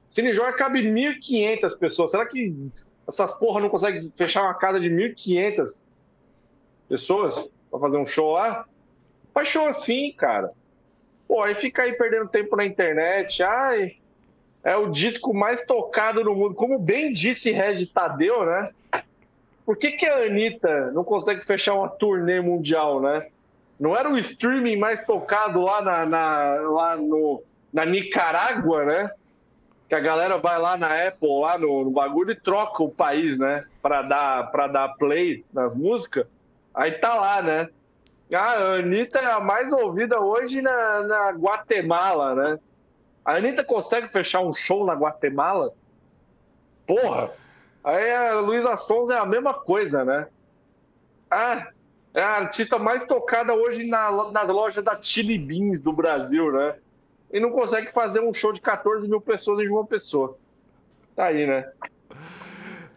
[0.09, 2.13] Cine Joia cabe 1.500 pessoas.
[2.13, 2.57] Será que
[3.07, 5.90] essas porra não conseguem fechar uma casa de 1.500
[6.91, 8.67] pessoas pra fazer um show lá?
[9.33, 10.51] Faz show assim, cara.
[11.29, 13.43] Pô, aí fica aí perdendo tempo na internet.
[13.45, 13.93] Ai,
[14.65, 16.55] é o disco mais tocado no mundo.
[16.55, 18.71] Como bem disse Regis Tadeu, né?
[19.65, 23.29] Por que, que a Anitta não consegue fechar uma turnê mundial, né?
[23.79, 27.41] Não era o streaming mais tocado lá, na, na- lá no,
[27.73, 29.11] na Nicarágua, né?
[29.89, 33.39] Que a galera vai lá na Apple, lá no, no bagulho e troca o país,
[33.39, 33.65] né?
[33.81, 36.27] Pra dar, dar play nas músicas.
[36.75, 37.69] Aí tá lá, né?
[38.33, 42.59] Ah, a Anitta é a mais ouvida hoje na, na Guatemala, né?
[43.25, 45.73] A Anitta consegue fechar um show na Guatemala?
[46.87, 47.31] Porra!
[47.83, 50.27] Aí a Luísa Sonza é a mesma coisa, né?
[51.31, 51.69] Ah,
[52.15, 56.77] é a artista mais tocada hoje na- nas lojas da Chili Beans do Brasil, né?
[57.33, 60.37] E não consegue fazer um show de 14 mil pessoas em João Pessoa.
[61.17, 61.71] Tá aí, né?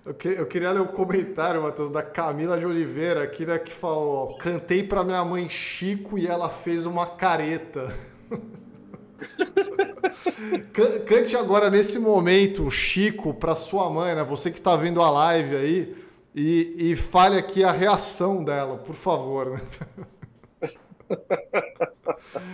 [0.06, 3.72] Eu, que- eu queria ler o comentário, Matheus, da Camila de Oliveira, aqui, né, que
[3.72, 7.94] falou: ó, cantei pra minha mãe Chico e ela fez uma careta.
[10.74, 14.24] Can- Cante agora, nesse momento, Chico, pra sua mãe, né?
[14.24, 15.96] Você que tá vendo a live aí,
[16.36, 19.52] e, e fale aqui a reação dela, por favor.
[19.52, 19.62] né?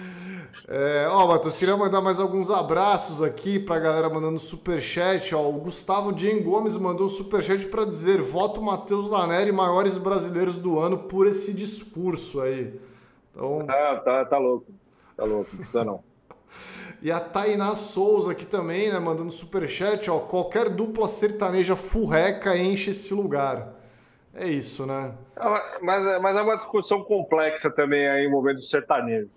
[0.68, 5.34] É, ó, Matheus, queria mandar mais alguns abraços aqui pra galera mandando superchat.
[5.34, 10.58] Ó, o Gustavo Dien Gomes mandou um superchat pra dizer: voto Matheus Laneri, maiores brasileiros
[10.58, 12.80] do ano, por esse discurso aí.
[13.34, 14.68] Então, Ah, tá, tá louco.
[15.18, 16.04] Tá louco, não precisa não.
[17.02, 20.10] e a Tainá Souza aqui também, né, mandando superchat.
[20.10, 23.79] Ó, qualquer dupla sertaneja furreca enche esse lugar.
[24.34, 25.14] É isso, né?
[25.36, 29.30] Ah, Mas, é- mas é uma discussão complexa também aí envolvendo o sertanejo.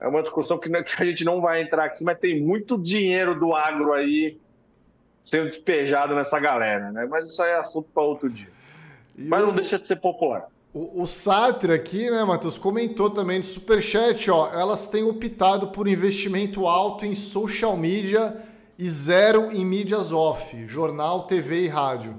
[0.00, 2.76] É uma discussão que, não- que a gente não vai entrar aqui, mas tem muito
[2.78, 4.38] dinheiro do agro aí
[5.22, 7.06] sendo despejado nessa galera, né?
[7.08, 8.48] Mas isso aí é assunto para outro dia.
[9.16, 10.46] E Mas o- não deixa de ser popular.
[10.72, 15.86] O, o Sartre aqui, né, Matheus, comentou também no Superchat, ó, elas têm optado por
[15.86, 18.36] investimento alto em social media
[18.76, 22.16] e zero em mídias off, jornal, TV e rádio.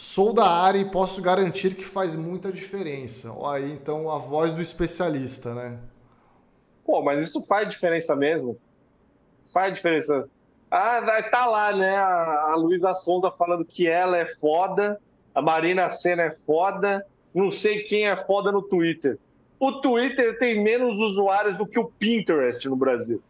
[0.00, 3.32] Sou da área e posso garantir que faz muita diferença.
[3.32, 5.76] Ó, aí então a voz do especialista, né?
[6.84, 8.56] Pô, mas isso faz diferença mesmo.
[9.52, 10.28] Faz diferença.
[10.70, 11.02] Ah,
[11.32, 11.96] tá lá, né?
[11.96, 15.00] A, a Luísa Sonda falando que ela é foda,
[15.34, 17.04] a Marina Senna é foda,
[17.34, 19.18] não sei quem é foda no Twitter.
[19.58, 23.20] O Twitter tem menos usuários do que o Pinterest no Brasil.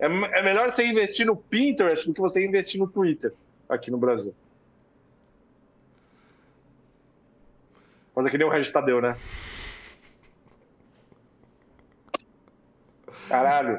[0.00, 3.34] É, é melhor você investir no Pinterest do que você investir no Twitter
[3.68, 4.34] aqui no Brasil.
[8.18, 9.16] Fazer que nem o Regis Tadeu, né?
[13.28, 13.78] Caralho.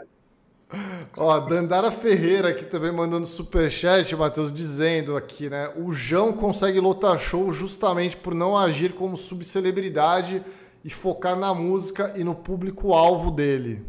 [1.17, 5.73] Ó, Dandara Ferreira aqui também mandando superchat, Matheus, dizendo aqui, né?
[5.75, 10.41] O João consegue lotar show justamente por não agir como subcelebridade
[10.85, 13.85] e focar na música e no público-alvo dele.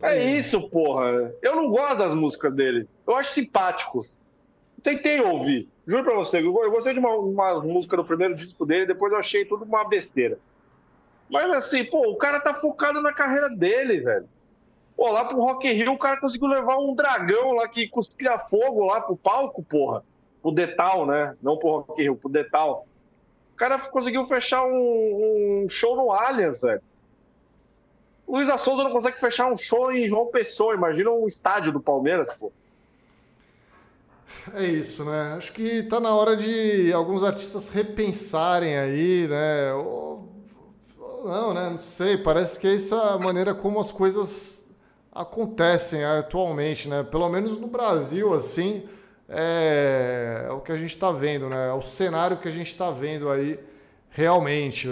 [0.00, 1.30] É isso, porra.
[1.42, 2.88] Eu não gosto das músicas dele.
[3.06, 4.00] Eu acho simpático.
[4.82, 5.68] Tentei ouvir.
[5.88, 9.18] Juro pra você, eu gostei de uma, uma música do primeiro disco dele, depois eu
[9.18, 10.38] achei tudo uma besteira.
[11.32, 14.28] Mas assim, pô, o cara tá focado na carreira dele, velho.
[14.94, 18.38] Pô, lá pro Rock in Rio o cara conseguiu levar um dragão lá que cuspia
[18.38, 20.04] fogo lá pro palco, porra.
[20.42, 21.34] Pro Detal, né?
[21.40, 22.86] Não pro Rock in Rio, pro Detal.
[23.54, 26.82] O cara conseguiu fechar um, um show no Allianz, velho.
[28.28, 30.74] Luísa Souza não consegue fechar um show em João Pessoa.
[30.74, 32.52] Imagina um estádio do Palmeiras, pô.
[34.54, 35.34] É isso, né?
[35.36, 39.72] Acho que tá na hora de alguns artistas repensarem aí, né?
[39.74, 40.28] Ou,
[40.98, 41.70] ou não, né?
[41.70, 42.16] Não sei.
[42.16, 44.66] Parece que é essa a maneira como as coisas
[45.12, 47.02] acontecem atualmente, né?
[47.02, 48.88] Pelo menos no Brasil, assim,
[49.28, 51.68] é, é o que a gente está vendo, né?
[51.68, 53.58] É o cenário que a gente está vendo aí
[54.10, 54.88] realmente.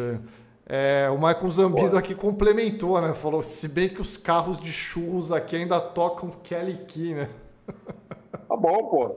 [0.69, 3.15] É, o Michael Zambido aqui complementou, né?
[3.15, 7.29] Falou, se bem que os carros de churros aqui ainda tocam Kelly Key, né?
[8.67, 9.17] Tá bom, pô.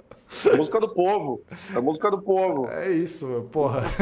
[0.53, 1.41] A música do povo.
[1.75, 2.67] A música do povo.
[2.69, 3.83] É isso, meu, porra.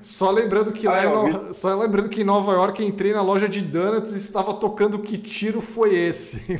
[0.00, 3.60] Só lembrando que lá No- só lembrando que em Nova York entrei na loja de
[3.60, 6.58] donuts e estava tocando que tiro foi esse.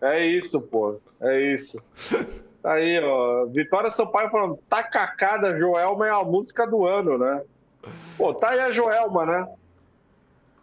[0.00, 0.96] É isso, pô.
[1.20, 1.78] É isso.
[2.62, 3.46] Tá Aí, ó.
[3.46, 7.42] Vitória Sampaio falando, Tacacada Joelma é a música do ano, né?
[8.16, 9.48] Pô, tá aí a Joelma, né?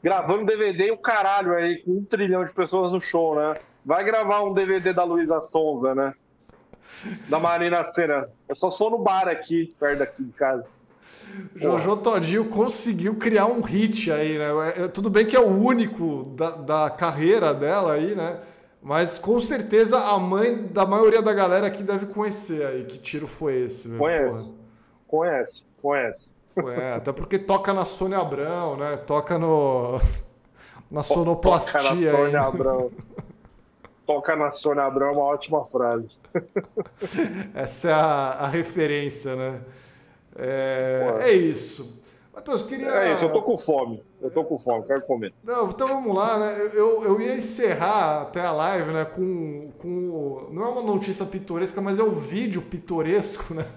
[0.02, 3.54] Gravando DVD e o caralho aí, com um trilhão de pessoas no show, né?
[3.86, 6.14] Vai gravar um DVD da Luísa Sonza, né?
[7.28, 8.30] Da Marina Senna.
[8.48, 10.66] Eu só sou no bar aqui, perto daqui de casa.
[11.56, 14.50] Jojo Todinho conseguiu criar um hit aí, né?
[14.76, 18.40] É, é, tudo bem que é o único da, da carreira dela aí, né?
[18.82, 22.84] Mas com certeza a mãe da maioria da galera aqui deve conhecer aí.
[22.84, 23.88] Que tiro foi esse?
[23.88, 23.98] meu?
[23.98, 24.54] Conhece.
[25.08, 26.36] Conhece, conhece.
[26.78, 28.98] É, até porque toca na Sônia Abrão, né?
[28.98, 30.00] Toca no.
[30.92, 31.82] Na sonoplastia.
[31.82, 32.42] Toca na Sônia.
[32.42, 32.92] Abrão.
[34.06, 36.18] Toca na Sônia Abrão é uma ótima frase.
[37.54, 37.98] Essa é a,
[38.42, 39.62] a referência, né?
[40.36, 42.02] É, é isso.
[42.34, 42.88] Matheus, queria.
[42.88, 44.04] É isso, eu tô com fome.
[44.20, 45.34] Eu tô com fome, quero comer.
[45.44, 46.72] Não, então vamos lá, né?
[46.74, 49.06] Eu, eu ia encerrar até a live, né?
[49.06, 50.48] Com, com.
[50.52, 53.68] Não é uma notícia pitoresca, mas é o vídeo pitoresco, né?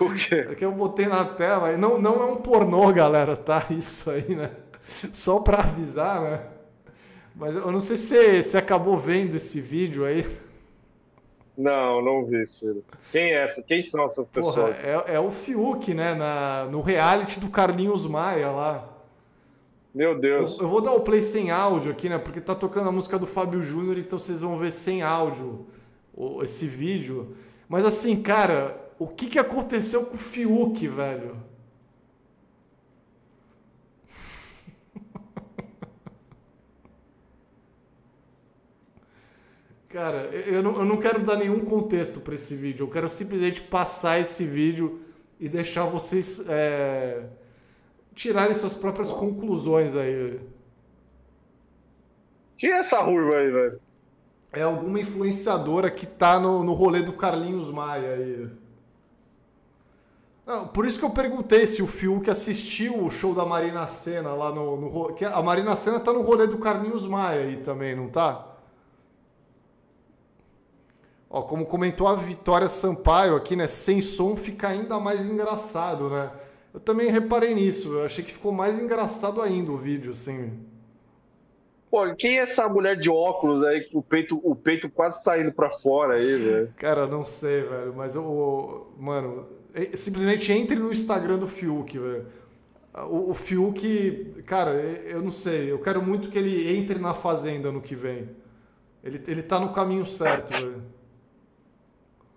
[0.00, 0.44] O quê?
[0.56, 1.72] Que eu botei na tela.
[1.72, 3.66] E não, não é um pornô, galera, tá?
[3.70, 4.50] Isso aí, né?
[5.12, 6.55] Só pra avisar, né?
[7.36, 10.24] Mas eu não sei se você, se acabou vendo esse vídeo aí.
[11.56, 12.84] Não, não vi, Ciro.
[13.10, 13.62] Quem é essa?
[13.62, 14.84] Quem são essas Porra, pessoas?
[14.84, 16.14] é, é o Fiuk, né?
[16.14, 18.88] Na, no reality do Carlinhos Maia lá.
[19.94, 20.60] Meu Eu, Deus.
[20.60, 22.18] eu vou dar o play sem áudio aqui, né?
[22.18, 25.66] Porque tá tocando a música do Fábio Júnior, então vocês vão ver sem áudio
[26.42, 27.36] esse vídeo.
[27.68, 31.36] Mas assim, cara, o que, que aconteceu com o Fiuk, velho?
[39.96, 42.84] Cara, eu não, eu não quero dar nenhum contexto para esse vídeo.
[42.84, 45.00] Eu quero simplesmente passar esse vídeo
[45.40, 47.24] e deixar vocês é,
[48.14, 50.38] tirarem suas próprias conclusões aí.
[52.58, 53.80] Quem é essa ruiva aí, velho?
[54.52, 58.50] É alguma influenciadora que tá no, no rolê do Carlinhos Maia aí.
[60.44, 64.34] Não, por isso que eu perguntei se o Fiuk assistiu o show da Marina Senna
[64.34, 68.10] lá no, no A Marina Senna tá no rolê do Carlinhos Maia aí também, não
[68.10, 68.55] tá?
[71.36, 73.68] Ó, como comentou a Vitória Sampaio aqui, né?
[73.68, 76.30] Sem som fica ainda mais engraçado, né?
[76.72, 77.92] Eu também reparei nisso.
[77.92, 80.58] Eu achei que ficou mais engraçado ainda o vídeo, assim.
[81.90, 85.52] Pô, quem é essa mulher de óculos aí com o peito, o peito quase saindo
[85.52, 86.74] pra fora aí, velho?
[86.78, 88.90] Cara, não sei, velho, mas eu.
[88.98, 89.46] Mano,
[89.92, 92.26] simplesmente entre no Instagram do Fiuk, velho.
[93.10, 95.70] O, o Fiuk, cara, eu não sei.
[95.70, 98.26] Eu quero muito que ele entre na Fazenda no que vem.
[99.04, 100.95] Ele, ele tá no caminho certo, velho.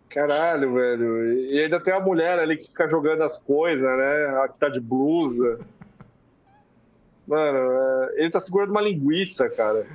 [0.09, 1.33] Caralho, velho.
[1.51, 4.25] E ainda tem a mulher ali que fica jogando as coisas, né?
[4.43, 5.59] A que tá de blusa.
[7.27, 9.85] Mano, é, ele tá segurando uma linguiça, cara.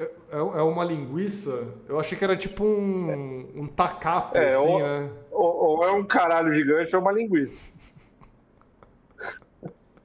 [0.00, 1.68] É, é uma linguiça?
[1.86, 5.10] Eu achei que era tipo um, um tacapo, É, assim, o- né?
[5.30, 7.62] Ou, ou é um caralho gigante ou uma linguiça.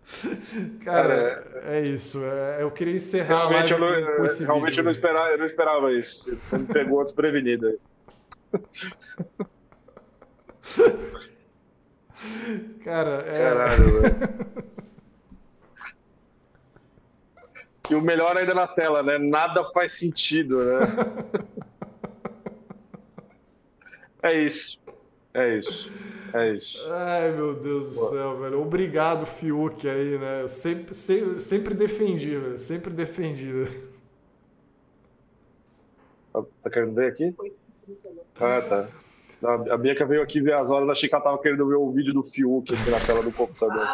[0.84, 2.20] Cara, é isso.
[2.24, 3.88] é- eu queria encerrar a Realmente, eu não,
[4.46, 6.36] realmente eu, não esperava, eu não esperava isso.
[6.36, 7.78] Você me pegou desprevenido aí.
[12.84, 13.38] Cara, é...
[13.40, 14.16] Caralho, velho.
[17.90, 19.18] E o melhor ainda na tela, né?
[19.18, 20.80] Nada faz sentido, né?
[24.22, 24.84] É isso.
[25.34, 25.92] É isso.
[26.34, 26.92] É isso.
[26.92, 28.62] Ai, meu Deus do céu, velho.
[28.62, 30.42] Obrigado, Fiuk, aí, né?
[30.42, 32.58] Eu sempre, sempre, sempre defendi, velho.
[32.58, 33.88] Sempre defendi, velho.
[36.34, 37.34] Tá, tá querendo ver aqui?
[38.40, 38.88] Ah, tá.
[39.72, 42.14] A Bianca veio aqui ver as horas, achei que ela tava querendo ver o vídeo
[42.14, 43.86] do Fiuk aqui na tela do computador.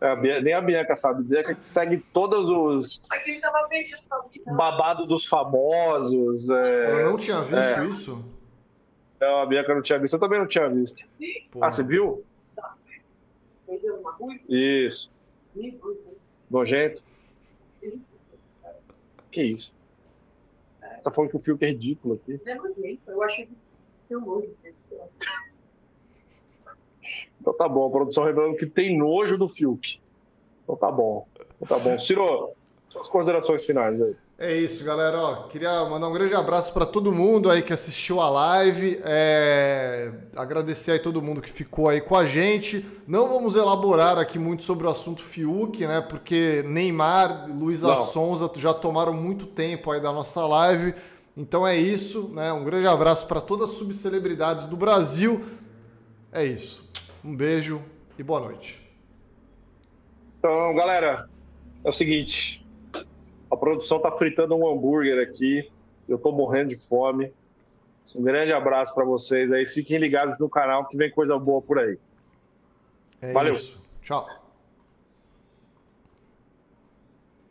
[0.00, 1.20] É, a Bia- nem a Bianca sabe.
[1.20, 3.04] A Bianca que segue todos os
[4.56, 6.50] babados dos famosos.
[6.50, 6.90] é.
[7.02, 7.84] Ela não tinha visto É.
[7.86, 8.24] isso?
[9.20, 10.14] Não, a Bianca não tinha visto.
[10.14, 11.04] Eu também não tinha visto.
[11.52, 11.68] Porra.
[11.68, 12.24] Ah, você viu?
[14.48, 15.08] Isso.
[16.50, 17.04] Nojento.
[19.30, 19.72] Que isso?
[21.02, 22.40] Você tá falando que o Fiuk é ridículo aqui.
[22.44, 23.52] Não é nojento, eu achei que
[24.08, 24.48] tem nojo.
[27.40, 30.00] Então tá bom, a produção revelando que tem nojo do Fiuk.
[30.62, 31.26] Então tá bom.
[31.60, 31.98] Então tá bom.
[31.98, 32.54] Ciro,
[32.88, 34.14] Suas considerações finais aí.
[34.42, 35.20] É isso, galera.
[35.20, 39.00] Ó, queria mandar um grande abraço para todo mundo aí que assistiu a live.
[39.04, 40.12] É...
[40.34, 42.84] Agradecer aí todo mundo que ficou aí com a gente.
[43.06, 46.00] Não vamos elaborar aqui muito sobre o assunto Fiuk, né?
[46.00, 50.92] Porque Neymar, Luísa Sonza já tomaram muito tempo aí da nossa live.
[51.36, 52.52] Então é isso, né?
[52.52, 55.44] Um grande abraço para todas as subcelebridades do Brasil.
[56.32, 56.90] É isso.
[57.24, 57.80] Um beijo
[58.18, 58.82] e boa noite.
[60.40, 61.28] Então, galera,
[61.84, 62.61] é o seguinte,
[63.52, 65.70] a produção tá fritando um hambúrguer aqui.
[66.08, 67.30] Eu tô morrendo de fome.
[68.16, 69.66] Um grande abraço para vocês aí.
[69.66, 71.98] Fiquem ligados no canal que vem coisa boa por aí.
[73.20, 73.52] É Valeu.
[73.52, 73.78] Isso.
[74.02, 74.26] Tchau.